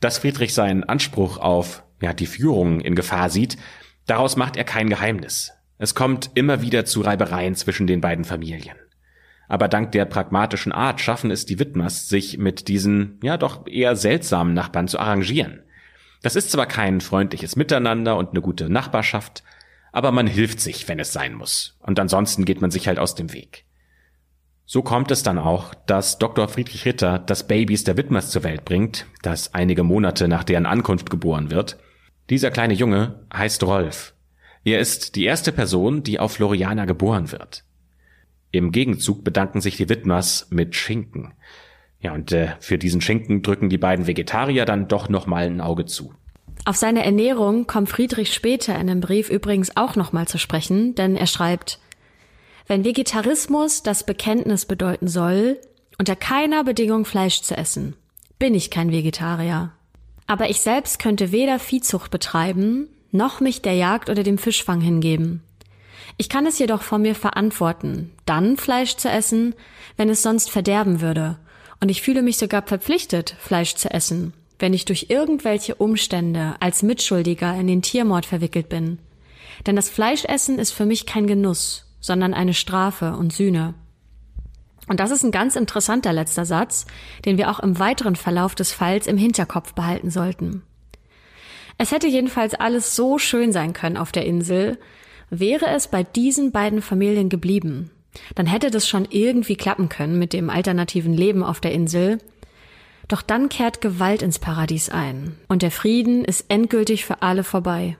Dass 0.00 0.18
Friedrich 0.18 0.54
seinen 0.54 0.84
Anspruch 0.84 1.38
auf, 1.38 1.84
ja, 2.00 2.12
die 2.12 2.26
Führung 2.26 2.80
in 2.80 2.94
Gefahr 2.94 3.30
sieht, 3.30 3.56
daraus 4.06 4.36
macht 4.36 4.56
er 4.56 4.64
kein 4.64 4.88
Geheimnis. 4.88 5.52
Es 5.78 5.94
kommt 5.94 6.30
immer 6.34 6.62
wieder 6.62 6.84
zu 6.84 7.00
Reibereien 7.00 7.54
zwischen 7.54 7.86
den 7.86 8.00
beiden 8.00 8.24
Familien. 8.24 8.76
Aber 9.48 9.68
dank 9.68 9.92
der 9.92 10.06
pragmatischen 10.06 10.72
Art 10.72 11.00
schaffen 11.00 11.30
es 11.30 11.44
die 11.44 11.58
Widmers, 11.58 12.08
sich 12.08 12.38
mit 12.38 12.68
diesen, 12.68 13.18
ja 13.22 13.36
doch 13.36 13.66
eher 13.66 13.96
seltsamen 13.96 14.54
Nachbarn 14.54 14.88
zu 14.88 14.98
arrangieren. 14.98 15.62
Das 16.22 16.36
ist 16.36 16.50
zwar 16.50 16.66
kein 16.66 17.00
freundliches 17.00 17.56
Miteinander 17.56 18.16
und 18.16 18.30
eine 18.30 18.40
gute 18.40 18.70
Nachbarschaft, 18.70 19.42
aber 19.92 20.10
man 20.10 20.26
hilft 20.26 20.60
sich, 20.60 20.88
wenn 20.88 20.98
es 20.98 21.12
sein 21.12 21.34
muss. 21.34 21.76
Und 21.80 22.00
ansonsten 22.00 22.44
geht 22.44 22.60
man 22.60 22.70
sich 22.70 22.88
halt 22.88 22.98
aus 22.98 23.14
dem 23.14 23.32
Weg. 23.32 23.66
So 24.64 24.82
kommt 24.82 25.10
es 25.10 25.22
dann 25.22 25.38
auch, 25.38 25.74
dass 25.74 26.18
Dr. 26.18 26.48
Friedrich 26.48 26.86
Ritter 26.86 27.18
das 27.18 27.46
Babys 27.46 27.84
der 27.84 27.96
Widmers 27.96 28.30
zur 28.30 28.42
Welt 28.42 28.64
bringt, 28.64 29.06
das 29.20 29.54
einige 29.54 29.82
Monate 29.82 30.28
nach 30.28 30.44
deren 30.44 30.66
Ankunft 30.66 31.10
geboren 31.10 31.50
wird. 31.50 31.78
Dieser 32.30 32.50
kleine 32.50 32.74
Junge 32.74 33.26
heißt 33.34 33.62
Rolf. 33.64 34.14
Er 34.64 34.80
ist 34.80 35.16
die 35.16 35.24
erste 35.24 35.52
Person, 35.52 36.02
die 36.02 36.18
auf 36.18 36.32
Floriana 36.32 36.86
geboren 36.86 37.32
wird. 37.32 37.64
Im 38.50 38.70
Gegenzug 38.70 39.24
bedanken 39.24 39.60
sich 39.60 39.76
die 39.76 39.88
Widmers 39.88 40.46
mit 40.50 40.74
Schinken. 40.74 41.34
Ja, 42.00 42.12
und 42.14 42.32
äh, 42.32 42.54
für 42.60 42.78
diesen 42.78 43.00
Schinken 43.00 43.42
drücken 43.42 43.68
die 43.68 43.78
beiden 43.78 44.06
Vegetarier 44.06 44.64
dann 44.64 44.88
doch 44.88 45.08
noch 45.08 45.26
mal 45.26 45.46
ein 45.46 45.60
Auge 45.60 45.84
zu. 45.84 46.14
Auf 46.64 46.76
seine 46.76 47.04
Ernährung 47.04 47.66
kommt 47.66 47.88
Friedrich 47.88 48.32
später 48.32 48.74
in 48.74 48.88
einem 48.88 49.00
Brief 49.00 49.28
übrigens 49.30 49.76
auch 49.76 49.96
noch 49.96 50.12
mal 50.12 50.28
zu 50.28 50.38
sprechen, 50.38 50.94
denn 50.94 51.16
er 51.16 51.26
schreibt: 51.26 51.80
Wenn 52.68 52.84
Vegetarismus 52.84 53.82
das 53.82 54.06
Bekenntnis 54.06 54.66
bedeuten 54.66 55.08
soll, 55.08 55.58
unter 55.98 56.14
keiner 56.14 56.62
Bedingung 56.62 57.04
Fleisch 57.04 57.42
zu 57.42 57.56
essen, 57.56 57.96
bin 58.38 58.54
ich 58.54 58.70
kein 58.70 58.92
Vegetarier. 58.92 59.72
Aber 60.28 60.50
ich 60.50 60.60
selbst 60.60 61.00
könnte 61.00 61.32
weder 61.32 61.58
Viehzucht 61.58 62.10
betreiben, 62.10 62.88
noch 63.10 63.40
mich 63.40 63.60
der 63.62 63.74
Jagd 63.74 64.08
oder 64.08 64.22
dem 64.22 64.38
Fischfang 64.38 64.80
hingeben. 64.80 65.42
Ich 66.16 66.28
kann 66.28 66.46
es 66.46 66.58
jedoch 66.58 66.82
vor 66.82 66.98
mir 66.98 67.14
verantworten, 67.14 68.12
dann 68.24 68.56
Fleisch 68.56 68.96
zu 68.96 69.08
essen, 69.08 69.54
wenn 69.96 70.08
es 70.08 70.22
sonst 70.22 70.50
verderben 70.50 71.00
würde. 71.00 71.38
Und 71.80 71.88
ich 71.88 72.02
fühle 72.02 72.22
mich 72.22 72.38
sogar 72.38 72.62
verpflichtet, 72.62 73.34
Fleisch 73.40 73.74
zu 73.74 73.90
essen, 73.90 74.32
wenn 74.62 74.72
ich 74.72 74.84
durch 74.84 75.06
irgendwelche 75.10 75.74
Umstände 75.74 76.54
als 76.60 76.82
Mitschuldiger 76.82 77.54
in 77.54 77.66
den 77.66 77.82
Tiermord 77.82 78.24
verwickelt 78.24 78.68
bin. 78.68 78.98
Denn 79.66 79.76
das 79.76 79.90
Fleischessen 79.90 80.58
ist 80.58 80.70
für 80.70 80.86
mich 80.86 81.04
kein 81.04 81.26
Genuss, 81.26 81.92
sondern 82.00 82.32
eine 82.32 82.54
Strafe 82.54 83.16
und 83.16 83.32
Sühne. 83.32 83.74
Und 84.88 85.00
das 85.00 85.10
ist 85.10 85.24
ein 85.24 85.30
ganz 85.32 85.56
interessanter 85.56 86.12
letzter 86.12 86.44
Satz, 86.44 86.86
den 87.24 87.36
wir 87.36 87.50
auch 87.50 87.60
im 87.60 87.78
weiteren 87.78 88.16
Verlauf 88.16 88.54
des 88.54 88.72
Falls 88.72 89.06
im 89.06 89.18
Hinterkopf 89.18 89.74
behalten 89.74 90.10
sollten. 90.10 90.62
Es 91.76 91.92
hätte 91.92 92.06
jedenfalls 92.06 92.54
alles 92.54 92.96
so 92.96 93.18
schön 93.18 93.52
sein 93.52 93.72
können 93.74 93.96
auf 93.96 94.12
der 94.12 94.24
Insel, 94.24 94.78
Wäre 95.34 95.70
es 95.70 95.88
bei 95.88 96.02
diesen 96.02 96.52
beiden 96.52 96.82
Familien 96.82 97.30
geblieben, 97.30 97.90
dann 98.34 98.44
hätte 98.44 98.70
das 98.70 98.86
schon 98.86 99.06
irgendwie 99.08 99.56
klappen 99.56 99.88
können 99.88 100.18
mit 100.18 100.34
dem 100.34 100.50
alternativen 100.50 101.14
Leben 101.14 101.42
auf 101.42 101.58
der 101.58 101.72
Insel. 101.72 102.18
Doch 103.12 103.20
dann 103.20 103.50
kehrt 103.50 103.82
Gewalt 103.82 104.22
ins 104.22 104.38
Paradies 104.38 104.88
ein 104.88 105.36
und 105.46 105.60
der 105.60 105.70
Frieden 105.70 106.24
ist 106.24 106.46
endgültig 106.48 107.04
für 107.04 107.20
alle 107.20 107.44
vorbei. 107.44 107.98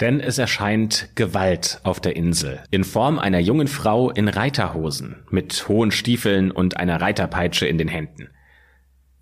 Denn 0.00 0.20
es 0.20 0.36
erscheint 0.36 1.08
Gewalt 1.14 1.80
auf 1.82 1.98
der 1.98 2.14
Insel 2.14 2.60
in 2.70 2.84
Form 2.84 3.18
einer 3.18 3.38
jungen 3.38 3.68
Frau 3.68 4.10
in 4.10 4.28
Reiterhosen 4.28 5.16
mit 5.30 5.66
hohen 5.66 5.90
Stiefeln 5.90 6.50
und 6.50 6.76
einer 6.76 7.00
Reiterpeitsche 7.00 7.66
in 7.66 7.78
den 7.78 7.88
Händen. 7.88 8.28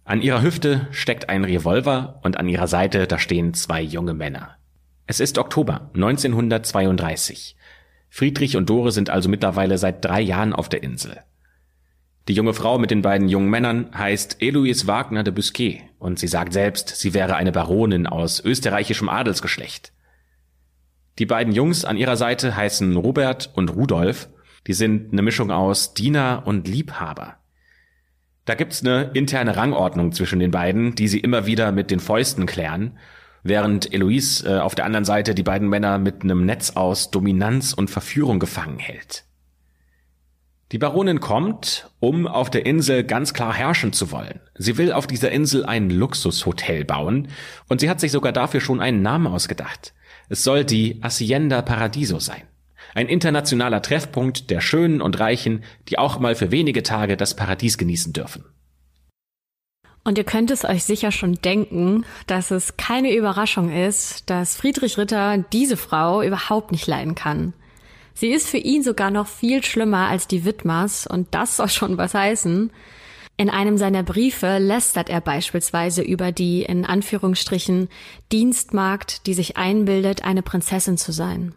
An 0.05 0.23
ihrer 0.23 0.43
Hüfte 0.43 0.89
steckt 0.91 1.29
ein 1.29 1.45
Revolver 1.45 2.19
und 2.25 2.37
an 2.37 2.49
ihrer 2.49 2.67
Seite 2.67 3.07
da 3.07 3.21
stehen 3.21 3.55
zwei 3.55 3.83
junge 3.83 4.13
Männer. 4.13 4.57
Es 5.07 5.21
ist 5.21 5.39
Oktober 5.39 5.89
1932. 5.95 7.55
Friedrich 8.11 8.57
und 8.57 8.69
Dore 8.69 8.91
sind 8.91 9.09
also 9.09 9.29
mittlerweile 9.29 9.79
seit 9.79 10.05
drei 10.05 10.21
Jahren 10.21 10.53
auf 10.53 10.69
der 10.69 10.83
Insel. 10.83 11.21
Die 12.29 12.35
junge 12.35 12.55
Frau 12.55 12.79
mit 12.79 12.91
den 12.91 13.03
beiden 13.03 13.29
jungen 13.29 13.51
Männern 13.51 13.91
heißt 13.97 14.43
Eloise 14.43 14.87
Wagner 14.87 15.23
de 15.23 15.33
Busquet 15.33 15.83
und 15.99 16.19
sie 16.19 16.27
sagt 16.27 16.53
selbst, 16.53 16.89
sie 16.89 17.15
wäre 17.15 17.37
eine 17.37 17.53
Baronin 17.53 18.07
aus 18.07 18.41
österreichischem 18.41 19.09
Adelsgeschlecht. 19.09 19.93
Die 21.19 21.27
beiden 21.27 21.53
Jungs 21.53 21.85
an 21.85 21.97
ihrer 21.97 22.17
Seite 22.17 22.57
heißen 22.57 22.97
Robert 22.97 23.53
und 23.55 23.71
Rudolf. 23.71 24.29
Die 24.67 24.73
sind 24.73 25.13
eine 25.13 25.23
Mischung 25.23 25.51
aus 25.51 25.95
Diener 25.95 26.43
und 26.45 26.67
Liebhaber. 26.67 27.37
Da 28.45 28.55
gibt's 28.55 28.83
eine 28.83 29.11
interne 29.15 29.57
Rangordnung 29.57 30.13
zwischen 30.13 30.41
den 30.41 30.51
beiden, 30.51 30.95
die 30.95 31.09
sie 31.09 31.21
immer 31.21 31.47
wieder 31.47 31.73
mit 31.73 31.91
den 31.91 32.01
Fäusten 32.01 32.47
klären 32.47 32.99
während 33.49 33.93
Eloise 33.93 34.49
äh, 34.49 34.59
auf 34.59 34.75
der 34.75 34.85
anderen 34.85 35.05
Seite 35.05 35.35
die 35.35 35.43
beiden 35.43 35.69
Männer 35.69 35.99
mit 35.99 36.23
einem 36.23 36.45
Netz 36.45 36.71
aus 36.71 37.11
Dominanz 37.11 37.73
und 37.73 37.91
Verführung 37.91 38.39
gefangen 38.39 38.79
hält. 38.79 39.25
Die 40.73 40.79
Baronin 40.79 41.21
kommt, 41.21 41.91
um 42.01 42.27
auf 42.27 42.51
der 42.51 42.67
Insel 42.67 43.05
ganz 43.05 43.33
klar 43.33 43.55
herrschen 43.55 43.93
zu 43.93 44.11
wollen. 44.11 44.41
Sie 44.57 44.77
will 44.79 44.93
auf 44.93 45.07
dieser 45.07 45.31
Insel 45.31 45.65
ein 45.65 45.91
Luxushotel 45.91 46.85
bauen 46.85 47.29
und 47.69 47.81
sie 47.81 47.89
hat 47.89 48.01
sich 48.01 48.11
sogar 48.11 48.33
dafür 48.33 48.61
schon 48.61 48.81
einen 48.81 49.01
Namen 49.01 49.29
ausgedacht. 49.29 49.95
Es 50.29 50.43
soll 50.43 50.65
die 50.65 51.01
Hacienda 51.03 51.63
Paradiso 51.63 52.19
sein. 52.19 52.43
Ein 52.95 53.09
internationaler 53.09 53.81
Treffpunkt 53.81 54.51
der 54.51 54.61
Schönen 54.61 55.01
und 55.01 55.21
Reichen, 55.21 55.63
die 55.89 55.99
auch 55.99 56.19
mal 56.19 56.35
für 56.35 56.51
wenige 56.51 56.83
Tage 56.83 57.17
das 57.17 57.37
Paradies 57.37 57.79
genießen 57.79 58.13
dürfen. 58.13 58.45
Und 60.03 60.19
ihr 60.19 60.25
könnt 60.25 60.51
es 60.51 60.65
euch 60.65 60.85
sicher 60.85 61.13
schon 61.13 61.35
denken, 61.35 62.05
dass 62.27 62.51
es 62.51 62.77
keine 62.77 63.15
Überraschung 63.15 63.73
ist, 63.73 64.31
dass 64.31 64.57
Friedrich 64.57 64.99
Ritter 64.99 65.39
diese 65.53 65.77
Frau 65.77 66.23
überhaupt 66.23 66.73
nicht 66.73 66.87
leiden 66.87 67.15
kann. 67.15 67.55
Sie 68.19 68.29
ist 68.29 68.49
für 68.49 68.57
ihn 68.57 68.83
sogar 68.83 69.11
noch 69.11 69.27
viel 69.27 69.63
schlimmer 69.63 70.09
als 70.09 70.27
die 70.27 70.47
Widmers 70.47 71.07
und 71.07 71.29
das 71.33 71.59
soll 71.59 71.69
schon 71.69 71.99
was 71.99 72.15
heißen. 72.15 72.71
In 73.37 73.51
einem 73.51 73.77
seiner 73.77 74.03
Briefe 74.03 74.57
lästert 74.57 75.11
er 75.11 75.21
beispielsweise 75.21 76.01
über 76.01 76.33
die 76.33 76.63
in 76.63 76.87
Anführungsstrichen 76.87 77.91
Dienstmagd, 78.33 79.27
die 79.27 79.35
sich 79.35 79.59
einbildet, 79.59 80.25
eine 80.25 80.41
Prinzessin 80.41 80.97
zu 80.97 81.13
sein. 81.13 81.55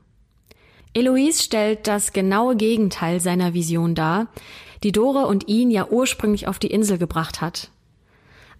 Eloise 0.93 1.41
stellt 1.41 1.87
das 1.87 2.11
genaue 2.11 2.57
Gegenteil 2.57 3.21
seiner 3.21 3.53
Vision 3.53 3.95
dar, 3.95 4.27
die 4.83 4.91
Dore 4.91 5.27
und 5.27 5.47
ihn 5.47 5.71
ja 5.71 5.87
ursprünglich 5.87 6.49
auf 6.49 6.59
die 6.59 6.71
Insel 6.71 6.97
gebracht 6.97 7.39
hat. 7.39 7.71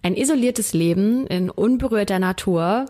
Ein 0.03 0.15
isoliertes 0.15 0.71
Leben 0.71 1.27
in 1.27 1.49
unberührter 1.49 2.19
Natur, 2.19 2.85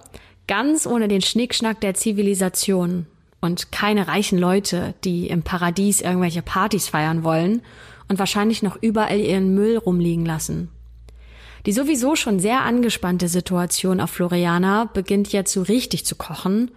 ganz 0.47 0.85
ohne 0.85 1.07
den 1.07 1.21
Schnickschnack 1.21 1.81
der 1.81 1.95
Zivilisation. 1.95 3.07
Und 3.41 3.71
keine 3.71 4.07
reichen 4.07 4.37
Leute, 4.37 4.93
die 5.03 5.27
im 5.27 5.43
Paradies 5.43 6.01
irgendwelche 6.01 6.41
Partys 6.41 6.87
feiern 6.87 7.23
wollen 7.23 7.61
und 8.07 8.19
wahrscheinlich 8.19 8.63
noch 8.63 8.77
überall 8.81 9.19
ihren 9.19 9.53
Müll 9.53 9.77
rumliegen 9.77 10.25
lassen. 10.25 10.69
Die 11.65 11.71
sowieso 11.71 12.15
schon 12.15 12.39
sehr 12.39 12.61
angespannte 12.61 13.27
Situation 13.27 13.99
auf 13.99 14.11
Floriana 14.11 14.85
beginnt 14.85 15.31
jetzt 15.31 15.51
so 15.51 15.61
richtig 15.61 16.05
zu 16.05 16.15
kochen. 16.15 16.71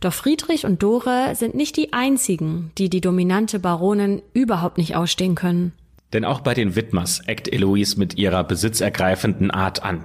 Doch 0.00 0.12
Friedrich 0.12 0.64
und 0.64 0.82
Dore 0.82 1.34
sind 1.34 1.54
nicht 1.54 1.76
die 1.76 1.92
einzigen, 1.92 2.70
die 2.78 2.90
die 2.90 3.00
dominante 3.00 3.58
Baronin 3.58 4.22
überhaupt 4.34 4.78
nicht 4.78 4.94
ausstehen 4.94 5.34
können. 5.34 5.72
Denn 6.12 6.24
auch 6.24 6.40
bei 6.40 6.54
den 6.54 6.76
Widmers 6.76 7.20
eckt 7.26 7.52
Eloise 7.52 7.98
mit 7.98 8.16
ihrer 8.16 8.44
besitzergreifenden 8.44 9.50
Art 9.50 9.82
an. 9.82 10.04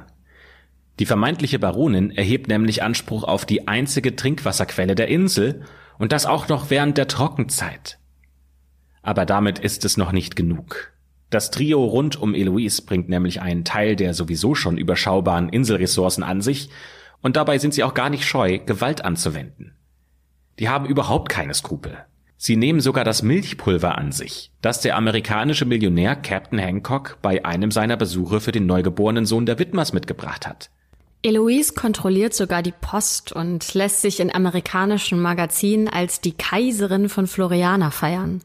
Die 0.99 1.06
vermeintliche 1.06 1.60
Baronin 1.60 2.12
erhebt 2.12 2.47
nämlich 2.47 2.84
Anspruch 2.84 3.24
auf 3.24 3.45
die 3.45 3.68
einzige 3.68 4.16
Trinkwasserquelle 4.16 4.95
der 4.95 5.08
Insel 5.08 5.64
und 5.98 6.12
das 6.12 6.26
auch 6.26 6.48
noch 6.48 6.70
während 6.70 6.98
der 6.98 7.08
Trockenzeit. 7.08 8.00
Aber 9.02 9.26
damit 9.26 9.60
ist 9.60 9.86
es 9.86 9.98
noch 9.98 10.12
nicht 10.12 10.36
genug. 10.36 10.94
Das 11.30 11.52
Trio 11.52 11.84
rund 11.84 12.16
um 12.16 12.36
Eloise 12.36 12.84
bringt 12.84 13.10
nämlich 13.10 13.41
einen 13.41 13.66
Teil 13.66 13.96
der 13.96 14.14
sowieso 14.14 14.56
schon 14.56 14.78
überschaubaren 14.78 15.50
Inselressourcen 15.50 16.24
an 16.24 16.41
sich 16.41 16.70
und 17.22 17.36
dabei 17.36 17.58
sind 17.58 17.74
sie 17.74 17.84
auch 17.84 17.94
gar 17.94 18.10
nicht 18.10 18.26
scheu, 18.26 18.60
Gewalt 18.60 19.04
anzuwenden. 19.04 19.76
Die 20.60 20.70
haben 20.70 20.86
überhaupt 20.86 21.30
keine 21.30 21.54
Skrupel. 21.54 21.98
Sie 22.38 22.58
nehmen 22.58 22.82
sogar 22.82 23.06
das 23.06 23.24
Milchpulver 23.24 23.98
an 23.98 24.12
sich, 24.12 24.52
das 24.62 24.82
der 24.82 24.98
amerikanische 24.98 25.66
Millionär 25.66 26.16
Captain 26.16 26.60
Hancock 26.60 27.18
bei 27.22 27.46
einem 27.46 27.72
seiner 27.72 27.96
Besuche 27.98 28.41
für 28.41 28.52
den 28.52 28.66
neugeborenen 28.66 29.26
Sohn 29.26 29.46
der 29.46 29.60
Widmers 29.60 29.94
mitgebracht 29.94 30.46
hat. 30.46 30.70
Eloise 31.26 31.74
kontrolliert 31.74 32.34
sogar 32.34 32.62
die 32.62 32.74
Post 32.74 33.32
und 33.32 33.74
lässt 33.74 34.02
sich 34.02 34.20
in 34.20 34.34
amerikanischen 34.36 35.22
Magazinen 35.22 35.88
als 35.88 36.20
die 36.20 36.34
Kaiserin 36.34 37.08
von 37.08 37.28
Floriana 37.28 37.92
feiern. 37.92 38.42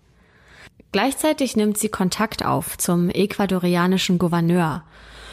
Gleichzeitig 0.93 1.57
nimmt 1.57 1.77
sie 1.77 1.89
Kontakt 1.89 2.45
auf 2.45 2.79
zum 2.79 3.11
ecuadorianischen 3.11 4.19
Gouverneur 4.19 4.85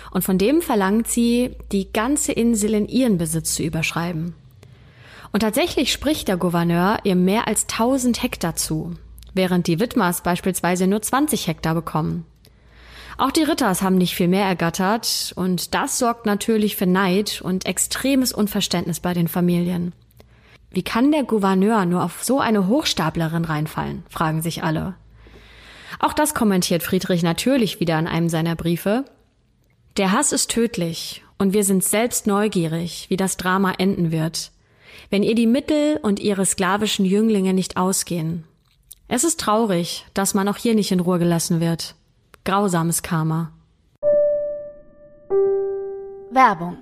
und 0.09 0.23
von 0.23 0.39
dem 0.39 0.61
verlangt 0.61 1.07
sie, 1.07 1.55
die 1.71 1.93
ganze 1.93 2.31
Insel 2.31 2.73
in 2.73 2.87
ihren 2.87 3.19
Besitz 3.19 3.53
zu 3.53 3.63
überschreiben. 3.63 4.33
Und 5.31 5.41
tatsächlich 5.41 5.91
spricht 5.91 6.27
der 6.27 6.37
Gouverneur 6.37 6.97
ihr 7.03 7.15
mehr 7.15 7.47
als 7.47 7.63
1000 7.63 8.23
Hektar 8.23 8.55
zu, 8.55 8.95
während 9.35 9.67
die 9.67 9.79
Widmers 9.79 10.21
beispielsweise 10.21 10.87
nur 10.87 11.01
20 11.01 11.47
Hektar 11.47 11.75
bekommen. 11.75 12.25
Auch 13.17 13.31
die 13.31 13.43
Ritters 13.43 13.81
haben 13.81 13.97
nicht 13.97 14.15
viel 14.15 14.27
mehr 14.27 14.45
ergattert 14.45 15.33
und 15.35 15.73
das 15.73 15.99
sorgt 15.99 16.25
natürlich 16.25 16.75
für 16.75 16.85
Neid 16.85 17.41
und 17.41 17.65
extremes 17.65 18.33
Unverständnis 18.33 18.99
bei 18.99 19.13
den 19.13 19.27
Familien. 19.27 19.93
Wie 20.71 20.83
kann 20.83 21.11
der 21.11 21.23
Gouverneur 21.23 21.85
nur 21.85 22.03
auf 22.03 22.23
so 22.23 22.39
eine 22.39 22.67
Hochstaplerin 22.67 23.45
reinfallen, 23.45 24.03
fragen 24.09 24.41
sich 24.41 24.63
alle. 24.63 24.95
Auch 25.99 26.11
das 26.11 26.33
kommentiert 26.33 26.83
Friedrich 26.83 27.23
natürlich 27.23 27.79
wieder 27.79 27.97
in 27.97 28.07
einem 28.07 28.27
seiner 28.27 28.55
Briefe. 28.55 29.05
Der 29.95 30.11
Hass 30.11 30.33
ist 30.33 30.51
tödlich 30.51 31.23
und 31.37 31.53
wir 31.53 31.63
sind 31.63 31.83
selbst 31.83 32.27
neugierig, 32.27 33.05
wie 33.09 33.17
das 33.17 33.37
Drama 33.37 33.71
enden 33.77 34.11
wird 34.11 34.51
wenn 35.09 35.23
ihr 35.23 35.35
die 35.35 35.47
Mittel 35.47 35.99
und 36.01 36.19
ihre 36.19 36.45
sklavischen 36.45 37.05
Jünglinge 37.05 37.53
nicht 37.53 37.77
ausgehen. 37.77 38.45
Es 39.07 39.23
ist 39.23 39.39
traurig, 39.39 40.05
dass 40.13 40.33
man 40.33 40.47
auch 40.47 40.57
hier 40.57 40.75
nicht 40.75 40.91
in 40.91 40.99
Ruhe 40.99 41.19
gelassen 41.19 41.59
wird. 41.59 41.95
Grausames 42.47 43.01
Karma. 43.01 43.51
Werbung 46.29 46.77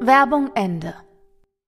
Werbung 0.00 0.50
Ende. 0.54 0.94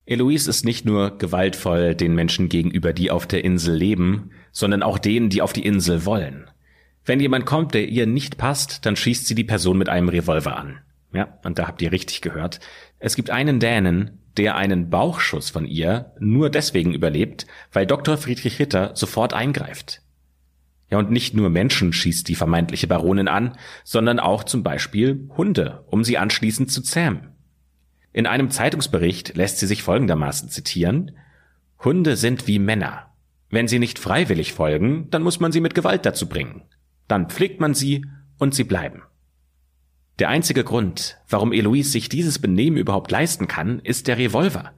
Eloise 0.06 0.48
ist 0.48 0.64
nicht 0.64 0.86
nur 0.86 1.18
gewaltvoll 1.18 1.94
den 1.94 2.14
Menschen 2.14 2.48
gegenüber, 2.48 2.94
die 2.94 3.10
auf 3.10 3.26
der 3.26 3.44
Insel 3.44 3.76
leben, 3.76 4.30
sondern 4.50 4.82
auch 4.82 4.96
denen, 4.96 5.28
die 5.28 5.42
auf 5.42 5.52
die 5.52 5.66
Insel 5.66 6.06
wollen. 6.06 6.50
Wenn 7.04 7.20
jemand 7.20 7.44
kommt, 7.44 7.74
der 7.74 7.86
ihr 7.86 8.06
nicht 8.06 8.38
passt, 8.38 8.86
dann 8.86 8.96
schießt 8.96 9.26
sie 9.26 9.34
die 9.34 9.44
Person 9.44 9.76
mit 9.76 9.90
einem 9.90 10.08
Revolver 10.08 10.56
an. 10.56 10.80
Ja, 11.12 11.38
und 11.44 11.58
da 11.58 11.68
habt 11.68 11.82
ihr 11.82 11.92
richtig 11.92 12.22
gehört. 12.22 12.60
Es 12.98 13.14
gibt 13.14 13.28
einen 13.28 13.60
Dänen, 13.60 14.22
der 14.38 14.56
einen 14.56 14.88
Bauchschuss 14.88 15.50
von 15.50 15.66
ihr 15.66 16.12
nur 16.18 16.48
deswegen 16.48 16.94
überlebt, 16.94 17.46
weil 17.72 17.86
Dr. 17.86 18.16
Friedrich 18.16 18.58
Ritter 18.58 18.92
sofort 18.94 19.34
eingreift. 19.34 20.00
Ja, 20.90 20.98
und 20.98 21.10
nicht 21.10 21.34
nur 21.34 21.50
Menschen 21.50 21.92
schießt 21.92 22.26
die 22.28 22.34
vermeintliche 22.34 22.86
Baronin 22.86 23.28
an, 23.28 23.58
sondern 23.84 24.20
auch 24.20 24.44
zum 24.44 24.62
Beispiel 24.62 25.28
Hunde, 25.36 25.84
um 25.88 26.04
sie 26.04 26.16
anschließend 26.16 26.70
zu 26.70 26.80
zähmen. 26.80 27.32
In 28.12 28.26
einem 28.26 28.50
Zeitungsbericht 28.50 29.36
lässt 29.36 29.58
sie 29.58 29.66
sich 29.66 29.82
folgendermaßen 29.82 30.48
zitieren 30.48 31.12
Hunde 31.84 32.16
sind 32.16 32.46
wie 32.48 32.58
Männer. 32.58 33.14
Wenn 33.50 33.68
sie 33.68 33.78
nicht 33.78 33.98
freiwillig 33.98 34.52
folgen, 34.52 35.08
dann 35.10 35.22
muss 35.22 35.40
man 35.40 35.52
sie 35.52 35.60
mit 35.60 35.74
Gewalt 35.74 36.04
dazu 36.04 36.28
bringen. 36.28 36.62
Dann 37.06 37.28
pflegt 37.28 37.60
man 37.60 37.74
sie 37.74 38.04
und 38.38 38.54
sie 38.54 38.64
bleiben. 38.64 39.02
Der 40.18 40.28
einzige 40.28 40.64
Grund, 40.64 41.16
warum 41.28 41.52
Eloise 41.52 41.90
sich 41.90 42.08
dieses 42.08 42.40
Benehmen 42.40 42.76
überhaupt 42.76 43.10
leisten 43.10 43.46
kann, 43.46 43.78
ist 43.80 44.08
der 44.08 44.18
Revolver. 44.18 44.72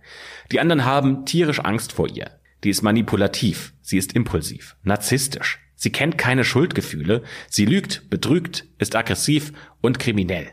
Die 0.53 0.61
anderen 0.61 0.85
haben 0.85 1.25
tierisch 1.25 1.61
Angst 1.61 1.93
vor 1.93 2.09
ihr. 2.09 2.31
Die 2.63 2.69
ist 2.69 2.83
manipulativ, 2.83 3.73
sie 3.81 3.97
ist 3.97 4.13
impulsiv, 4.13 4.77
narzisstisch. 4.83 5.59
Sie 5.77 5.91
kennt 5.91 6.19
keine 6.19 6.45
Schuldgefühle, 6.45 7.23
sie 7.49 7.65
lügt, 7.65 8.11
betrügt, 8.11 8.67
ist 8.77 8.95
aggressiv 8.95 9.55
und 9.81 9.99
kriminell. 9.99 10.51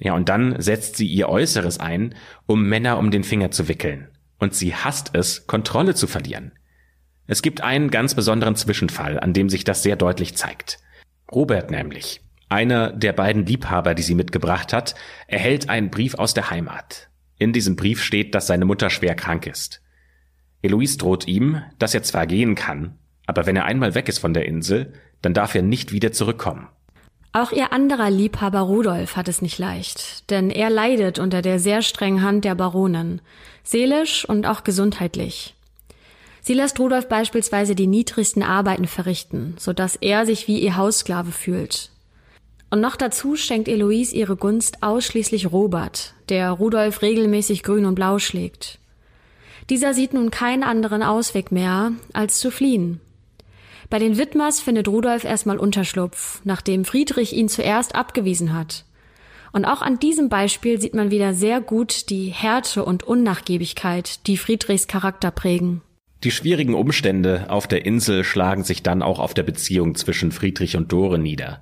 Ja, 0.00 0.14
und 0.14 0.28
dann 0.28 0.60
setzt 0.60 0.96
sie 0.96 1.06
ihr 1.06 1.28
Äußeres 1.28 1.78
ein, 1.78 2.16
um 2.46 2.68
Männer 2.68 2.98
um 2.98 3.12
den 3.12 3.22
Finger 3.22 3.52
zu 3.52 3.68
wickeln. 3.68 4.08
Und 4.40 4.52
sie 4.52 4.74
hasst 4.74 5.10
es, 5.12 5.46
Kontrolle 5.46 5.94
zu 5.94 6.08
verlieren. 6.08 6.50
Es 7.28 7.40
gibt 7.40 7.60
einen 7.60 7.92
ganz 7.92 8.16
besonderen 8.16 8.56
Zwischenfall, 8.56 9.20
an 9.20 9.32
dem 9.32 9.48
sich 9.48 9.62
das 9.62 9.84
sehr 9.84 9.94
deutlich 9.94 10.34
zeigt. 10.34 10.78
Robert 11.30 11.70
nämlich, 11.70 12.20
einer 12.52 12.92
der 12.92 13.12
beiden 13.12 13.46
Liebhaber, 13.46 13.94
die 13.94 14.02
sie 14.02 14.14
mitgebracht 14.14 14.72
hat, 14.72 14.94
erhält 15.26 15.68
einen 15.68 15.90
Brief 15.90 16.14
aus 16.14 16.34
der 16.34 16.50
Heimat. 16.50 17.08
In 17.38 17.52
diesem 17.52 17.74
Brief 17.74 18.02
steht, 18.02 18.34
dass 18.34 18.46
seine 18.46 18.66
Mutter 18.66 18.90
schwer 18.90 19.14
krank 19.14 19.46
ist. 19.46 19.80
Eloise 20.60 20.98
droht 20.98 21.26
ihm, 21.26 21.62
dass 21.78 21.94
er 21.94 22.02
zwar 22.04 22.26
gehen 22.26 22.54
kann, 22.54 22.98
aber 23.26 23.46
wenn 23.46 23.56
er 23.56 23.64
einmal 23.64 23.94
weg 23.94 24.08
ist 24.08 24.18
von 24.18 24.34
der 24.34 24.46
Insel, 24.46 24.92
dann 25.22 25.34
darf 25.34 25.54
er 25.54 25.62
nicht 25.62 25.92
wieder 25.92 26.12
zurückkommen. 26.12 26.68
Auch 27.32 27.50
ihr 27.50 27.72
anderer 27.72 28.10
Liebhaber 28.10 28.60
Rudolf 28.60 29.16
hat 29.16 29.26
es 29.26 29.40
nicht 29.40 29.58
leicht, 29.58 30.30
denn 30.30 30.50
er 30.50 30.68
leidet 30.68 31.18
unter 31.18 31.40
der 31.40 31.58
sehr 31.58 31.80
strengen 31.80 32.22
Hand 32.22 32.44
der 32.44 32.54
Baronin, 32.54 33.22
seelisch 33.64 34.28
und 34.28 34.46
auch 34.46 34.64
gesundheitlich. 34.64 35.54
Sie 36.42 36.54
lässt 36.54 36.78
Rudolf 36.78 37.08
beispielsweise 37.08 37.74
die 37.74 37.86
niedrigsten 37.86 38.42
Arbeiten 38.42 38.86
verrichten, 38.86 39.54
so 39.58 39.72
dass 39.72 39.96
er 39.96 40.26
sich 40.26 40.46
wie 40.46 40.58
ihr 40.58 40.76
Haussklave 40.76 41.32
fühlt, 41.32 41.90
und 42.72 42.80
noch 42.80 42.96
dazu 42.96 43.36
schenkt 43.36 43.68
Eloise 43.68 44.16
ihre 44.16 44.34
Gunst 44.34 44.82
ausschließlich 44.82 45.52
Robert, 45.52 46.14
der 46.30 46.50
Rudolf 46.50 47.02
regelmäßig 47.02 47.62
grün 47.62 47.84
und 47.84 47.94
blau 47.94 48.18
schlägt. 48.18 48.78
Dieser 49.68 49.92
sieht 49.92 50.14
nun 50.14 50.30
keinen 50.30 50.62
anderen 50.62 51.02
Ausweg 51.02 51.52
mehr, 51.52 51.92
als 52.14 52.38
zu 52.38 52.50
fliehen. 52.50 53.02
Bei 53.90 53.98
den 53.98 54.16
Widmers 54.16 54.60
findet 54.60 54.88
Rudolf 54.88 55.24
erstmal 55.24 55.58
Unterschlupf, 55.58 56.40
nachdem 56.44 56.86
Friedrich 56.86 57.34
ihn 57.34 57.50
zuerst 57.50 57.94
abgewiesen 57.94 58.54
hat. 58.54 58.86
Und 59.52 59.66
auch 59.66 59.82
an 59.82 59.98
diesem 59.98 60.30
Beispiel 60.30 60.80
sieht 60.80 60.94
man 60.94 61.10
wieder 61.10 61.34
sehr 61.34 61.60
gut 61.60 62.08
die 62.08 62.28
Härte 62.28 62.86
und 62.86 63.02
Unnachgiebigkeit, 63.02 64.26
die 64.26 64.38
Friedrichs 64.38 64.86
Charakter 64.86 65.30
prägen. 65.30 65.82
Die 66.24 66.30
schwierigen 66.30 66.72
Umstände 66.72 67.50
auf 67.50 67.66
der 67.66 67.84
Insel 67.84 68.24
schlagen 68.24 68.64
sich 68.64 68.82
dann 68.82 69.02
auch 69.02 69.18
auf 69.18 69.34
der 69.34 69.42
Beziehung 69.42 69.94
zwischen 69.94 70.32
Friedrich 70.32 70.74
und 70.78 70.90
Dore 70.90 71.18
nieder. 71.18 71.60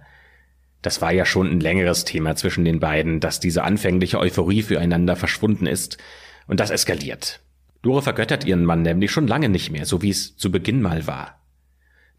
Das 0.83 1.03
war 1.03 1.13
ja 1.13 1.27
schon 1.27 1.51
ein 1.51 1.61
längeres 1.61 2.05
Thema 2.05 2.37
zwischen 2.37 2.65
den 2.65 2.81
beiden, 2.81 3.21
dass 3.21 3.41
diese 3.41 3.65
anfängliche 3.65 4.19
Euphorie 4.19 4.63
füreinander 4.63 5.17
verschwunden 5.17 5.67
ist. 5.67 5.99
Und 6.47 6.61
das 6.61 6.71
eskaliert. 6.71 7.41
Dore 7.83 8.03
vergöttert 8.03 8.45
ihren 8.45 8.65
Mann 8.65 8.83
nämlich 8.83 9.11
schon 9.11 9.27
lange 9.27 9.49
nicht 9.49 9.71
mehr, 9.71 9.87
so 9.87 10.03
wie 10.03 10.11
es 10.11 10.37
zu 10.37 10.51
Beginn 10.51 10.83
mal 10.83 11.07
war. 11.07 11.41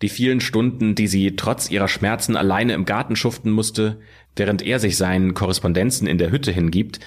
Die 0.02 0.10
vielen 0.10 0.42
Stunden, 0.42 0.96
die 0.96 1.08
sie 1.08 1.36
trotz 1.36 1.70
ihrer 1.70 1.88
Schmerzen 1.88 2.36
alleine 2.36 2.74
im 2.74 2.86
Garten 2.86 3.16
schuften 3.16 3.52
musste, 3.52 4.00
während 4.36 4.64
er 4.64 4.80
sich 4.80 4.98
seinen 4.98 5.34
Korrespondenzen 5.34 6.08
in 6.08 6.18
der 6.18 6.32
Hütte 6.32 6.52
hingibt, 6.52 7.00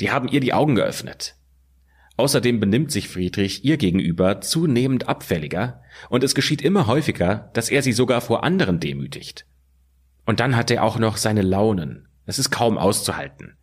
die 0.00 0.10
haben 0.10 0.28
ihr 0.28 0.40
die 0.40 0.52
Augen 0.52 0.74
geöffnet. 0.74 1.36
Außerdem 2.16 2.58
benimmt 2.58 2.90
sich 2.90 3.08
Friedrich 3.08 3.64
ihr 3.64 3.76
gegenüber 3.76 4.40
zunehmend 4.40 5.08
abfälliger, 5.08 5.82
und 6.08 6.24
es 6.24 6.34
geschieht 6.34 6.62
immer 6.62 6.86
häufiger, 6.86 7.50
dass 7.54 7.70
er 7.70 7.82
sie 7.82 7.92
sogar 7.92 8.20
vor 8.20 8.42
anderen 8.42 8.80
demütigt. 8.80 9.46
Und 10.26 10.40
dann 10.40 10.56
hat 10.56 10.70
er 10.70 10.84
auch 10.84 10.98
noch 10.98 11.16
seine 11.16 11.42
Launen. 11.42 12.08
Es 12.26 12.38
ist 12.38 12.50
kaum 12.50 12.78
auszuhalten. 12.78 13.56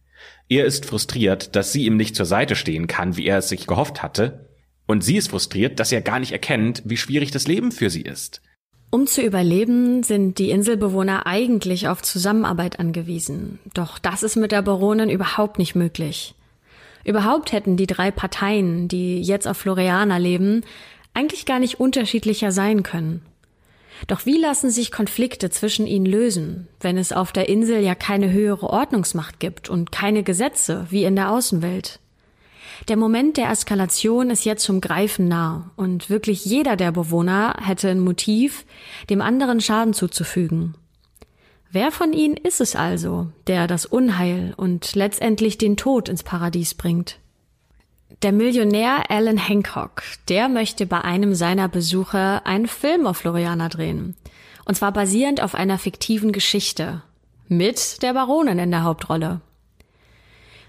Er 0.49 0.65
ist 0.65 0.85
frustriert, 0.85 1.55
dass 1.55 1.71
sie 1.71 1.85
ihm 1.85 1.97
nicht 1.97 2.15
zur 2.15 2.25
Seite 2.25 2.55
stehen 2.55 2.87
kann, 2.87 3.17
wie 3.17 3.25
er 3.25 3.39
es 3.39 3.49
sich 3.49 3.67
gehofft 3.67 4.01
hatte. 4.01 4.49
Und 4.85 5.03
sie 5.03 5.17
ist 5.17 5.29
frustriert, 5.29 5.79
dass 5.79 5.91
er 5.91 6.01
gar 6.01 6.19
nicht 6.19 6.31
erkennt, 6.31 6.81
wie 6.85 6.97
schwierig 6.97 7.31
das 7.31 7.47
Leben 7.47 7.71
für 7.71 7.89
sie 7.89 8.01
ist. 8.01 8.41
Um 8.89 9.05
zu 9.05 9.21
überleben, 9.21 10.03
sind 10.03 10.39
die 10.39 10.49
Inselbewohner 10.49 11.27
eigentlich 11.27 11.89
auf 11.89 12.01
Zusammenarbeit 12.01 12.79
angewiesen. 12.79 13.59
Doch 13.73 13.99
das 13.99 14.23
ist 14.23 14.37
mit 14.37 14.53
der 14.53 14.61
Baronin 14.61 15.09
überhaupt 15.09 15.59
nicht 15.59 15.75
möglich. 15.75 16.35
Überhaupt 17.03 17.51
hätten 17.51 17.75
die 17.75 17.87
drei 17.87 18.11
Parteien, 18.11 18.87
die 18.87 19.21
jetzt 19.21 19.47
auf 19.47 19.57
Floriana 19.57 20.17
leben, 20.17 20.61
eigentlich 21.13 21.45
gar 21.45 21.59
nicht 21.59 21.79
unterschiedlicher 21.79 22.51
sein 22.51 22.83
können. 22.83 23.21
Doch 24.05 24.25
wie 24.25 24.37
lassen 24.37 24.69
sich 24.69 24.91
Konflikte 24.91 25.49
zwischen 25.49 25.87
ihnen 25.87 26.05
lösen, 26.05 26.67
wenn 26.79 26.97
es 26.97 27.11
auf 27.11 27.31
der 27.31 27.49
Insel 27.49 27.81
ja 27.81 27.95
keine 27.95 28.31
höhere 28.31 28.69
Ordnungsmacht 28.69 29.39
gibt 29.39 29.69
und 29.69 29.91
keine 29.91 30.21
Gesetze 30.21 30.85
wie 30.89 31.03
in 31.03 31.15
der 31.15 31.31
Außenwelt? 31.31 31.99
Der 32.87 32.97
Moment 32.97 33.37
der 33.37 33.49
Eskalation 33.49 34.29
ist 34.29 34.45
jetzt 34.45 34.63
zum 34.63 34.81
Greifen 34.81 35.27
nah 35.27 35.71
und 35.75 36.09
wirklich 36.09 36.45
jeder 36.45 36.75
der 36.75 36.91
Bewohner 36.91 37.55
hätte 37.59 37.89
ein 37.89 37.99
Motiv, 37.99 38.65
dem 39.09 39.21
anderen 39.21 39.61
Schaden 39.61 39.93
zuzufügen. 39.93 40.75
Wer 41.71 41.91
von 41.91 42.13
ihnen 42.13 42.37
ist 42.37 42.61
es 42.61 42.75
also, 42.75 43.27
der 43.47 43.67
das 43.67 43.85
Unheil 43.85 44.53
und 44.55 44.95
letztendlich 44.95 45.57
den 45.57 45.75
Tod 45.75 46.07
ins 46.07 46.23
Paradies 46.23 46.75
bringt? 46.75 47.19
Der 48.23 48.31
Millionär 48.31 49.11
Alan 49.11 49.37
Hancock, 49.37 50.01
der 50.27 50.49
möchte 50.49 50.87
bei 50.87 51.01
einem 51.01 51.35
seiner 51.35 51.69
Besucher 51.69 52.47
einen 52.47 52.67
Film 52.67 53.05
auf 53.05 53.17
Floriana 53.17 53.69
drehen. 53.69 54.15
Und 54.65 54.73
zwar 54.73 54.91
basierend 54.91 55.39
auf 55.43 55.53
einer 55.53 55.77
fiktiven 55.77 56.31
Geschichte. 56.31 57.03
Mit 57.47 58.01
der 58.01 58.15
Baronin 58.15 58.57
in 58.57 58.71
der 58.71 58.83
Hauptrolle. 58.83 59.41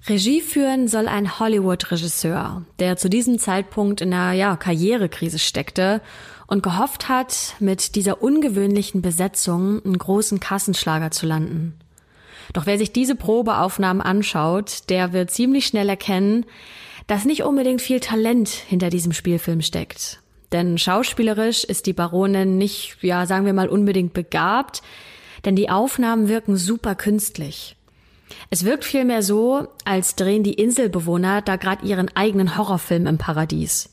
Regie 0.07 0.43
führen 0.43 0.89
soll 0.89 1.09
ein 1.09 1.39
Hollywood-Regisseur, 1.39 2.67
der 2.81 2.99
zu 2.99 3.09
diesem 3.09 3.39
Zeitpunkt 3.39 4.03
in 4.03 4.13
einer 4.13 4.33
ja, 4.33 4.55
Karrierekrise 4.57 5.39
steckte 5.39 6.03
und 6.49 6.63
gehofft 6.63 7.09
hat, 7.09 7.55
mit 7.61 7.95
dieser 7.95 8.23
ungewöhnlichen 8.23 9.01
Besetzung 9.01 9.83
einen 9.87 9.97
großen 9.97 10.39
Kassenschlager 10.39 11.13
zu 11.13 11.25
landen. 11.25 11.79
Doch 12.53 12.67
wer 12.67 12.77
sich 12.77 12.93
diese 12.93 13.15
Probeaufnahmen 13.15 14.03
anschaut, 14.03 14.91
der 14.91 15.15
wird 15.15 15.31
ziemlich 15.31 15.67
schnell 15.67 15.89
erkennen, 15.89 16.45
dass 17.09 17.25
nicht 17.25 17.43
unbedingt 17.43 17.83
viel 17.83 17.99
Talent 17.99 18.49
hinter 18.49 18.91
diesem 18.91 19.13
Spielfilm 19.13 19.63
steckt. 19.63 20.21
Denn 20.53 20.79
schauspielerisch 20.79 21.65
ist 21.65 21.87
die 21.87 21.93
Baronin 21.93 22.57
nicht, 22.57 22.99
ja, 23.01 23.27
sagen 23.27 23.45
wir 23.45 23.53
mal, 23.53 23.69
unbedingt 23.69 24.13
begabt, 24.13 24.83
denn 25.45 25.57
die 25.57 25.71
Aufnahmen 25.71 26.29
wirken 26.29 26.57
super 26.57 26.95
künstlich. 26.95 27.77
Es 28.51 28.65
wirkt 28.65 28.85
vielmehr 28.85 29.23
so, 29.23 29.69
als 29.85 30.17
drehen 30.17 30.43
die 30.43 30.55
Inselbewohner 30.55 31.43
da 31.43 31.57
gerade 31.57 31.87
ihren 31.87 32.15
eigenen 32.15 32.57
Horrorfilm 32.57 33.07
im 33.07 33.19
Paradies. 33.19 33.91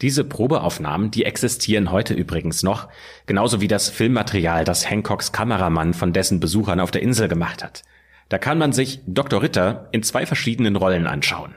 Diese 0.00 0.24
Probeaufnahmen, 0.24 1.10
die 1.10 1.24
existieren 1.24 1.90
heute 1.90 2.14
übrigens 2.14 2.62
noch, 2.62 2.88
genauso 3.26 3.60
wie 3.60 3.68
das 3.68 3.88
Filmmaterial, 3.88 4.64
das 4.64 4.88
Hancocks 4.88 5.32
Kameramann 5.32 5.94
von 5.94 6.12
dessen 6.12 6.40
Besuchern 6.40 6.80
auf 6.80 6.90
der 6.90 7.02
Insel 7.02 7.28
gemacht 7.28 7.62
hat. 7.62 7.82
Da 8.28 8.38
kann 8.38 8.58
man 8.58 8.72
sich 8.72 9.00
Dr. 9.06 9.42
Ritter 9.42 9.88
in 9.92 10.02
zwei 10.02 10.26
verschiedenen 10.26 10.76
Rollen 10.76 11.06
anschauen. 11.06 11.54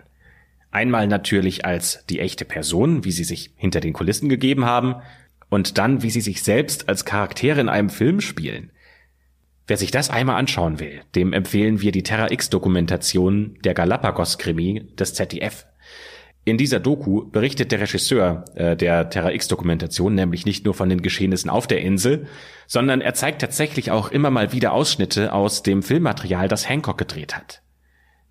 Einmal 0.75 1.07
natürlich 1.07 1.63
als 1.63 2.05
die 2.09 2.19
echte 2.19 2.43
Person, 2.43 3.05
wie 3.05 3.13
sie 3.13 3.23
sich 3.23 3.51
hinter 3.55 3.79
den 3.79 3.93
Kulissen 3.93 4.27
gegeben 4.27 4.65
haben, 4.65 4.95
und 5.47 5.77
dann, 5.77 6.03
wie 6.03 6.09
sie 6.09 6.19
sich 6.19 6.43
selbst 6.43 6.89
als 6.89 7.05
Charaktere 7.05 7.61
in 7.61 7.69
einem 7.69 7.89
Film 7.89 8.19
spielen. 8.19 8.71
Wer 9.67 9.77
sich 9.77 9.91
das 9.91 10.09
einmal 10.09 10.35
anschauen 10.35 10.81
will, 10.81 10.99
dem 11.15 11.31
empfehlen 11.31 11.79
wir 11.79 11.93
die 11.93 12.03
Terra 12.03 12.29
X 12.29 12.49
Dokumentation 12.49 13.57
der 13.63 13.73
Galapagos 13.73 14.37
Krimi 14.37 14.85
des 14.99 15.13
ZDF. 15.13 15.65
In 16.43 16.57
dieser 16.57 16.81
Doku 16.81 17.23
berichtet 17.23 17.71
der 17.71 17.79
Regisseur 17.79 18.43
äh, 18.55 18.75
der 18.75 19.09
Terra 19.09 19.31
X-Dokumentation 19.31 20.13
nämlich 20.13 20.45
nicht 20.45 20.65
nur 20.65 20.73
von 20.73 20.89
den 20.89 21.01
Geschehnissen 21.01 21.49
auf 21.49 21.67
der 21.67 21.79
Insel, 21.79 22.27
sondern 22.67 22.99
er 22.99 23.13
zeigt 23.13 23.39
tatsächlich 23.39 23.91
auch 23.91 24.11
immer 24.11 24.29
mal 24.29 24.51
wieder 24.51 24.73
Ausschnitte 24.73 25.31
aus 25.31 25.63
dem 25.63 25.83
Filmmaterial, 25.83 26.49
das 26.49 26.67
Hancock 26.67 26.97
gedreht 26.97 27.33
hat. 27.33 27.61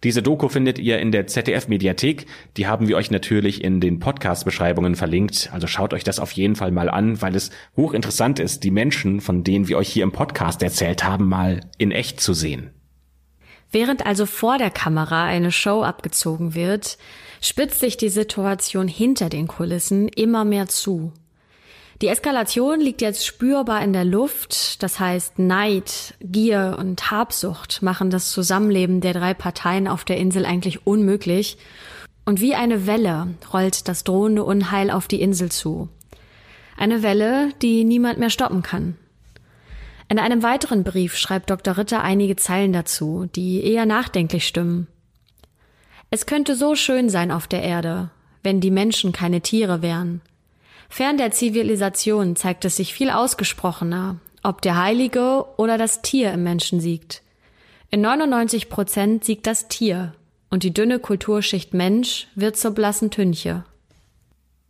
Diese 0.03 0.22
Doku 0.22 0.49
findet 0.49 0.78
ihr 0.78 0.99
in 0.99 1.12
der 1.12 1.26
ZDF-Mediathek. 1.26 2.26
Die 2.59 2.66
haben 2.66 2.88
wir 2.88 2.97
euch 2.97 3.11
natürlich 3.11 3.64
in 3.64 3.80
den 3.80 4.01
Podcast-Beschreibungen 4.01 4.97
verlinkt. 4.97 5.51
Also 5.53 5.66
schaut 5.66 5.95
euch 5.95 6.05
das 6.05 6.18
auf 6.18 6.32
jeden 6.32 6.57
Fall 6.57 6.72
mal 6.72 6.90
an, 6.90 7.22
weil 7.22 7.34
es 7.34 7.51
hochinteressant 7.76 8.38
ist, 8.38 8.64
die 8.64 8.70
Menschen, 8.70 9.22
von 9.22 9.45
denen 9.45 9.66
wir 9.66 9.78
euch 9.78 9.88
hier 9.88 10.03
im 10.03 10.12
Podcast 10.12 10.62
erzählt 10.62 11.05
haben, 11.05 11.26
mal 11.28 11.61
in 11.78 11.90
echt 11.90 12.20
zu 12.20 12.34
sehen. 12.34 12.70
Während 13.70 14.07
also 14.07 14.26
vor 14.26 14.59
der 14.59 14.70
Kamera 14.70 15.24
eine 15.24 15.51
Show 15.51 15.82
abgezogen 15.82 16.55
wird, 16.55 16.99
spitzt 17.40 17.80
sich 17.80 17.97
die 17.97 18.09
Situation 18.09 18.88
hinter 18.88 19.28
den 19.28 19.49
Kulissen 19.49 20.09
immer 20.09 20.45
mehr 20.45 20.68
zu. 20.68 21.12
Die 22.05 22.11
Eskalation 22.11 22.81
liegt 22.81 23.01
jetzt 23.01 23.25
spürbar 23.25 23.83
in 23.83 23.95
der 23.95 24.05
Luft, 24.05 24.83
das 24.83 25.01
heißt 25.01 25.39
Neid, 25.39 26.13
Gier 26.21 26.77
und 26.79 27.11
Habsucht 27.11 27.81
machen 27.81 28.11
das 28.11 28.31
Zusammenleben 28.31 29.01
der 29.01 29.15
drei 29.15 29.33
Parteien 29.33 29.89
auf 29.89 30.05
der 30.05 30.19
Insel 30.19 30.45
eigentlich 30.45 30.87
unmöglich, 30.87 31.57
und 32.27 32.43
wie 32.43 32.55
eine 32.55 32.87
Welle 32.87 33.29
rollt 33.55 33.89
das 33.89 34.05
drohende 34.05 34.45
Unheil 34.45 34.91
auf 34.91 35.09
die 35.09 35.23
Insel 35.23 35.51
zu. 35.51 35.89
Eine 36.77 37.03
Welle, 37.03 37.55
die 37.63 37.85
niemand 37.85 38.19
mehr 38.19 38.29
stoppen 38.29 38.63
kann. 38.63 38.99
In 40.11 40.19
einem 40.19 40.43
weiteren 40.43 40.85
Brief 40.85 41.17
schreibt 41.17 41.49
Dr. 41.49 41.79
Ritter 41.79 42.03
einige 42.03 42.37
Zeilen 42.37 42.75
dazu, 42.75 43.31
die 43.35 43.65
eher 43.65 43.87
nachdenklich 43.87 44.47
stimmen. 44.47 44.89
Es 46.11 46.27
könnte 46.27 46.55
so 46.55 46.75
schön 46.75 47.09
sein 47.09 47.31
auf 47.31 47.47
der 47.49 47.63
Erde, 47.63 48.11
wenn 48.43 48.61
die 48.61 48.71
Menschen 48.71 49.13
keine 49.13 49.41
Tiere 49.41 49.81
wären. 49.81 50.21
Fern 50.95 51.18
der 51.18 51.32
Zivilisation 51.32 52.36
zeigt 52.36 52.64
es 52.64 52.76
sich 52.76 52.95
viel 52.95 53.11
ausgesprochener, 53.11 54.20
ob 54.45 54.62
der 54.62 54.80
Heilige 54.80 55.45
oder 55.57 55.76
das 55.76 56.03
Tier 56.03 56.32
im 56.32 56.45
Menschen 56.45 56.78
siegt. 56.78 57.22
In 57.90 58.01
99 58.01 58.68
Prozent 58.68 59.24
siegt 59.24 59.49
das 59.49 59.66
Tier 59.66 60.14
und 60.51 60.62
die 60.62 60.72
dünne 60.72 61.01
Kulturschicht 61.01 61.74
Mensch 61.74 62.28
wird 62.36 62.57
zur 62.57 62.70
blassen 62.70 63.11
Tünche. 63.11 63.64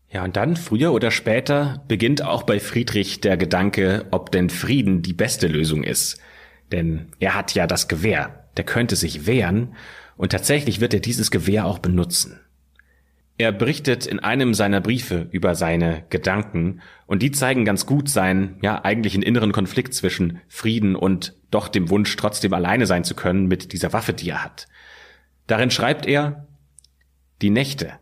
Ja, 0.08 0.24
und 0.24 0.36
dann, 0.36 0.56
früher 0.56 0.94
oder 0.94 1.10
später, 1.10 1.84
beginnt 1.88 2.22
auch 2.22 2.44
bei 2.44 2.58
Friedrich 2.58 3.20
der 3.20 3.36
Gedanke, 3.36 4.06
ob 4.10 4.32
denn 4.32 4.48
Frieden 4.48 5.02
die 5.02 5.12
beste 5.12 5.46
Lösung 5.46 5.84
ist. 5.84 6.18
Denn 6.72 7.08
er 7.20 7.34
hat 7.34 7.54
ja 7.54 7.66
das 7.66 7.86
Gewehr, 7.86 8.46
der 8.56 8.64
könnte 8.64 8.96
sich 8.96 9.26
wehren 9.26 9.76
und 10.16 10.32
tatsächlich 10.32 10.80
wird 10.80 10.94
er 10.94 11.00
dieses 11.00 11.30
Gewehr 11.30 11.66
auch 11.66 11.80
benutzen. 11.80 12.40
Er 13.36 13.50
berichtet 13.50 14.06
in 14.06 14.20
einem 14.20 14.54
seiner 14.54 14.80
Briefe 14.80 15.28
über 15.32 15.56
seine 15.56 16.04
Gedanken 16.08 16.80
und 17.06 17.20
die 17.20 17.32
zeigen 17.32 17.64
ganz 17.64 17.84
gut 17.84 18.08
seinen, 18.08 18.58
ja, 18.62 18.84
eigentlichen 18.84 19.22
inneren 19.22 19.50
Konflikt 19.50 19.92
zwischen 19.92 20.40
Frieden 20.46 20.94
und 20.94 21.34
doch 21.50 21.66
dem 21.66 21.90
Wunsch, 21.90 22.14
trotzdem 22.16 22.54
alleine 22.54 22.86
sein 22.86 23.02
zu 23.02 23.16
können 23.16 23.46
mit 23.46 23.72
dieser 23.72 23.92
Waffe, 23.92 24.12
die 24.12 24.30
er 24.30 24.44
hat. 24.44 24.68
Darin 25.48 25.72
schreibt 25.72 26.06
er, 26.06 26.46
die 27.42 27.50
Nächte 27.50 27.94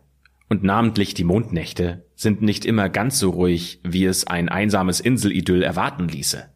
und 0.49 0.63
namentlich 0.63 1.15
die 1.15 1.23
Mondnächte 1.23 2.05
sind 2.13 2.43
nicht 2.43 2.63
immer 2.63 2.87
ganz 2.89 3.17
so 3.17 3.31
ruhig, 3.31 3.79
wie 3.83 4.05
es 4.05 4.27
ein 4.27 4.49
einsames 4.49 4.99
Inselidyll 4.99 5.63
erwarten 5.63 6.07
ließe. 6.07 6.47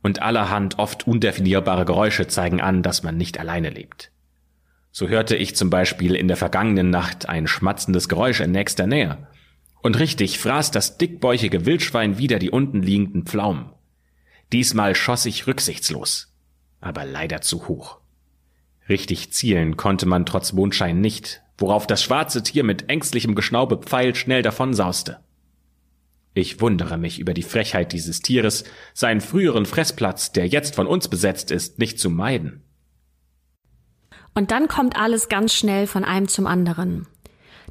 Und 0.00 0.22
allerhand 0.22 0.78
oft 0.78 1.08
undefinierbare 1.08 1.84
Geräusche 1.84 2.28
zeigen 2.28 2.60
an, 2.60 2.84
dass 2.84 3.02
man 3.02 3.16
nicht 3.16 3.38
alleine 3.40 3.70
lebt. 3.70 4.11
So 4.92 5.08
hörte 5.08 5.36
ich 5.36 5.56
zum 5.56 5.70
Beispiel 5.70 6.14
in 6.14 6.28
der 6.28 6.36
vergangenen 6.36 6.90
Nacht 6.90 7.26
ein 7.26 7.46
schmatzendes 7.46 8.10
Geräusch 8.10 8.40
in 8.40 8.52
nächster 8.52 8.86
Nähe. 8.86 9.26
Und 9.80 9.98
richtig 9.98 10.38
fraß 10.38 10.70
das 10.70 10.98
dickbäuchige 10.98 11.64
Wildschwein 11.64 12.18
wieder 12.18 12.38
die 12.38 12.50
unten 12.50 12.82
liegenden 12.82 13.24
Pflaumen. 13.24 13.70
Diesmal 14.52 14.94
schoss 14.94 15.24
ich 15.24 15.46
rücksichtslos, 15.46 16.34
aber 16.82 17.06
leider 17.06 17.40
zu 17.40 17.68
hoch. 17.68 17.98
Richtig 18.86 19.32
zielen 19.32 19.78
konnte 19.78 20.04
man 20.04 20.26
trotz 20.26 20.52
Mondschein 20.52 21.00
nicht, 21.00 21.40
worauf 21.56 21.86
das 21.86 22.02
schwarze 22.02 22.42
Tier 22.42 22.62
mit 22.62 22.90
ängstlichem 22.90 23.34
Geschnaube 23.34 23.78
pfeil 23.78 24.14
schnell 24.14 24.42
davonsauste. 24.42 25.20
Ich 26.34 26.60
wundere 26.60 26.98
mich 26.98 27.18
über 27.18 27.32
die 27.32 27.42
Frechheit 27.42 27.92
dieses 27.92 28.20
Tieres, 28.20 28.64
seinen 28.92 29.22
früheren 29.22 29.64
Fressplatz, 29.64 30.32
der 30.32 30.46
jetzt 30.48 30.74
von 30.74 30.86
uns 30.86 31.08
besetzt 31.08 31.50
ist, 31.50 31.78
nicht 31.78 31.98
zu 31.98 32.10
meiden. 32.10 32.62
Und 34.34 34.50
dann 34.50 34.68
kommt 34.68 34.96
alles 34.96 35.28
ganz 35.28 35.54
schnell 35.54 35.86
von 35.86 36.04
einem 36.04 36.28
zum 36.28 36.46
anderen. 36.46 37.06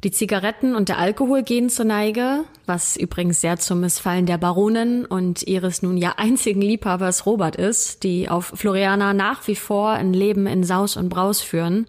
Die 0.04 0.10
Zigaretten 0.10 0.74
und 0.74 0.88
der 0.88 0.98
Alkohol 0.98 1.44
gehen 1.44 1.70
zur 1.70 1.84
Neige, 1.84 2.44
was 2.66 2.96
übrigens 2.96 3.40
sehr 3.40 3.58
zum 3.58 3.80
Missfallen 3.80 4.26
der 4.26 4.38
Baronin 4.38 5.04
und 5.04 5.44
ihres 5.44 5.82
nun 5.82 5.96
ja 5.96 6.14
einzigen 6.16 6.60
Liebhabers 6.60 7.24
Robert 7.24 7.54
ist, 7.54 8.02
die 8.02 8.28
auf 8.28 8.46
Floriana 8.46 9.14
nach 9.14 9.46
wie 9.46 9.54
vor 9.54 9.90
ein 9.90 10.12
Leben 10.12 10.48
in 10.48 10.64
Saus 10.64 10.96
und 10.96 11.08
Braus 11.08 11.40
führen. 11.40 11.86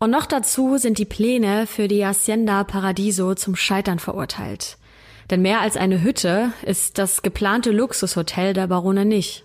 Und 0.00 0.10
noch 0.10 0.26
dazu 0.26 0.76
sind 0.76 0.98
die 0.98 1.04
Pläne 1.04 1.68
für 1.68 1.86
die 1.86 2.04
Hacienda 2.04 2.64
Paradiso 2.64 3.36
zum 3.36 3.54
Scheitern 3.54 4.00
verurteilt. 4.00 4.76
Denn 5.30 5.40
mehr 5.40 5.60
als 5.60 5.76
eine 5.76 6.02
Hütte 6.02 6.52
ist 6.66 6.98
das 6.98 7.22
geplante 7.22 7.70
Luxushotel 7.70 8.54
der 8.54 8.66
Barone 8.66 9.04
nicht. 9.04 9.43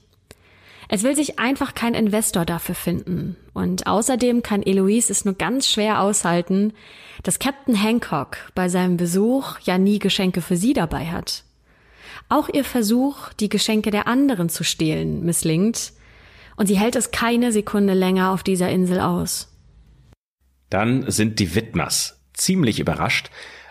Es 0.92 1.04
will 1.04 1.16
sich 1.16 1.38
einfach 1.38 1.76
kein 1.76 1.94
Investor 1.94 2.46
dafür 2.46 2.74
finden. 2.74 3.38
Und 3.54 3.86
außerdem 3.86 4.42
kann 4.42 4.64
Eloise 4.64 5.12
es 5.12 5.24
nur 5.24 5.36
ganz 5.36 5.70
schwer 5.70 6.02
aushalten, 6.02 6.74
dass 7.22 7.38
Captain 7.38 7.76
Hancock 7.76 8.38
bei 8.56 8.70
seinem 8.70 8.98
Besuch 8.98 9.60
ja 9.60 9.78
nie 9.78 10.00
Geschenke 10.00 10.42
für 10.42 10.58
sie 10.58 10.74
dabei 10.74 11.06
hat. 11.06 11.44
Auch 12.28 12.50
ihr 12.50 12.64
Versuch, 12.64 13.32
die 13.34 13.50
Geschenke 13.50 13.92
der 13.92 14.08
anderen 14.08 14.50
zu 14.50 14.64
stehlen, 14.64 15.24
misslingt. 15.24 15.94
Und 16.56 16.66
sie 16.66 16.80
hält 16.80 16.96
es 16.96 17.12
keine 17.12 17.52
Sekunde 17.52 17.94
länger 17.94 18.32
auf 18.32 18.42
dieser 18.42 18.70
Insel 18.70 19.00
aus. 19.00 19.56
Dann 20.72 21.10
sind 21.10 21.40
die 21.40 21.54
Widmers 21.54 22.20
ziemlich 22.34 22.80
überrascht, 22.80 23.30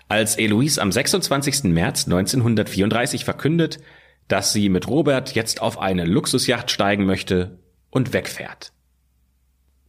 als 0.08 0.36
Eloise 0.36 0.80
am 0.80 0.92
26. 0.92 1.64
März 1.64 2.06
1934 2.06 3.24
verkündet, 3.24 3.80
dass 4.28 4.52
sie 4.52 4.68
mit 4.68 4.86
Robert 4.86 5.34
jetzt 5.34 5.60
auf 5.60 5.78
eine 5.78 6.04
Luxusjacht 6.04 6.70
steigen 6.70 7.06
möchte 7.06 7.58
und 7.90 8.12
wegfährt. 8.12 8.72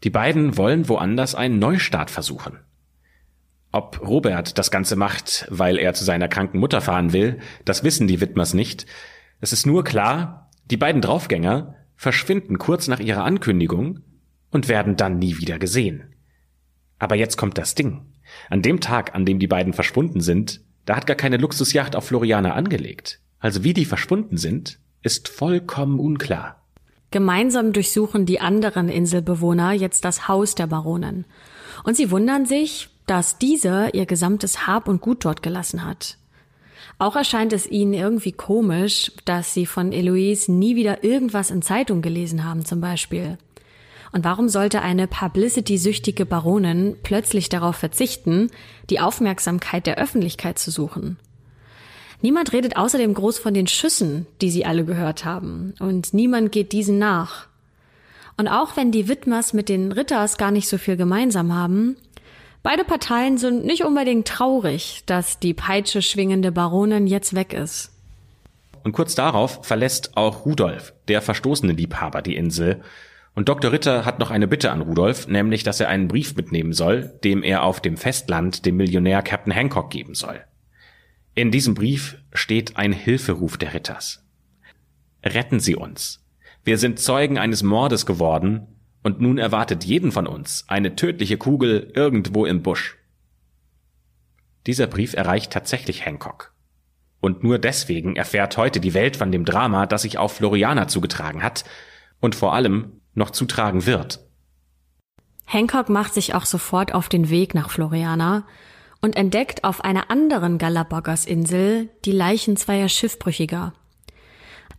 Die 0.04 0.10
beiden 0.10 0.58
wollen 0.58 0.88
woanders 0.88 1.36
einen 1.36 1.60
Neustart 1.60 2.10
versuchen. 2.10 2.60
Ob 3.72 4.02
Robert 4.02 4.58
das 4.58 4.72
Ganze 4.72 4.96
macht, 4.96 5.46
weil 5.50 5.78
er 5.78 5.94
zu 5.94 6.04
seiner 6.04 6.28
kranken 6.28 6.60
Mutter 6.60 6.82
fahren 6.82 7.14
will, 7.14 7.40
das 7.66 7.84
wissen 7.84 8.08
die 8.08 8.22
Widmers 8.22 8.54
nicht. 8.54 8.86
Es 9.42 9.54
ist 9.54 9.68
nur 9.68 9.84
klar, 9.84 10.50
die 10.72 10.78
beiden 10.78 11.02
Draufgänger 11.02 11.76
verschwinden 11.96 12.58
kurz 12.58 12.88
nach 12.88 13.00
ihrer 13.00 13.26
Ankündigung 13.26 14.00
und 14.52 14.70
werden 14.70 14.96
dann 14.96 15.20
nie 15.20 15.38
wieder 15.38 15.60
gesehen. 15.60 16.16
Aber 16.98 17.16
jetzt 17.16 17.38
kommt 17.38 17.58
das 17.58 17.76
Ding. 17.76 18.14
An 18.50 18.62
dem 18.62 18.80
Tag, 18.80 19.14
an 19.16 19.26
dem 19.26 19.38
die 19.38 19.48
beiden 19.48 19.74
verschwunden 19.74 20.22
sind, 20.22 20.62
da 20.86 20.96
hat 20.96 21.06
gar 21.06 21.16
keine 21.16 21.38
Luxusjacht 21.38 21.96
auf 21.96 22.08
Floriana 22.08 22.54
angelegt. 22.54 23.20
Also 23.40 23.64
wie 23.64 23.74
die 23.74 23.86
verschwunden 23.86 24.38
sind, 24.38 24.80
ist 25.02 25.30
vollkommen 25.30 26.00
unklar. 26.00 26.62
Gemeinsam 27.12 27.74
durchsuchen 27.74 28.26
die 28.26 28.40
anderen 28.40 28.90
Inselbewohner 28.90 29.72
jetzt 29.72 30.06
das 30.06 30.28
Haus 30.28 30.56
der 30.56 30.68
Baronin. 30.68 31.26
Und 31.84 31.96
sie 31.96 32.12
wundern 32.12 32.46
sich, 32.46 32.90
dass 33.08 33.40
diese 33.40 33.90
ihr 33.94 34.06
gesamtes 34.06 34.68
Hab 34.68 34.88
und 34.88 35.02
Gut 35.02 35.26
dort 35.26 35.42
gelassen 35.42 35.84
hat. 35.84 36.18
Auch 37.00 37.16
erscheint 37.16 37.54
es 37.54 37.66
ihnen 37.66 37.94
irgendwie 37.94 38.34
komisch, 38.34 39.12
dass 39.26 39.54
sie 39.54 39.66
von 39.66 39.92
Eloise 39.92 40.52
nie 40.52 40.76
wieder 40.76 41.04
irgendwas 41.04 41.50
in 41.50 41.62
Zeitung 41.62 42.02
gelesen 42.02 42.44
haben 42.44 42.66
zum 42.66 42.82
Beispiel. 42.82 43.38
Und 44.12 44.26
warum 44.26 44.50
sollte 44.50 44.82
eine 44.82 45.08
publicity-süchtige 45.08 46.26
Baronin 46.26 46.98
plötzlich 47.02 47.50
darauf 47.50 47.78
verzichten, 47.78 48.52
die 48.90 49.00
Aufmerksamkeit 49.00 49.88
der 49.88 49.98
Öffentlichkeit 49.98 50.60
zu 50.60 50.72
suchen? 50.72 51.18
Niemand 52.22 52.52
redet 52.52 52.76
außerdem 52.76 53.14
groß 53.14 53.40
von 53.40 53.54
den 53.54 53.68
Schüssen, 53.68 54.28
die 54.42 54.52
sie 54.52 54.66
alle 54.66 54.84
gehört 54.84 55.24
haben, 55.24 55.74
und 55.80 56.14
niemand 56.14 56.52
geht 56.52 56.74
diesen 56.74 56.98
nach. 56.98 57.48
Und 58.38 58.48
auch 58.48 58.76
wenn 58.76 58.92
die 58.92 59.08
Widmers 59.08 59.54
mit 59.54 59.70
den 59.70 59.92
Ritters 59.92 60.38
gar 60.38 60.52
nicht 60.52 60.68
so 60.68 60.78
viel 60.78 60.98
gemeinsam 60.98 61.54
haben, 61.54 61.96
beide 62.64 62.84
Parteien 62.84 63.38
sind 63.38 63.66
nicht 63.66 63.86
unbedingt 63.86 64.28
traurig, 64.28 65.04
dass 65.06 65.40
die 65.40 65.54
Peitsche 65.54 66.02
schwingende 66.02 66.52
Baronin 66.52 67.08
jetzt 67.08 67.36
weg 67.36 67.54
ist. 67.54 67.92
Und 68.84 68.94
kurz 68.94 69.16
darauf 69.16 69.60
verlässt 69.64 70.16
auch 70.18 70.46
Rudolf, 70.46 70.94
der 71.08 71.22
verstoßene 71.22 71.74
Liebhaber, 71.74 72.22
die 72.22 72.36
Insel, 72.36 72.82
und 73.36 73.48
Dr. 73.48 73.72
Ritter 73.72 74.04
hat 74.04 74.20
noch 74.20 74.32
eine 74.32 74.50
Bitte 74.50 74.72
an 74.72 74.82
Rudolf, 74.82 75.28
nämlich, 75.28 75.64
dass 75.64 75.80
er 75.80 75.88
einen 75.88 76.10
Brief 76.10 76.36
mitnehmen 76.36 76.74
soll, 76.74 77.14
dem 77.24 77.42
er 77.44 77.64
auf 77.64 77.80
dem 77.80 77.96
Festland 77.96 78.66
dem 78.66 78.76
Millionär 78.76 79.22
Captain 79.22 79.54
Hancock 79.54 79.90
geben 79.90 80.14
soll. 80.14 80.42
In 81.40 81.52
diesem 81.52 81.74
Brief 81.74 82.18
steht 82.34 82.76
ein 82.76 82.92
Hilferuf 82.92 83.58
der 83.58 83.74
Ritters. 83.74 84.26
Retten 85.24 85.62
Sie 85.62 85.74
uns. 85.74 86.28
Wir 86.66 86.78
sind 86.78 87.00
Zeugen 87.00 87.38
eines 87.38 87.64
Mordes 87.64 88.06
geworden, 88.06 88.68
und 89.04 89.22
nun 89.22 89.38
erwartet 89.38 89.86
jeden 89.86 90.12
von 90.12 90.28
uns 90.28 90.66
eine 90.68 90.98
tödliche 90.98 91.38
Kugel 91.38 91.94
irgendwo 91.96 92.46
im 92.46 92.62
Busch. 92.62 92.98
Dieser 94.68 94.88
Brief 94.88 95.14
erreicht 95.14 95.54
tatsächlich 95.54 96.06
Hancock. 96.06 96.54
Und 97.22 97.42
nur 97.42 97.58
deswegen 97.58 98.18
erfährt 98.18 98.58
heute 98.58 98.82
die 98.82 98.94
Welt 98.94 99.16
von 99.16 99.32
dem 99.32 99.46
Drama, 99.46 99.86
das 99.86 100.02
sich 100.02 100.18
auf 100.18 100.34
Floriana 100.34 100.90
zugetragen 100.90 101.42
hat, 101.42 101.64
und 102.20 102.36
vor 102.36 102.54
allem 102.54 103.00
noch 103.14 103.30
zutragen 103.30 103.86
wird. 103.86 104.20
Hancock 105.46 105.88
macht 105.88 106.14
sich 106.14 106.36
auch 106.36 106.44
sofort 106.44 106.94
auf 106.94 107.08
den 107.08 107.30
Weg 107.30 107.56
nach 107.56 107.70
Floriana 107.70 108.46
und 109.02 109.16
entdeckt 109.16 109.64
auf 109.64 109.84
einer 109.84 110.12
anderen 110.12 110.58
Galapagos-Insel 110.58 111.90
die 112.06 112.12
Leichen 112.12 112.58
zweier 112.58 112.90
Schiffbrüchiger. 112.90 113.74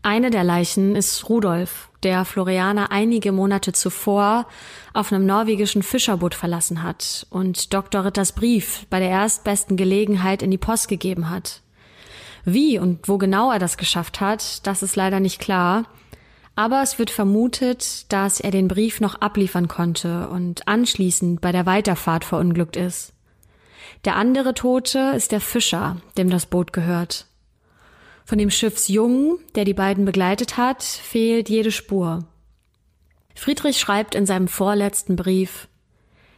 Eine 0.03 0.31
der 0.31 0.45
Leichen 0.45 0.97
ist 0.97 1.29
Rudolf, 1.29 1.91
der 2.03 2.25
Floriana 2.25 2.87
einige 2.87 3.33
Monate 3.33 3.73
zuvor 3.73 4.47
auf 4.95 5.13
einem 5.13 5.27
norwegischen 5.27 5.83
Fischerboot 5.83 6.35
verlassen 6.35 6.83
hat 6.83 7.27
und 7.29 7.75
Dr. 7.75 8.07
Ritters 8.07 8.33
Brief 8.33 8.87
bei 8.89 8.99
der 8.99 9.11
erstbesten 9.11 9.77
Gelegenheit 9.77 10.43
in 10.43 10.51
die 10.51 10.59
Post 10.59 10.89
gegeben 10.89 11.29
hat. 11.29 11.61
Wie 12.47 12.79
und 12.79 13.09
wo 13.09 13.19
genau 13.19 13.53
er 13.53 13.59
das 13.59 13.77
geschafft 13.77 14.23
hat, 14.23 14.67
das 14.67 14.83
ist 14.83 14.97
leider 14.97 15.21
nicht 15.21 15.39
klar, 15.39 15.85
aber 16.57 16.83
es 16.83 16.99
wird 16.99 17.11
vermutet, 17.11 18.11
dass 18.11 18.41
er 18.41 18.51
den 18.51 18.69
Brief 18.69 19.01
noch 19.01 19.21
abliefern 19.21 19.69
konnte 19.69 20.29
und 20.29 20.67
anschließend 20.67 21.43
bei 21.43 21.53
der 21.53 21.67
Weiterfahrt 21.67 22.25
verunglückt 22.25 22.77
ist. 22.77 23.13
Der 24.05 24.17
andere 24.17 24.55
Tote 24.55 25.13
ist 25.15 25.33
der 25.33 25.41
Fischer, 25.41 25.99
dem 26.17 26.31
das 26.31 26.47
Boot 26.47 26.73
gehört. 26.73 27.27
Von 28.25 28.39
dem 28.39 28.51
Schiffsjungen, 28.51 29.39
der 29.55 29.65
die 29.65 29.75
beiden 29.75 30.05
begleitet 30.05 30.57
hat, 30.57 30.83
fehlt 30.83 31.49
jede 31.49 31.73
Spur. 31.73 32.25
Friedrich 33.35 33.79
schreibt 33.79 34.15
in 34.15 34.27
seinem 34.27 34.49
vorletzten 34.49 35.17
Brief, 35.17 35.69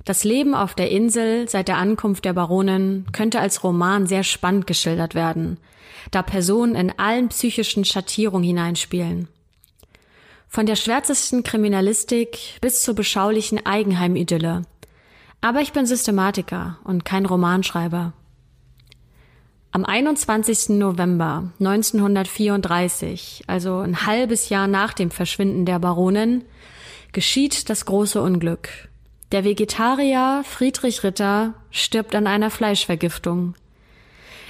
das 0.05 0.25
Leben 0.25 0.55
auf 0.55 0.75
der 0.75 0.91
Insel 0.91 1.49
seit 1.49 1.69
der 1.69 1.77
Ankunft 1.77 2.25
der 2.25 2.33
Baronin 2.33 3.07
könnte 3.13 3.39
als 3.39 3.63
Roman 3.63 4.07
sehr 4.07 4.25
spannend 4.25 4.67
geschildert 4.67 5.15
werden, 5.15 5.59
da 6.11 6.23
Personen 6.23 6.75
in 6.75 6.99
allen 6.99 7.29
psychischen 7.29 7.85
Schattierungen 7.85 8.45
hineinspielen. 8.45 9.29
Von 10.49 10.67
der 10.67 10.77
schwärzesten 10.77 11.45
Kriminalistik 11.45 12.59
bis 12.61 12.83
zur 12.83 12.95
beschaulichen 12.95 13.65
Eigenheimidylle. 13.65 14.63
Aber 15.43 15.61
ich 15.61 15.73
bin 15.73 15.87
Systematiker 15.87 16.79
und 16.85 17.05
kein 17.05 17.27
Romanschreiber. 17.27 18.13
Am 19.73 19.85
21. 19.85 20.79
November 20.79 21.51
1934, 21.59 23.45
also 23.49 23.79
ein 23.79 24.07
halbes 24.07 24.51
Jahr 24.51 24.69
nach 24.69 24.93
dem 24.93 25.11
Verschwinden 25.11 25.67
der 25.67 25.81
Baronin, 25.81 26.45
geschieht 27.11 27.69
das 27.71 27.87
große 27.87 28.23
Unglück. 28.23 28.69
Der 29.33 29.43
Vegetarier 29.43 30.43
Friedrich 30.45 31.03
Ritter 31.03 31.55
stirbt 31.71 32.15
an 32.15 32.29
einer 32.29 32.51
Fleischvergiftung. 32.51 33.55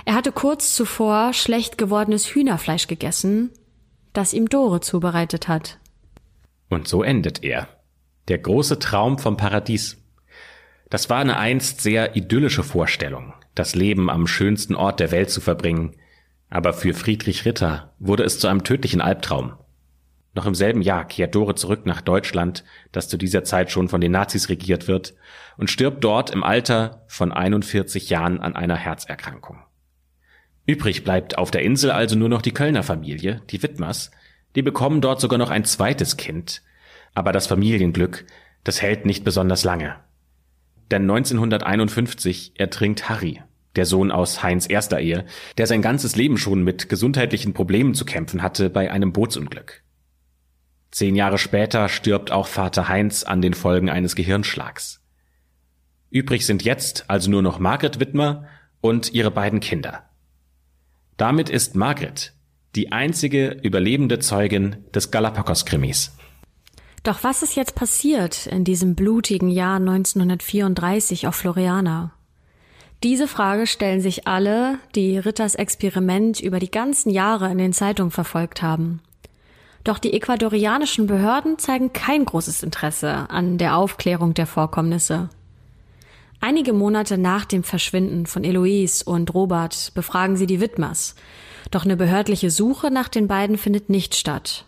Er 0.05 0.15
hatte 0.15 0.33
kurz 0.33 0.75
zuvor 0.75 1.33
schlecht 1.33 1.79
gewordenes 1.79 2.35
Hühnerfleisch 2.35 2.87
gegessen, 2.87 3.51
das 4.13 4.35
ihm 4.35 4.49
Dore 4.49 4.81
zubereitet 4.81 5.49
hat. 5.49 5.79
Und 6.69 6.87
so 6.87 7.03
endet 7.03 7.43
er. 7.43 7.69
Der 8.29 8.39
große 8.39 8.79
Traum 8.79 9.19
vom 9.19 9.39
Paradies. 9.39 10.02
Das 10.93 11.09
war 11.09 11.21
eine 11.21 11.39
einst 11.39 11.81
sehr 11.81 12.17
idyllische 12.17 12.63
Vorstellung, 12.63 13.33
das 13.55 13.75
Leben 13.75 14.11
am 14.11 14.27
schönsten 14.27 14.75
Ort 14.75 15.01
der 15.01 15.11
Welt 15.11 15.31
zu 15.31 15.41
verbringen. 15.41 15.97
Aber 16.51 16.75
für 16.75 16.93
Friedrich 16.93 17.47
Ritter 17.47 17.95
wurde 17.99 18.25
es 18.25 18.39
zu 18.39 18.47
einem 18.47 18.63
tödlichen 18.63 19.01
Albtraum. 19.01 19.55
Noch 20.35 20.45
im 20.45 20.55
selben 20.55 20.83
Jahr 20.83 21.07
kehrt 21.07 21.35
Dore 21.35 21.55
zurück 21.55 21.87
nach 21.87 22.03
Deutschland, 22.03 22.63
das 22.93 23.09
zu 23.09 23.17
dieser 23.17 23.43
Zeit 23.43 23.71
schon 23.71 23.89
von 23.89 24.03
den 24.03 24.13
Nazis 24.13 24.51
regiert 24.51 24.87
wird, 24.87 25.15
und 25.57 25.71
stirbt 25.71 26.05
dort 26.05 26.29
im 26.29 26.45
Alter 26.45 27.07
von 27.09 27.33
41 27.33 28.11
Jahren 28.11 28.41
an 28.41 28.55
einer 28.55 28.77
Herzerkrankung. 28.77 29.61
Übrig 30.67 31.05
bleibt 31.05 31.39
auf 31.39 31.51
der 31.51 31.63
Insel 31.63 31.91
also 31.91 32.17
nur 32.17 32.29
noch 32.29 32.43
die 32.43 32.53
Kölner 32.53 32.83
Familie, 32.83 33.41
die 33.49 33.63
Wittmers, 33.63 34.11
die 34.57 34.63
bekommen 34.63 35.01
dort 35.01 35.23
sogar 35.23 35.39
noch 35.39 35.49
ein 35.49 35.65
zweites 35.65 36.19
Kind. 36.19 36.61
Aber 37.15 37.33
das 37.33 37.47
Familienglück, 37.47 38.27
das 38.63 38.83
hält 38.83 39.07
nicht 39.07 39.25
besonders 39.25 39.65
lange. 39.65 39.97
Denn 40.91 41.03
1951 41.03 42.53
ertrinkt 42.57 43.09
Harry, 43.09 43.43
der 43.77 43.87
Sohn 43.87 44.11
aus 44.11 44.43
Heinz 44.43 44.69
erster 44.69 45.01
Ehe, 45.01 45.25
der 45.57 45.67
sein 45.67 45.83
ganzes 45.83 46.17
Leben 46.17 46.37
schon 46.37 46.63
mit 46.63 46.89
gesundheitlichen 46.89 47.55
Problemen 47.55 47.95
zu 47.95 48.05
kämpfen 48.05 48.43
hatte 48.43 48.71
bei 48.71 48.91
einem 48.91 49.13
Bootsunglück. 49.13 49.83
Zehn 50.91 51.17
Jahre 51.17 51.39
später 51.39 51.89
stirbt 51.89 52.31
auch 52.31 52.47
Vater 52.47 52.89
Heinz 52.89 53.23
an 53.25 53.41
den 53.41 53.55
Folgen 53.55 53.89
eines 53.89 54.15
Gehirnschlags. 54.15 55.03
Übrig 56.11 56.45
sind 56.45 56.63
jetzt 56.63 57.09
also 57.09 57.31
nur 57.31 57.41
noch 57.41 57.59
Margret 57.59 57.99
Wittmer 57.99 58.47
und 58.83 59.15
ihre 59.15 59.31
beiden 59.31 59.61
Kinder. 59.61 60.11
Damit 61.17 61.49
ist 61.49 61.75
Margret 61.75 62.35
die 62.75 62.91
einzige 62.91 63.51
überlebende 63.63 64.19
Zeugin 64.19 64.77
des 64.95 65.11
Galapagos-Krimis. 65.11 66.17
Doch 67.03 67.25
was 67.25 67.43
ist 67.43 67.57
jetzt 67.57 67.75
passiert 67.75 68.47
in 68.47 68.63
diesem 68.65 68.95
blutigen 68.95 69.49
Jahr 69.49 69.77
1934 69.77 71.27
auf 71.27 71.35
Floriana? 71.35 72.13
Diese 73.03 73.27
Frage 73.27 73.67
stellen 73.67 74.01
sich 74.01 74.29
alle, 74.29 74.79
die 74.95 75.19
Ritters 75.19 75.57
Experiment 75.57 76.39
über 76.39 76.61
die 76.61 76.71
ganzen 76.71 77.11
Jahre 77.11 77.51
in 77.51 77.59
den 77.59 77.73
Zeitungen 77.73 78.13
verfolgt 78.13 78.63
haben. 78.63 79.01
Doch 79.83 79.99
die 79.99 80.13
ecuadorianischen 80.13 81.09
Behörden 81.09 81.59
zeigen 81.59 81.93
kein 81.93 82.25
großes 82.25 82.63
Interesse 82.63 83.29
an 83.31 83.59
der 83.59 83.77
Aufklärung 83.77 84.35
der 84.35 84.47
Vorkommnisse. 84.47 85.29
Einige 86.41 86.73
Monate 86.73 87.19
nach 87.19 87.45
dem 87.45 87.65
Verschwinden 87.65 88.27
von 88.27 88.45
Eloise 88.45 89.05
und 89.05 89.35
Robert 89.35 89.91
befragen 89.95 90.37
sie 90.37 90.47
die 90.47 90.61
Widmers, 90.61 91.17
doch 91.73 91.85
eine 91.85 91.97
behördliche 91.97 92.51
Suche 92.51 92.93
nach 92.93 93.09
den 93.09 93.27
beiden 93.27 93.59
findet 93.59 93.91
nicht 93.91 94.15
statt. 94.15 94.67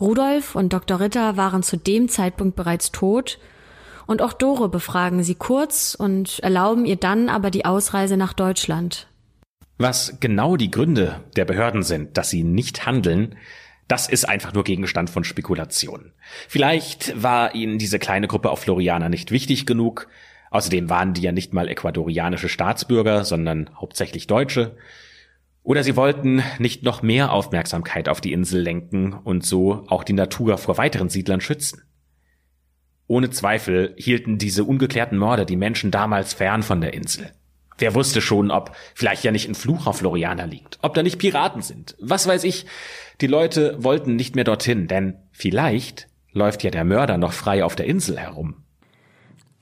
Rudolf 0.00 0.54
und 0.54 0.72
Dr. 0.72 1.00
Ritter 1.00 1.36
waren 1.36 1.62
zu 1.62 1.76
dem 1.76 2.08
Zeitpunkt 2.08 2.56
bereits 2.56 2.92
tot 2.92 3.38
Und 4.06 4.22
auch 4.22 4.32
Dore 4.32 4.68
befragen 4.68 5.22
sie 5.22 5.34
kurz 5.34 5.94
und 5.94 6.38
erlauben 6.40 6.84
ihr 6.84 6.96
dann 6.96 7.28
aber 7.28 7.50
die 7.50 7.64
Ausreise 7.64 8.16
nach 8.16 8.32
Deutschland. 8.32 9.08
Was 9.78 10.18
genau 10.20 10.56
die 10.56 10.70
Gründe 10.70 11.20
der 11.36 11.44
Behörden 11.44 11.82
sind, 11.82 12.16
dass 12.16 12.30
sie 12.30 12.44
nicht 12.44 12.86
handeln, 12.86 13.36
das 13.88 14.08
ist 14.08 14.28
einfach 14.28 14.52
nur 14.52 14.64
Gegenstand 14.64 15.10
von 15.10 15.24
Spekulationen. 15.24 16.12
Vielleicht 16.48 17.20
war 17.22 17.54
ihnen 17.54 17.78
diese 17.78 17.98
kleine 17.98 18.26
Gruppe 18.26 18.50
auf 18.50 18.60
Floriana 18.60 19.08
nicht 19.08 19.30
wichtig 19.30 19.66
genug. 19.66 20.08
Außerdem 20.50 20.88
waren 20.88 21.12
die 21.12 21.22
ja 21.22 21.32
nicht 21.32 21.52
mal 21.52 21.68
ecuadorianische 21.68 22.48
Staatsbürger, 22.48 23.24
sondern 23.24 23.70
hauptsächlich 23.76 24.26
Deutsche. 24.26 24.76
Oder 25.66 25.82
sie 25.82 25.96
wollten 25.96 26.44
nicht 26.60 26.84
noch 26.84 27.02
mehr 27.02 27.32
Aufmerksamkeit 27.32 28.08
auf 28.08 28.20
die 28.20 28.32
Insel 28.32 28.62
lenken 28.62 29.12
und 29.12 29.44
so 29.44 29.82
auch 29.88 30.04
die 30.04 30.12
Natur 30.12 30.58
vor 30.58 30.78
weiteren 30.78 31.08
Siedlern 31.08 31.40
schützen. 31.40 31.82
Ohne 33.08 33.30
Zweifel 33.30 33.92
hielten 33.98 34.38
diese 34.38 34.62
ungeklärten 34.62 35.18
Morde 35.18 35.44
die 35.44 35.56
Menschen 35.56 35.90
damals 35.90 36.34
fern 36.34 36.62
von 36.62 36.80
der 36.80 36.94
Insel. 36.94 37.32
Wer 37.78 37.96
wusste 37.96 38.20
schon, 38.20 38.52
ob 38.52 38.76
vielleicht 38.94 39.24
ja 39.24 39.32
nicht 39.32 39.48
ein 39.48 39.56
Fluch 39.56 39.88
auf 39.88 39.98
Floriana 39.98 40.44
liegt, 40.44 40.78
ob 40.82 40.94
da 40.94 41.02
nicht 41.02 41.18
Piraten 41.18 41.62
sind, 41.62 41.96
was 41.98 42.28
weiß 42.28 42.44
ich. 42.44 42.66
Die 43.20 43.26
Leute 43.26 43.74
wollten 43.82 44.14
nicht 44.14 44.36
mehr 44.36 44.44
dorthin, 44.44 44.86
denn 44.86 45.16
vielleicht 45.32 46.06
läuft 46.30 46.62
ja 46.62 46.70
der 46.70 46.84
Mörder 46.84 47.18
noch 47.18 47.32
frei 47.32 47.64
auf 47.64 47.74
der 47.74 47.86
Insel 47.86 48.20
herum. 48.20 48.62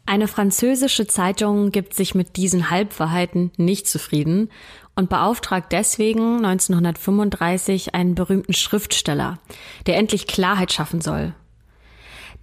Eine 0.06 0.28
französische 0.28 1.06
Zeitung 1.06 1.70
gibt 1.70 1.94
sich 1.94 2.14
mit 2.14 2.36
diesen 2.36 2.68
Halbwahrheiten 2.68 3.52
nicht 3.56 3.88
zufrieden 3.88 4.50
und 4.96 5.08
beauftragt 5.08 5.72
deswegen 5.72 6.44
1935 6.44 7.94
einen 7.94 8.14
berühmten 8.14 8.52
Schriftsteller, 8.52 9.38
der 9.86 9.96
endlich 9.96 10.26
Klarheit 10.26 10.72
schaffen 10.72 11.00
soll 11.00 11.34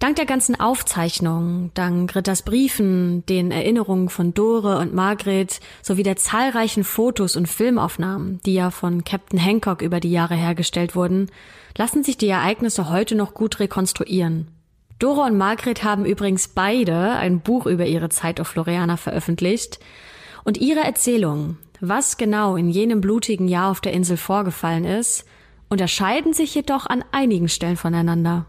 Dank 0.02 0.16
der 0.16 0.26
ganzen 0.26 0.58
Aufzeichnungen, 0.58 1.70
dank 1.74 2.16
Ritters 2.16 2.42
Briefen, 2.42 3.24
den 3.26 3.52
Erinnerungen 3.52 4.08
von 4.08 4.34
Dore 4.34 4.78
und 4.78 4.92
Margret 4.92 5.60
sowie 5.80 6.02
der 6.02 6.16
zahlreichen 6.16 6.82
Fotos 6.82 7.36
und 7.36 7.46
Filmaufnahmen, 7.46 8.40
die 8.44 8.54
ja 8.54 8.72
von 8.72 9.04
Captain 9.04 9.38
Hancock 9.38 9.80
über 9.80 10.00
die 10.00 10.10
Jahre 10.10 10.34
hergestellt 10.34 10.96
wurden, 10.96 11.30
lassen 11.78 12.02
sich 12.02 12.16
die 12.16 12.26
Ereignisse 12.26 12.90
heute 12.90 13.14
noch 13.14 13.32
gut 13.32 13.60
rekonstruieren. 13.60 14.48
Dore 14.98 15.20
und 15.20 15.38
Margret 15.38 15.84
haben 15.84 16.04
übrigens 16.04 16.48
beide 16.48 17.12
ein 17.12 17.38
Buch 17.38 17.66
über 17.66 17.86
ihre 17.86 18.08
Zeit 18.08 18.40
auf 18.40 18.48
Floriana 18.48 18.96
veröffentlicht 18.96 19.78
und 20.42 20.58
ihre 20.58 20.80
Erzählungen, 20.80 21.58
was 21.82 22.16
genau 22.16 22.56
in 22.56 22.70
jenem 22.70 23.00
blutigen 23.00 23.48
Jahr 23.48 23.70
auf 23.70 23.80
der 23.80 23.92
Insel 23.92 24.16
vorgefallen 24.16 24.84
ist, 24.84 25.26
unterscheiden 25.68 26.32
sich 26.32 26.54
jedoch 26.54 26.86
an 26.86 27.04
einigen 27.10 27.48
Stellen 27.48 27.76
voneinander. 27.76 28.46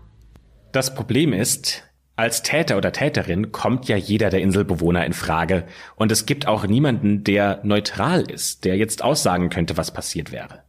Das 0.71 0.93
Problem 0.93 1.33
ist, 1.33 1.83
als 2.15 2.43
Täter 2.43 2.77
oder 2.77 2.91
Täterin 2.91 3.51
kommt 3.51 3.87
ja 3.87 3.97
jeder 3.97 4.29
der 4.29 4.41
Inselbewohner 4.41 5.03
in 5.03 5.13
Frage 5.13 5.65
und 5.95 6.11
es 6.11 6.27
gibt 6.27 6.47
auch 6.47 6.67
niemanden, 6.67 7.23
der 7.23 7.59
neutral 7.63 8.21
ist, 8.21 8.65
der 8.65 8.77
jetzt 8.77 9.03
aussagen 9.03 9.49
könnte, 9.49 9.77
was 9.77 9.91
passiert 9.91 10.31
wäre. 10.31 10.61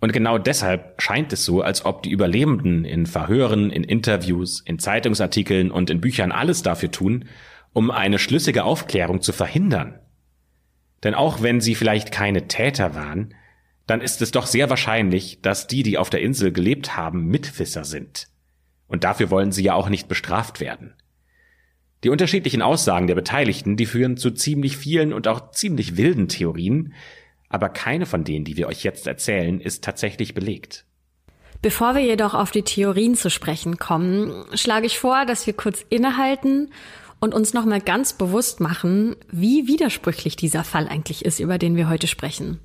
Und 0.00 0.12
genau 0.12 0.36
deshalb 0.38 1.00
scheint 1.00 1.32
es 1.32 1.44
so, 1.44 1.62
als 1.62 1.84
ob 1.84 2.02
die 2.02 2.10
Überlebenden 2.10 2.84
in 2.84 3.06
Verhören, 3.06 3.70
in 3.70 3.84
Interviews, 3.84 4.62
in 4.64 4.80
Zeitungsartikeln 4.80 5.70
und 5.70 5.90
in 5.90 6.00
Büchern 6.00 6.32
alles 6.32 6.62
dafür 6.62 6.90
tun, 6.90 7.26
um 7.72 7.92
eine 7.92 8.18
schlüssige 8.18 8.64
Aufklärung 8.64 9.20
zu 9.20 9.32
verhindern. 9.32 9.99
Denn 11.02 11.14
auch 11.14 11.42
wenn 11.42 11.60
sie 11.60 11.74
vielleicht 11.74 12.12
keine 12.12 12.48
Täter 12.48 12.94
waren, 12.94 13.34
dann 13.86 14.00
ist 14.00 14.22
es 14.22 14.30
doch 14.30 14.46
sehr 14.46 14.70
wahrscheinlich, 14.70 15.40
dass 15.42 15.66
die, 15.66 15.82
die 15.82 15.98
auf 15.98 16.10
der 16.10 16.20
Insel 16.20 16.52
gelebt 16.52 16.96
haben, 16.96 17.26
Mitwisser 17.26 17.84
sind. 17.84 18.28
Und 18.86 19.04
dafür 19.04 19.30
wollen 19.30 19.52
sie 19.52 19.64
ja 19.64 19.74
auch 19.74 19.88
nicht 19.88 20.08
bestraft 20.08 20.60
werden. 20.60 20.94
Die 22.04 22.08
unterschiedlichen 22.08 22.62
Aussagen 22.62 23.06
der 23.06 23.14
Beteiligten, 23.14 23.76
die 23.76 23.86
führen 23.86 24.16
zu 24.16 24.30
ziemlich 24.30 24.76
vielen 24.76 25.12
und 25.12 25.28
auch 25.28 25.50
ziemlich 25.50 25.96
wilden 25.96 26.28
Theorien, 26.28 26.94
aber 27.48 27.68
keine 27.68 28.06
von 28.06 28.24
denen, 28.24 28.44
die 28.44 28.56
wir 28.56 28.68
euch 28.68 28.84
jetzt 28.84 29.06
erzählen, 29.06 29.60
ist 29.60 29.84
tatsächlich 29.84 30.34
belegt. 30.34 30.86
Bevor 31.62 31.94
wir 31.94 32.02
jedoch 32.02 32.32
auf 32.32 32.52
die 32.52 32.62
Theorien 32.62 33.16
zu 33.16 33.28
sprechen 33.28 33.76
kommen, 33.76 34.46
schlage 34.54 34.86
ich 34.86 34.98
vor, 34.98 35.26
dass 35.26 35.46
wir 35.46 35.52
kurz 35.52 35.84
innehalten 35.90 36.72
und 37.20 37.34
uns 37.34 37.52
nochmal 37.52 37.80
ganz 37.80 38.14
bewusst 38.14 38.60
machen, 38.60 39.14
wie 39.30 39.68
widersprüchlich 39.68 40.36
dieser 40.36 40.64
Fall 40.64 40.88
eigentlich 40.88 41.24
ist, 41.24 41.38
über 41.38 41.58
den 41.58 41.76
wir 41.76 41.88
heute 41.88 42.06
sprechen. 42.06 42.58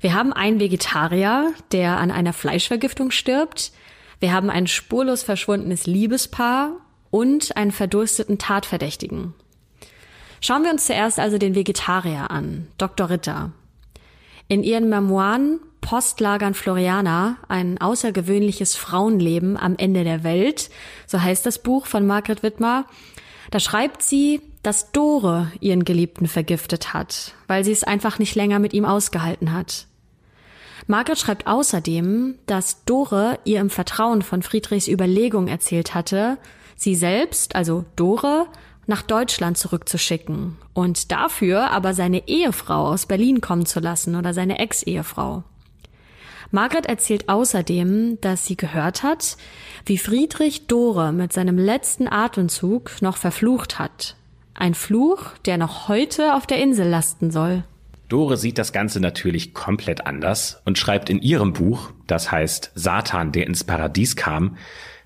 Wir 0.00 0.14
haben 0.14 0.32
einen 0.32 0.60
Vegetarier, 0.60 1.52
der 1.72 1.96
an 1.98 2.10
einer 2.10 2.32
Fleischvergiftung 2.32 3.10
stirbt, 3.10 3.72
wir 4.18 4.32
haben 4.32 4.50
ein 4.50 4.66
spurlos 4.66 5.22
verschwundenes 5.22 5.86
Liebespaar 5.86 6.72
und 7.10 7.56
einen 7.56 7.70
verdursteten 7.70 8.38
Tatverdächtigen. 8.38 9.34
Schauen 10.40 10.64
wir 10.64 10.70
uns 10.70 10.86
zuerst 10.86 11.18
also 11.18 11.38
den 11.38 11.54
Vegetarier 11.54 12.30
an, 12.30 12.66
Dr. 12.78 13.10
Ritter. 13.10 13.52
In 14.48 14.62
ihren 14.62 14.88
Memoiren 14.88 15.60
Postlagern 15.80 16.54
Floriana, 16.54 17.36
ein 17.48 17.78
außergewöhnliches 17.80 18.74
Frauenleben 18.74 19.56
am 19.56 19.76
Ende 19.76 20.02
der 20.02 20.24
Welt, 20.24 20.68
so 21.06 21.22
heißt 21.22 21.46
das 21.46 21.62
Buch 21.62 21.86
von 21.86 22.06
Margret 22.06 22.42
Wittmer, 22.42 22.86
da 23.50 23.60
schreibt 23.60 24.02
sie, 24.02 24.40
dass 24.62 24.92
Dore 24.92 25.52
ihren 25.60 25.84
Geliebten 25.84 26.26
vergiftet 26.26 26.92
hat, 26.92 27.34
weil 27.46 27.64
sie 27.64 27.72
es 27.72 27.84
einfach 27.84 28.18
nicht 28.18 28.34
länger 28.34 28.58
mit 28.58 28.72
ihm 28.72 28.84
ausgehalten 28.84 29.52
hat. 29.52 29.86
Margaret 30.86 31.18
schreibt 31.18 31.46
außerdem, 31.46 32.36
dass 32.46 32.84
Dore 32.84 33.38
ihr 33.44 33.60
im 33.60 33.70
Vertrauen 33.70 34.22
von 34.22 34.42
Friedrichs 34.42 34.88
Überlegung 34.88 35.48
erzählt 35.48 35.94
hatte, 35.94 36.38
sie 36.76 36.94
selbst, 36.94 37.56
also 37.56 37.84
Dore, 37.96 38.46
nach 38.86 39.02
Deutschland 39.02 39.58
zurückzuschicken 39.58 40.56
und 40.72 41.10
dafür 41.10 41.70
aber 41.72 41.92
seine 41.92 42.28
Ehefrau 42.28 42.86
aus 42.86 43.06
Berlin 43.06 43.40
kommen 43.40 43.66
zu 43.66 43.80
lassen 43.80 44.14
oder 44.14 44.32
seine 44.32 44.58
Ex-Ehefrau. 44.60 45.42
Margaret 46.56 46.86
erzählt 46.86 47.28
außerdem, 47.28 48.16
dass 48.22 48.46
sie 48.46 48.56
gehört 48.56 49.02
hat, 49.02 49.36
wie 49.84 49.98
Friedrich 49.98 50.66
Dore 50.66 51.12
mit 51.12 51.30
seinem 51.30 51.58
letzten 51.58 52.08
Atemzug 52.08 53.02
noch 53.02 53.18
verflucht 53.18 53.78
hat. 53.78 54.16
Ein 54.54 54.72
Fluch, 54.72 55.36
der 55.44 55.58
noch 55.58 55.88
heute 55.88 56.34
auf 56.34 56.46
der 56.46 56.56
Insel 56.62 56.88
lasten 56.88 57.30
soll. 57.30 57.64
Dore 58.08 58.38
sieht 58.38 58.56
das 58.56 58.72
Ganze 58.72 59.00
natürlich 59.00 59.52
komplett 59.52 60.06
anders 60.06 60.62
und 60.64 60.78
schreibt 60.78 61.10
in 61.10 61.20
ihrem 61.20 61.52
Buch, 61.52 61.90
das 62.06 62.32
heißt 62.32 62.72
Satan, 62.74 63.32
der 63.32 63.46
ins 63.46 63.62
Paradies 63.62 64.16
kam, 64.16 64.56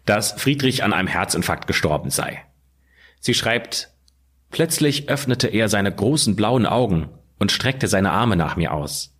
dass 0.07 0.31
Friedrich 0.41 0.85
an 0.85 0.93
einem 0.93 1.09
Herzinfarkt 1.09 1.67
gestorben 1.67 2.11
sei. 2.11 2.45
Sie 3.19 3.35
schreibt, 3.35 3.91
plötzlich 4.53 5.09
öffnete 5.09 5.49
er 5.49 5.69
seine 5.69 5.91
großen 5.93 6.37
blauen 6.37 6.65
Augen 6.65 7.09
und 7.41 7.51
streckte 7.51 7.89
seine 7.89 8.13
Arme 8.13 8.37
nach 8.37 8.55
mir 8.55 8.73
aus. 8.73 9.17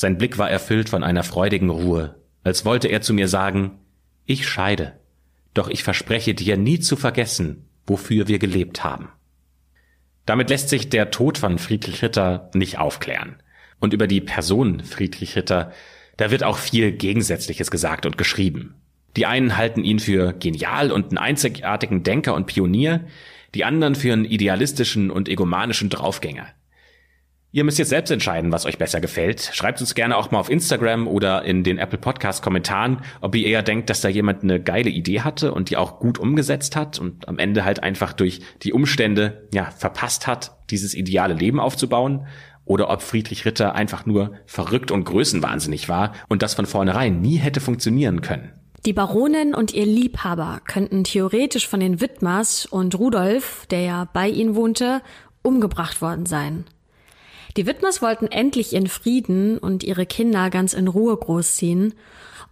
Sein 0.00 0.16
Blick 0.16 0.38
war 0.38 0.48
erfüllt 0.48 0.88
von 0.88 1.02
einer 1.02 1.24
freudigen 1.24 1.70
Ruhe, 1.70 2.14
als 2.44 2.64
wollte 2.64 2.86
er 2.86 3.00
zu 3.00 3.12
mir 3.12 3.26
sagen, 3.26 3.80
ich 4.26 4.46
scheide, 4.46 4.92
doch 5.54 5.66
ich 5.68 5.82
verspreche 5.82 6.34
dir 6.34 6.56
nie 6.56 6.78
zu 6.78 6.94
vergessen, 6.94 7.64
wofür 7.84 8.28
wir 8.28 8.38
gelebt 8.38 8.84
haben. 8.84 9.08
Damit 10.24 10.50
lässt 10.50 10.68
sich 10.68 10.88
der 10.88 11.10
Tod 11.10 11.36
von 11.36 11.58
Friedrich 11.58 12.00
Ritter 12.00 12.48
nicht 12.54 12.78
aufklären. 12.78 13.42
Und 13.80 13.92
über 13.92 14.06
die 14.06 14.20
Person 14.20 14.84
Friedrich 14.84 15.34
Ritter, 15.34 15.72
da 16.16 16.30
wird 16.30 16.44
auch 16.44 16.58
viel 16.58 16.92
Gegensätzliches 16.92 17.72
gesagt 17.72 18.06
und 18.06 18.16
geschrieben. 18.16 18.76
Die 19.16 19.26
einen 19.26 19.56
halten 19.56 19.82
ihn 19.82 19.98
für 19.98 20.32
genial 20.32 20.92
und 20.92 21.06
einen 21.06 21.18
einzigartigen 21.18 22.04
Denker 22.04 22.34
und 22.34 22.46
Pionier, 22.46 23.04
die 23.56 23.64
anderen 23.64 23.96
für 23.96 24.12
einen 24.12 24.26
idealistischen 24.26 25.10
und 25.10 25.28
egomanischen 25.28 25.90
Draufgänger. 25.90 26.46
Ihr 27.58 27.64
müsst 27.64 27.80
jetzt 27.80 27.88
selbst 27.88 28.12
entscheiden, 28.12 28.52
was 28.52 28.66
euch 28.66 28.78
besser 28.78 29.00
gefällt. 29.00 29.50
Schreibt 29.52 29.80
uns 29.80 29.96
gerne 29.96 30.16
auch 30.16 30.30
mal 30.30 30.38
auf 30.38 30.48
Instagram 30.48 31.08
oder 31.08 31.42
in 31.42 31.64
den 31.64 31.78
Apple 31.78 31.98
Podcast 31.98 32.40
Kommentaren, 32.40 32.98
ob 33.20 33.34
ihr 33.34 33.48
eher 33.48 33.64
denkt, 33.64 33.90
dass 33.90 34.00
da 34.00 34.08
jemand 34.08 34.44
eine 34.44 34.62
geile 34.62 34.90
Idee 34.90 35.22
hatte 35.22 35.52
und 35.52 35.68
die 35.68 35.76
auch 35.76 35.98
gut 35.98 36.20
umgesetzt 36.20 36.76
hat 36.76 37.00
und 37.00 37.26
am 37.26 37.40
Ende 37.40 37.64
halt 37.64 37.82
einfach 37.82 38.12
durch 38.12 38.42
die 38.62 38.72
Umstände, 38.72 39.48
ja, 39.52 39.72
verpasst 39.76 40.28
hat, 40.28 40.56
dieses 40.70 40.94
ideale 40.94 41.34
Leben 41.34 41.58
aufzubauen. 41.58 42.28
Oder 42.64 42.90
ob 42.90 43.02
Friedrich 43.02 43.44
Ritter 43.44 43.74
einfach 43.74 44.06
nur 44.06 44.34
verrückt 44.46 44.92
und 44.92 45.02
größenwahnsinnig 45.02 45.88
war 45.88 46.12
und 46.28 46.42
das 46.42 46.54
von 46.54 46.66
vornherein 46.66 47.20
nie 47.20 47.38
hätte 47.38 47.58
funktionieren 47.58 48.20
können. 48.20 48.52
Die 48.86 48.92
Baronin 48.92 49.52
und 49.52 49.74
ihr 49.74 49.84
Liebhaber 49.84 50.60
könnten 50.64 51.02
theoretisch 51.02 51.66
von 51.66 51.80
den 51.80 52.00
Widmers 52.00 52.66
und 52.66 52.96
Rudolf, 52.96 53.66
der 53.68 53.80
ja 53.80 54.08
bei 54.12 54.28
ihnen 54.28 54.54
wohnte, 54.54 55.02
umgebracht 55.42 56.00
worden 56.00 56.24
sein. 56.24 56.64
Die 57.58 57.66
Widmers 57.66 58.00
wollten 58.02 58.28
endlich 58.28 58.72
ihren 58.72 58.86
Frieden 58.86 59.58
und 59.58 59.82
ihre 59.82 60.06
Kinder 60.06 60.48
ganz 60.48 60.74
in 60.74 60.86
Ruhe 60.86 61.16
großziehen. 61.16 61.92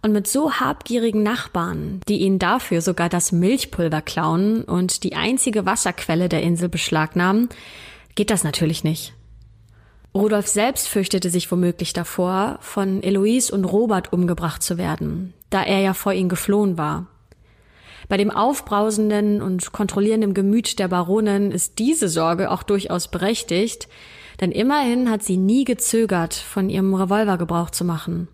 Und 0.01 0.11
mit 0.11 0.27
so 0.27 0.51
habgierigen 0.51 1.23
Nachbarn, 1.23 2.01
die 2.09 2.17
ihnen 2.17 2.39
dafür 2.39 2.81
sogar 2.81 3.07
das 3.07 3.31
Milchpulver 3.31 4.01
klauen 4.01 4.65
und 4.65 5.03
die 5.03 5.15
einzige 5.15 5.65
Wasserquelle 5.65 6.27
der 6.27 6.43
Insel 6.43 6.67
beschlagnahmen, 6.67 7.47
geht 8.15 8.29
das 8.31 8.43
natürlich 8.43 8.83
nicht. 8.83 9.13
Rudolf 10.13 10.47
selbst 10.47 10.89
fürchtete 10.89 11.29
sich 11.29 11.49
womöglich 11.49 11.93
davor, 11.93 12.57
von 12.59 13.01
Eloise 13.01 13.55
und 13.55 13.63
Robert 13.63 14.11
umgebracht 14.11 14.61
zu 14.61 14.77
werden, 14.77 15.33
da 15.49 15.63
er 15.63 15.79
ja 15.79 15.93
vor 15.93 16.11
ihnen 16.11 16.27
geflohen 16.27 16.77
war. 16.77 17.07
Bei 18.09 18.17
dem 18.17 18.29
aufbrausenden 18.29 19.41
und 19.41 19.71
kontrollierenden 19.71 20.33
Gemüt 20.33 20.79
der 20.79 20.89
Baronin 20.89 21.51
ist 21.51 21.79
diese 21.79 22.09
Sorge 22.09 22.51
auch 22.51 22.63
durchaus 22.63 23.07
berechtigt, 23.07 23.87
denn 24.39 24.51
immerhin 24.51 25.09
hat 25.09 25.23
sie 25.23 25.37
nie 25.37 25.63
gezögert, 25.63 26.33
von 26.33 26.69
ihrem 26.69 26.93
Revolver 26.93 27.37
Gebrauch 27.37 27.69
zu 27.69 27.83
machen. 27.85 28.27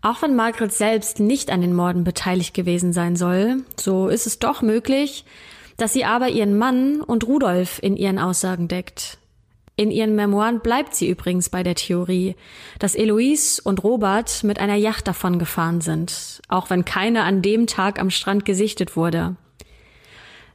Auch 0.00 0.22
wenn 0.22 0.36
Margaret 0.36 0.72
selbst 0.72 1.18
nicht 1.18 1.50
an 1.50 1.60
den 1.60 1.74
Morden 1.74 2.04
beteiligt 2.04 2.54
gewesen 2.54 2.92
sein 2.92 3.16
soll, 3.16 3.64
so 3.78 4.08
ist 4.08 4.26
es 4.26 4.38
doch 4.38 4.62
möglich, 4.62 5.24
dass 5.76 5.92
sie 5.92 6.04
aber 6.04 6.28
ihren 6.28 6.56
Mann 6.56 7.00
und 7.00 7.26
Rudolf 7.26 7.80
in 7.82 7.96
ihren 7.96 8.18
Aussagen 8.18 8.68
deckt. 8.68 9.18
In 9.76 9.92
ihren 9.92 10.16
Memoiren 10.16 10.58
bleibt 10.58 10.96
sie 10.96 11.08
übrigens 11.08 11.50
bei 11.50 11.62
der 11.62 11.76
Theorie, 11.76 12.34
dass 12.80 12.96
Eloise 12.96 13.62
und 13.62 13.84
Robert 13.84 14.42
mit 14.42 14.58
einer 14.58 14.74
Yacht 14.74 15.06
davon 15.06 15.38
gefahren 15.38 15.80
sind, 15.80 16.42
auch 16.48 16.68
wenn 16.68 16.84
keine 16.84 17.22
an 17.22 17.42
dem 17.42 17.68
Tag 17.68 18.00
am 18.00 18.10
Strand 18.10 18.44
gesichtet 18.44 18.96
wurde. 18.96 19.36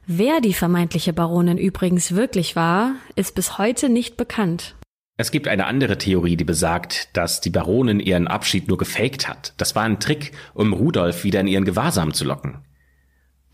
Wer 0.06 0.42
die 0.42 0.52
vermeintliche 0.52 1.14
Baronin 1.14 1.56
übrigens 1.56 2.14
wirklich 2.14 2.56
war, 2.56 2.96
ist 3.16 3.34
bis 3.34 3.56
heute 3.56 3.88
nicht 3.88 4.18
bekannt. 4.18 4.74
Es 5.16 5.30
gibt 5.30 5.48
eine 5.48 5.64
andere 5.66 5.96
Theorie, 5.96 6.36
die 6.36 6.44
besagt, 6.44 7.16
dass 7.16 7.40
die 7.40 7.50
Baronin 7.50 8.00
ihren 8.00 8.28
Abschied 8.28 8.68
nur 8.68 8.76
gefaked 8.76 9.28
hat. 9.28 9.54
Das 9.56 9.74
war 9.74 9.84
ein 9.84 10.00
Trick, 10.00 10.32
um 10.52 10.74
Rudolf 10.74 11.24
wieder 11.24 11.40
in 11.40 11.46
ihren 11.46 11.64
Gewahrsam 11.64 12.12
zu 12.12 12.24
locken. 12.24 12.58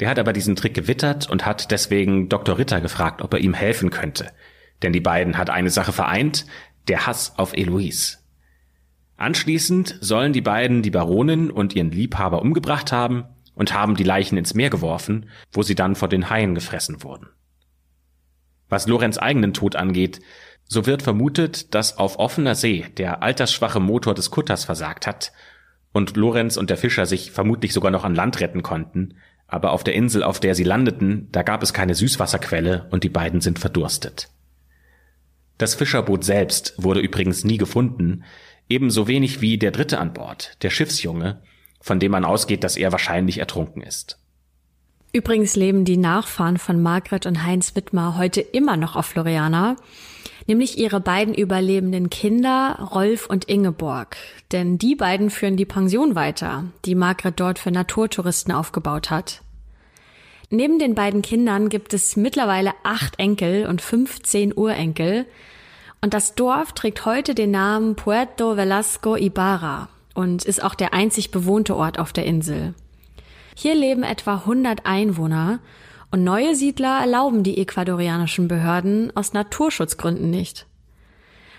Der 0.00 0.08
hat 0.08 0.18
aber 0.18 0.32
diesen 0.32 0.56
Trick 0.56 0.74
gewittert 0.74 1.30
und 1.30 1.46
hat 1.46 1.70
deswegen 1.70 2.28
Dr. 2.28 2.58
Ritter 2.58 2.80
gefragt, 2.80 3.22
ob 3.22 3.32
er 3.34 3.40
ihm 3.40 3.54
helfen 3.54 3.90
könnte. 3.90 4.32
Denn 4.82 4.92
die 4.92 5.00
beiden 5.00 5.36
hat 5.36 5.50
eine 5.50 5.70
Sache 5.70 5.92
vereint, 5.92 6.46
der 6.88 7.06
Hass 7.06 7.34
auf 7.36 7.52
Eloise. 7.52 8.16
Anschließend 9.18 9.98
sollen 10.00 10.32
die 10.32 10.40
beiden 10.40 10.82
die 10.82 10.90
Baronin 10.90 11.50
und 11.50 11.76
ihren 11.76 11.92
Liebhaber 11.92 12.42
umgebracht 12.42 12.90
haben 12.90 13.26
und 13.60 13.74
haben 13.74 13.94
die 13.94 14.04
Leichen 14.04 14.38
ins 14.38 14.54
Meer 14.54 14.70
geworfen, 14.70 15.28
wo 15.52 15.62
sie 15.62 15.74
dann 15.74 15.94
vor 15.94 16.08
den 16.08 16.30
Haien 16.30 16.54
gefressen 16.54 17.02
wurden. 17.02 17.26
Was 18.70 18.86
Lorenz 18.86 19.18
eigenen 19.18 19.52
Tod 19.52 19.76
angeht, 19.76 20.20
so 20.64 20.86
wird 20.86 21.02
vermutet, 21.02 21.74
dass 21.74 21.98
auf 21.98 22.18
offener 22.18 22.54
See 22.54 22.86
der 22.96 23.22
altersschwache 23.22 23.78
Motor 23.78 24.14
des 24.14 24.30
Kutters 24.30 24.64
versagt 24.64 25.06
hat 25.06 25.32
und 25.92 26.16
Lorenz 26.16 26.56
und 26.56 26.70
der 26.70 26.78
Fischer 26.78 27.04
sich 27.04 27.32
vermutlich 27.32 27.74
sogar 27.74 27.90
noch 27.90 28.04
an 28.04 28.14
Land 28.14 28.40
retten 28.40 28.62
konnten, 28.62 29.16
aber 29.46 29.72
auf 29.72 29.84
der 29.84 29.92
Insel, 29.94 30.22
auf 30.22 30.40
der 30.40 30.54
sie 30.54 30.64
landeten, 30.64 31.28
da 31.30 31.42
gab 31.42 31.62
es 31.62 31.74
keine 31.74 31.94
Süßwasserquelle 31.94 32.88
und 32.90 33.04
die 33.04 33.10
beiden 33.10 33.42
sind 33.42 33.58
verdurstet. 33.58 34.30
Das 35.58 35.74
Fischerboot 35.74 36.24
selbst 36.24 36.72
wurde 36.78 37.00
übrigens 37.00 37.44
nie 37.44 37.58
gefunden, 37.58 38.24
ebenso 38.70 39.06
wenig 39.06 39.42
wie 39.42 39.58
der 39.58 39.70
dritte 39.70 39.98
an 39.98 40.14
Bord, 40.14 40.56
der 40.62 40.70
Schiffsjunge, 40.70 41.42
von 41.80 41.98
dem 41.98 42.12
man 42.12 42.24
ausgeht, 42.24 42.62
dass 42.62 42.76
er 42.76 42.92
wahrscheinlich 42.92 43.38
ertrunken 43.38 43.82
ist. 43.82 44.18
Übrigens 45.12 45.56
leben 45.56 45.84
die 45.84 45.96
Nachfahren 45.96 46.58
von 46.58 46.80
Margret 46.80 47.26
und 47.26 47.44
Heinz 47.44 47.74
Wittmer 47.74 48.16
heute 48.16 48.40
immer 48.40 48.76
noch 48.76 48.94
auf 48.94 49.06
Floriana, 49.06 49.74
nämlich 50.46 50.78
ihre 50.78 51.00
beiden 51.00 51.34
überlebenden 51.34 52.10
Kinder 52.10 52.78
Rolf 52.92 53.26
und 53.26 53.46
Ingeborg. 53.46 54.16
Denn 54.52 54.78
die 54.78 54.94
beiden 54.94 55.30
führen 55.30 55.56
die 55.56 55.64
Pension 55.64 56.14
weiter, 56.14 56.64
die 56.84 56.94
Margret 56.94 57.40
dort 57.40 57.58
für 57.58 57.72
Naturtouristen 57.72 58.52
aufgebaut 58.52 59.10
hat. 59.10 59.42
Neben 60.48 60.78
den 60.78 60.94
beiden 60.94 61.22
Kindern 61.22 61.68
gibt 61.68 61.92
es 61.92 62.16
mittlerweile 62.16 62.72
acht 62.84 63.18
Enkel 63.18 63.66
und 63.66 63.80
15 63.80 64.56
Urenkel, 64.56 65.26
und 66.02 66.14
das 66.14 66.34
Dorf 66.34 66.72
trägt 66.72 67.04
heute 67.04 67.34
den 67.34 67.50
Namen 67.50 67.94
Puerto 67.94 68.56
Velasco 68.56 69.16
Ibarra 69.16 69.88
und 70.14 70.44
ist 70.44 70.62
auch 70.62 70.74
der 70.74 70.94
einzig 70.94 71.30
bewohnte 71.30 71.76
Ort 71.76 71.98
auf 71.98 72.12
der 72.12 72.26
Insel. 72.26 72.74
Hier 73.54 73.74
leben 73.74 74.02
etwa 74.02 74.34
100 74.36 74.86
Einwohner 74.86 75.60
und 76.10 76.24
neue 76.24 76.54
Siedler 76.54 77.00
erlauben 77.00 77.42
die 77.42 77.58
ecuadorianischen 77.58 78.48
Behörden 78.48 79.14
aus 79.16 79.32
Naturschutzgründen 79.32 80.30
nicht. 80.30 80.66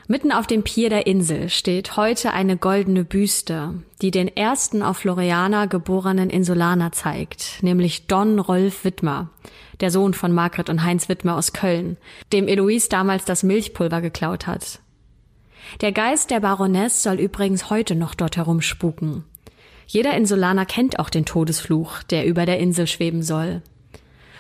Mitten 0.08 0.34
auf 0.34 0.46
dem 0.46 0.64
Pier 0.64 0.90
der 0.90 1.08
Insel 1.08 1.48
steht 1.48 1.96
heute 1.96 2.34
eine 2.34 2.58
goldene 2.58 3.06
Büste, 3.06 3.76
die 4.02 4.12
den 4.12 4.28
ersten 4.36 4.84
auf 4.84 4.98
Floriana 4.98 5.68
geborenen 5.68 6.30
Insulaner 6.30 6.92
zeigt, 6.92 7.60
nämlich 7.62 8.08
Don 8.08 8.40
Rolf 8.40 8.84
Wittmer, 8.84 9.30
der 9.80 9.90
Sohn 9.90 10.14
von 10.14 10.34
Margret 10.34 10.70
und 10.70 10.84
Heinz 10.84 11.08
Wittmer 11.08 11.38
aus 11.38 11.54
Köln, 11.54 11.96
dem 12.34 12.50
Eloise 12.50 12.90
damals 12.90 13.24
das 13.24 13.44
Milchpulver 13.44 14.02
geklaut 14.02 14.48
hat. 14.48 14.80
Der 15.80 15.94
Geist 15.94 16.30
der 16.32 16.42
Baroness 16.42 17.02
soll 17.02 17.20
übrigens 17.20 17.70
heute 17.70 17.96
noch 17.96 18.14
dort 18.14 18.36
herumspuken. 18.36 19.24
Jeder 19.88 20.16
Insulaner 20.16 20.66
kennt 20.66 21.00
auch 21.00 21.10
den 21.10 21.26
Todesfluch, 21.26 22.04
der 22.04 22.26
über 22.26 22.46
der 22.46 22.60
Insel 22.60 22.88
schweben 22.88 23.24
soll. 23.24 23.62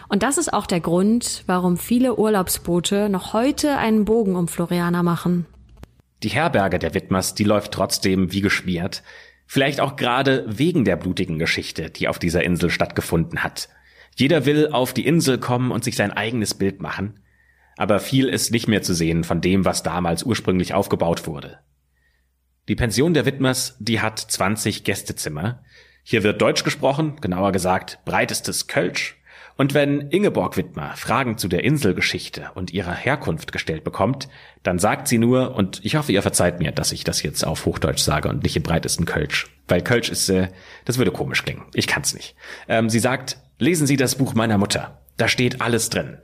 Und 0.09 0.23
das 0.23 0.37
ist 0.37 0.53
auch 0.53 0.65
der 0.65 0.81
Grund, 0.81 1.43
warum 1.47 1.77
viele 1.77 2.17
Urlaubsboote 2.17 3.07
noch 3.07 3.31
heute 3.31 3.77
einen 3.77 4.03
Bogen 4.03 4.35
um 4.35 4.49
Floriana 4.49 5.03
machen. 5.03 5.45
Die 6.21 6.29
Herberge 6.29 6.79
der 6.79 6.93
Widmers, 6.93 7.33
die 7.33 7.45
läuft 7.45 7.71
trotzdem 7.71 8.31
wie 8.33 8.41
geschmiert. 8.41 9.03
Vielleicht 9.47 9.79
auch 9.79 9.95
gerade 9.95 10.45
wegen 10.47 10.85
der 10.85 10.97
blutigen 10.97 11.39
Geschichte, 11.39 11.89
die 11.89 12.07
auf 12.09 12.19
dieser 12.19 12.43
Insel 12.43 12.69
stattgefunden 12.69 13.41
hat. 13.43 13.69
Jeder 14.15 14.45
will 14.45 14.69
auf 14.71 14.93
die 14.93 15.05
Insel 15.05 15.37
kommen 15.37 15.71
und 15.71 15.83
sich 15.83 15.95
sein 15.95 16.11
eigenes 16.11 16.53
Bild 16.53 16.81
machen. 16.81 17.20
Aber 17.81 17.99
viel 17.99 18.29
ist 18.29 18.51
nicht 18.51 18.67
mehr 18.67 18.83
zu 18.83 18.93
sehen 18.93 19.23
von 19.23 19.41
dem, 19.41 19.65
was 19.65 19.81
damals 19.81 20.21
ursprünglich 20.21 20.75
aufgebaut 20.75 21.25
wurde. 21.25 21.57
Die 22.67 22.75
Pension 22.75 23.15
der 23.15 23.25
Widmers, 23.25 23.75
die 23.79 24.01
hat 24.01 24.19
20 24.19 24.83
Gästezimmer. 24.83 25.63
Hier 26.03 26.21
wird 26.21 26.39
Deutsch 26.43 26.63
gesprochen, 26.63 27.15
genauer 27.21 27.51
gesagt 27.51 27.97
breitestes 28.05 28.67
Kölsch 28.67 29.17
und 29.57 29.73
wenn 29.73 30.09
Ingeborg 30.11 30.57
Wittmer 30.57 30.95
Fragen 30.95 31.39
zu 31.39 31.47
der 31.47 31.63
Inselgeschichte 31.63 32.51
und 32.53 32.71
ihrer 32.71 32.93
Herkunft 32.93 33.51
gestellt 33.51 33.83
bekommt, 33.83 34.29
dann 34.61 34.77
sagt 34.77 35.07
sie 35.07 35.17
nur, 35.17 35.55
und 35.55 35.83
ich 35.83 35.95
hoffe, 35.95 36.11
ihr 36.11 36.21
verzeiht 36.21 36.59
mir, 36.59 36.71
dass 36.71 36.91
ich 36.91 37.03
das 37.03 37.23
jetzt 37.23 37.43
auf 37.47 37.65
Hochdeutsch 37.65 38.03
sage 38.03 38.29
und 38.29 38.43
nicht 38.43 38.55
im 38.55 38.61
breitesten 38.61 39.07
Kölsch, 39.07 39.47
weil 39.67 39.81
Kölsch 39.81 40.09
ist, 40.09 40.29
äh, 40.29 40.49
das 40.85 40.99
würde 40.99 41.11
komisch 41.11 41.43
klingen. 41.43 41.65
Ich 41.73 41.87
kann's 41.87 42.13
nicht. 42.13 42.35
Ähm, 42.67 42.91
sie 42.91 42.99
sagt, 42.99 43.37
lesen 43.57 43.87
Sie 43.87 43.97
das 43.97 44.15
Buch 44.15 44.35
meiner 44.35 44.59
Mutter. 44.59 45.01
Da 45.17 45.27
steht 45.27 45.61
alles 45.61 45.89
drin. 45.89 46.19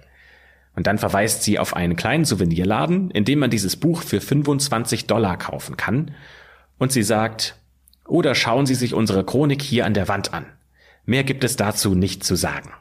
Und 0.78 0.86
dann 0.86 1.00
verweist 1.00 1.42
sie 1.42 1.58
auf 1.58 1.76
einen 1.76 1.96
kleinen 1.96 2.24
Souvenirladen, 2.24 3.10
in 3.10 3.26
dem 3.26 3.40
man 3.40 3.50
dieses 3.50 3.78
Buch 3.78 4.04
für 4.04 4.22
25 4.22 5.08
Dollar 5.08 5.36
kaufen 5.36 5.76
kann. 5.76 6.12
Und 6.78 6.92
sie 6.92 7.02
sagt, 7.02 7.56
oder 8.06 8.36
schauen 8.36 8.68
Sie 8.68 8.76
sich 8.76 8.94
unsere 8.94 9.26
Chronik 9.26 9.64
hier 9.64 9.88
an 9.88 9.96
der 9.96 10.08
Wand 10.08 10.36
an. 10.36 10.46
Mehr 11.04 11.24
gibt 11.24 11.44
es 11.44 11.56
dazu 11.56 11.96
nicht 11.96 12.24
zu 12.24 12.36
sagen. 12.36 12.74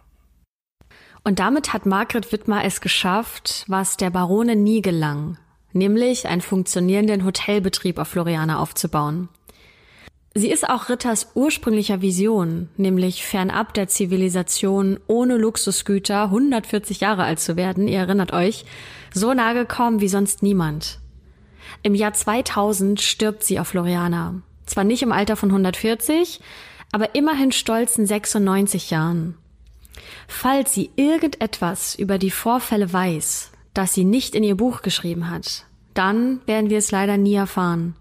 Und 1.25 1.39
damit 1.39 1.73
hat 1.73 1.87
Margret 1.87 2.33
Wittmer 2.33 2.65
es 2.65 2.83
geschafft, 2.83 3.65
was 3.67 3.97
der 3.97 4.11
Barone 4.11 4.57
nie 4.57 4.83
gelang, 4.83 5.39
nämlich 5.73 6.29
einen 6.29 6.43
funktionierenden 6.43 7.25
Hotelbetrieb 7.25 7.99
auf 7.99 8.09
Floriana 8.09 8.59
aufzubauen. 8.59 9.31
Sie 10.39 10.51
ist 10.51 10.69
auch 10.69 10.91
Ritters 10.91 11.31
ursprünglicher 11.35 12.03
Vision, 12.03 12.69
nämlich 12.77 13.25
fernab 13.25 13.73
der 13.73 13.89
Zivilisation, 13.89 15.01
ohne 15.07 15.39
Luxusgüter, 15.39 16.25
140 16.25 17.01
Jahre 17.01 17.25
alt 17.25 17.41
zu 17.41 17.57
werden, 17.57 17.89
ihr 17.89 18.01
erinnert 18.01 18.35
euch, 18.35 18.67
so 19.15 19.33
nahe 19.33 19.55
gekommen 19.55 20.03
wie 20.03 20.09
sonst 20.09 20.43
niemand. 20.43 21.01
Im 21.83 21.95
Jahr 21.95 22.13
2000 22.13 23.01
stirbt 23.01 23.45
sie 23.45 23.59
auf 23.59 23.69
Floriana. 23.69 24.43
Zwar 24.67 24.85
nicht 24.85 25.03
im 25.03 25.11
Alter 25.11 25.37
von 25.37 25.49
140, 25.49 26.41
aber 26.93 27.15
immerhin 27.15 27.51
stolzen 27.51 28.05
96 28.05 28.91
Jahren. 28.91 29.39
Falls 30.29 30.75
sie 30.75 30.91
irgendetwas 30.97 31.95
über 31.95 32.19
die 32.19 32.31
Vorfälle 32.31 32.93
weiß, 32.93 33.53
das 33.73 33.95
sie 33.95 34.05
nicht 34.05 34.35
in 34.35 34.45
ihr 34.45 34.57
Buch 34.57 34.83
geschrieben 34.83 35.31
hat, 35.31 35.65
dann 35.95 36.43
werden 36.45 36.69
wir 36.69 36.77
es 36.77 36.91
leider 36.91 37.17
nie 37.17 37.37
erfahren. 37.37 37.97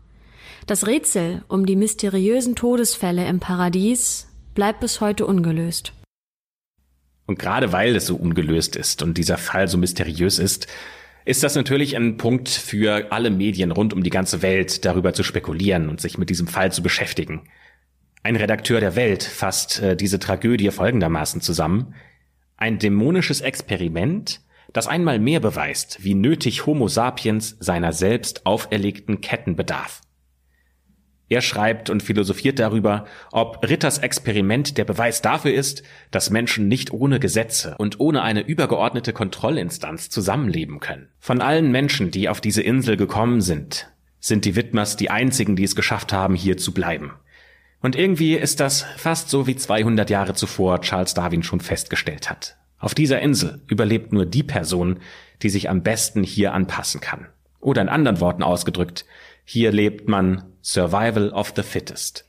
Das 0.67 0.87
Rätsel 0.87 1.43
um 1.47 1.67
die 1.67 1.75
mysteriösen 1.75 2.55
Todesfälle 2.55 3.27
im 3.27 3.39
Paradies 3.39 4.27
bleibt 4.55 4.79
bis 4.79 4.99
heute 4.99 5.27
ungelöst. 5.27 5.93
Und 7.27 7.37
gerade 7.37 7.71
weil 7.71 7.95
es 7.95 8.07
so 8.07 8.15
ungelöst 8.15 8.75
ist 8.75 9.03
und 9.03 9.15
dieser 9.19 9.37
Fall 9.37 9.67
so 9.67 9.77
mysteriös 9.77 10.39
ist, 10.39 10.65
ist 11.23 11.43
das 11.43 11.55
natürlich 11.55 11.95
ein 11.95 12.17
Punkt 12.17 12.49
für 12.49 13.11
alle 13.11 13.29
Medien 13.29 13.71
rund 13.71 13.93
um 13.93 14.01
die 14.01 14.09
ganze 14.09 14.41
Welt, 14.41 14.85
darüber 14.85 15.13
zu 15.13 15.21
spekulieren 15.21 15.87
und 15.87 16.01
sich 16.01 16.17
mit 16.17 16.31
diesem 16.31 16.47
Fall 16.47 16.71
zu 16.71 16.81
beschäftigen. 16.81 17.47
Ein 18.23 18.35
Redakteur 18.35 18.79
der 18.79 18.95
Welt 18.95 19.21
fasst 19.21 19.79
äh, 19.81 19.95
diese 19.95 20.17
Tragödie 20.17 20.71
folgendermaßen 20.71 21.41
zusammen. 21.41 21.93
Ein 22.57 22.79
dämonisches 22.79 23.41
Experiment, 23.41 24.41
das 24.73 24.87
einmal 24.87 25.19
mehr 25.19 25.41
beweist, 25.41 26.03
wie 26.03 26.15
nötig 26.15 26.65
Homo 26.65 26.87
sapiens 26.87 27.55
seiner 27.59 27.93
selbst 27.93 28.47
auferlegten 28.47 29.21
Ketten 29.21 29.55
bedarf. 29.55 30.01
Er 31.27 31.41
schreibt 31.41 31.89
und 31.89 32.03
philosophiert 32.03 32.59
darüber, 32.59 33.05
ob 33.31 33.67
Ritters 33.67 33.97
Experiment 33.97 34.77
der 34.77 34.85
Beweis 34.85 35.21
dafür 35.21 35.53
ist, 35.53 35.81
dass 36.11 36.29
Menschen 36.29 36.67
nicht 36.67 36.91
ohne 36.91 37.19
Gesetze 37.19 37.75
und 37.79 37.99
ohne 37.99 38.21
eine 38.21 38.41
übergeordnete 38.41 39.11
Kontrollinstanz 39.11 40.09
zusammenleben 40.09 40.79
können. 40.79 41.09
Von 41.19 41.41
allen 41.41 41.71
Menschen, 41.71 42.11
die 42.11 42.29
auf 42.29 42.41
diese 42.41 42.61
Insel 42.61 42.95
gekommen 42.95 43.41
sind, 43.41 43.91
sind 44.19 44.45
die 44.45 44.55
Widmers 44.55 44.97
die 44.97 45.09
einzigen, 45.09 45.55
die 45.55 45.63
es 45.63 45.75
geschafft 45.75 46.13
haben, 46.13 46.35
hier 46.35 46.57
zu 46.57 46.73
bleiben. 46.73 47.13
Und 47.81 47.95
irgendwie 47.95 48.35
ist 48.35 48.59
das 48.59 48.83
fast 48.97 49.29
so 49.29 49.47
wie 49.47 49.55
200 49.55 50.09
Jahre 50.09 50.33
zuvor 50.33 50.81
Charles 50.81 51.13
Darwin 51.13 51.43
schon 51.43 51.59
festgestellt 51.59 52.29
hat. 52.29 52.57
Auf 52.79 52.93
dieser 52.93 53.19
Insel 53.19 53.61
überlebt 53.67 54.13
nur 54.13 54.25
die 54.25 54.43
Person, 54.43 54.99
die 55.41 55.49
sich 55.49 55.69
am 55.69 55.81
besten 55.81 56.23
hier 56.23 56.53
anpassen 56.53 57.01
kann. 57.01 57.27
Oder 57.59 57.81
in 57.81 57.89
anderen 57.89 58.19
Worten 58.19 58.43
ausgedrückt, 58.43 59.05
hier 59.45 59.71
lebt 59.71 60.09
man 60.09 60.43
Survival 60.61 61.31
of 61.31 61.53
the 61.55 61.63
Fittest. 61.63 62.25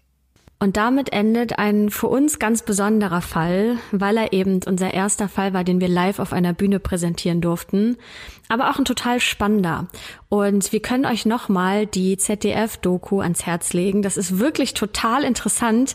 Und 0.59 0.79
damit 0.79 1.13
endet 1.13 1.59
ein 1.59 1.91
für 1.91 2.07
uns 2.07 2.39
ganz 2.39 2.63
besonderer 2.63 3.21
Fall, 3.21 3.77
weil 3.93 4.17
er 4.17 4.33
eben 4.33 4.61
unser 4.65 4.95
erster 4.95 5.29
Fall 5.29 5.53
war, 5.53 5.65
den 5.65 5.81
wir 5.81 5.89
live 5.89 6.19
auf 6.19 6.33
einer 6.33 6.55
Bühne 6.55 6.81
präsentieren 6.81 7.43
durften 7.43 7.99
aber 8.49 8.71
auch 8.71 8.79
ein 8.79 8.85
total 8.85 9.21
spannender. 9.21 9.89
Und 10.29 10.73
wir 10.73 10.81
können 10.81 11.07
euch 11.07 11.25
nochmal 11.25 11.87
die 11.87 12.17
ZDF-Doku 12.17 13.21
ans 13.21 13.47
Herz 13.47 13.73
legen. 13.73 14.03
Das 14.03 14.17
ist 14.17 14.41
wirklich 14.41 14.75
total 14.75 15.23
interessant, 15.23 15.95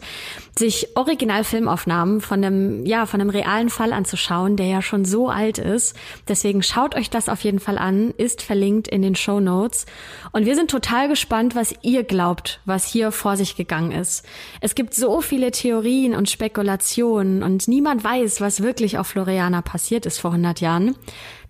sich 0.58 0.96
Originalfilmaufnahmen 0.96 2.22
von 2.22 2.44
einem, 2.44 2.86
ja, 2.86 3.06
von 3.06 3.20
einem 3.20 3.30
realen 3.30 3.70
Fall 3.70 3.92
anzuschauen, 3.92 4.56
der 4.56 4.68
ja 4.68 4.82
schon 4.82 5.04
so 5.04 5.30
alt 5.30 5.58
ist. 5.58 5.98
Deswegen 6.30 6.64
schaut 6.64 6.96
euch 6.96 7.10
das 7.10 7.28
auf 7.28 7.42
jeden 7.44 7.60
Fall 7.60 7.78
an, 7.78 8.12
ist 8.12 8.42
verlinkt 8.42 8.88
in 8.88 9.02
den 9.02 9.16
Show 9.16 9.42
Notes. 9.42 9.86
Und 10.32 10.46
wir 10.46 10.56
sind 10.56 10.72
total 10.72 11.10
gespannt, 11.10 11.54
was 11.54 11.74
ihr 11.82 12.04
glaubt, 12.04 12.62
was 12.66 12.86
hier 12.86 13.12
vor 13.12 13.36
sich 13.36 13.58
gegangen 13.58 13.92
ist. 13.92 14.26
Es 14.62 14.76
gibt 14.76 14.94
so 14.94 15.20
viele 15.20 15.52
Theorien 15.52 16.16
und 16.16 16.30
Spekulationen 16.30 17.44
und 17.44 17.68
niemand 17.68 18.04
weiß, 18.04 18.40
was 18.40 18.64
wirklich 18.64 18.98
auf 18.98 19.08
Floriana 19.08 19.62
passiert 19.62 20.06
ist 20.06 20.20
vor 20.20 20.32
100 20.32 20.62
Jahren. 20.62 20.96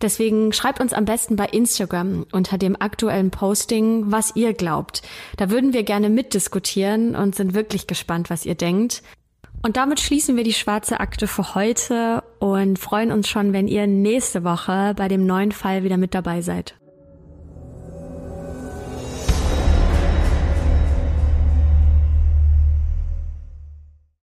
Deswegen 0.01 0.51
schreibt 0.51 0.81
uns 0.81 0.93
am 0.93 1.05
besten 1.05 1.35
bei 1.35 1.45
Instagram 1.45 2.25
unter 2.31 2.57
dem 2.57 2.75
aktuellen 2.79 3.29
Posting, 3.29 4.11
was 4.11 4.35
ihr 4.35 4.53
glaubt. 4.53 5.03
Da 5.37 5.49
würden 5.51 5.73
wir 5.73 5.83
gerne 5.83 6.09
mitdiskutieren 6.09 7.15
und 7.15 7.35
sind 7.35 7.53
wirklich 7.53 7.87
gespannt, 7.87 8.29
was 8.29 8.45
ihr 8.45 8.55
denkt. 8.55 9.03
Und 9.63 9.77
damit 9.77 9.99
schließen 9.99 10.35
wir 10.35 10.43
die 10.43 10.53
schwarze 10.53 10.99
Akte 10.99 11.27
für 11.27 11.53
heute 11.53 12.23
und 12.39 12.79
freuen 12.79 13.11
uns 13.11 13.29
schon, 13.29 13.53
wenn 13.53 13.67
ihr 13.67 13.85
nächste 13.85 14.43
Woche 14.43 14.93
bei 14.97 15.07
dem 15.07 15.27
neuen 15.27 15.51
Fall 15.51 15.83
wieder 15.83 15.97
mit 15.97 16.15
dabei 16.15 16.41
seid. 16.41 16.80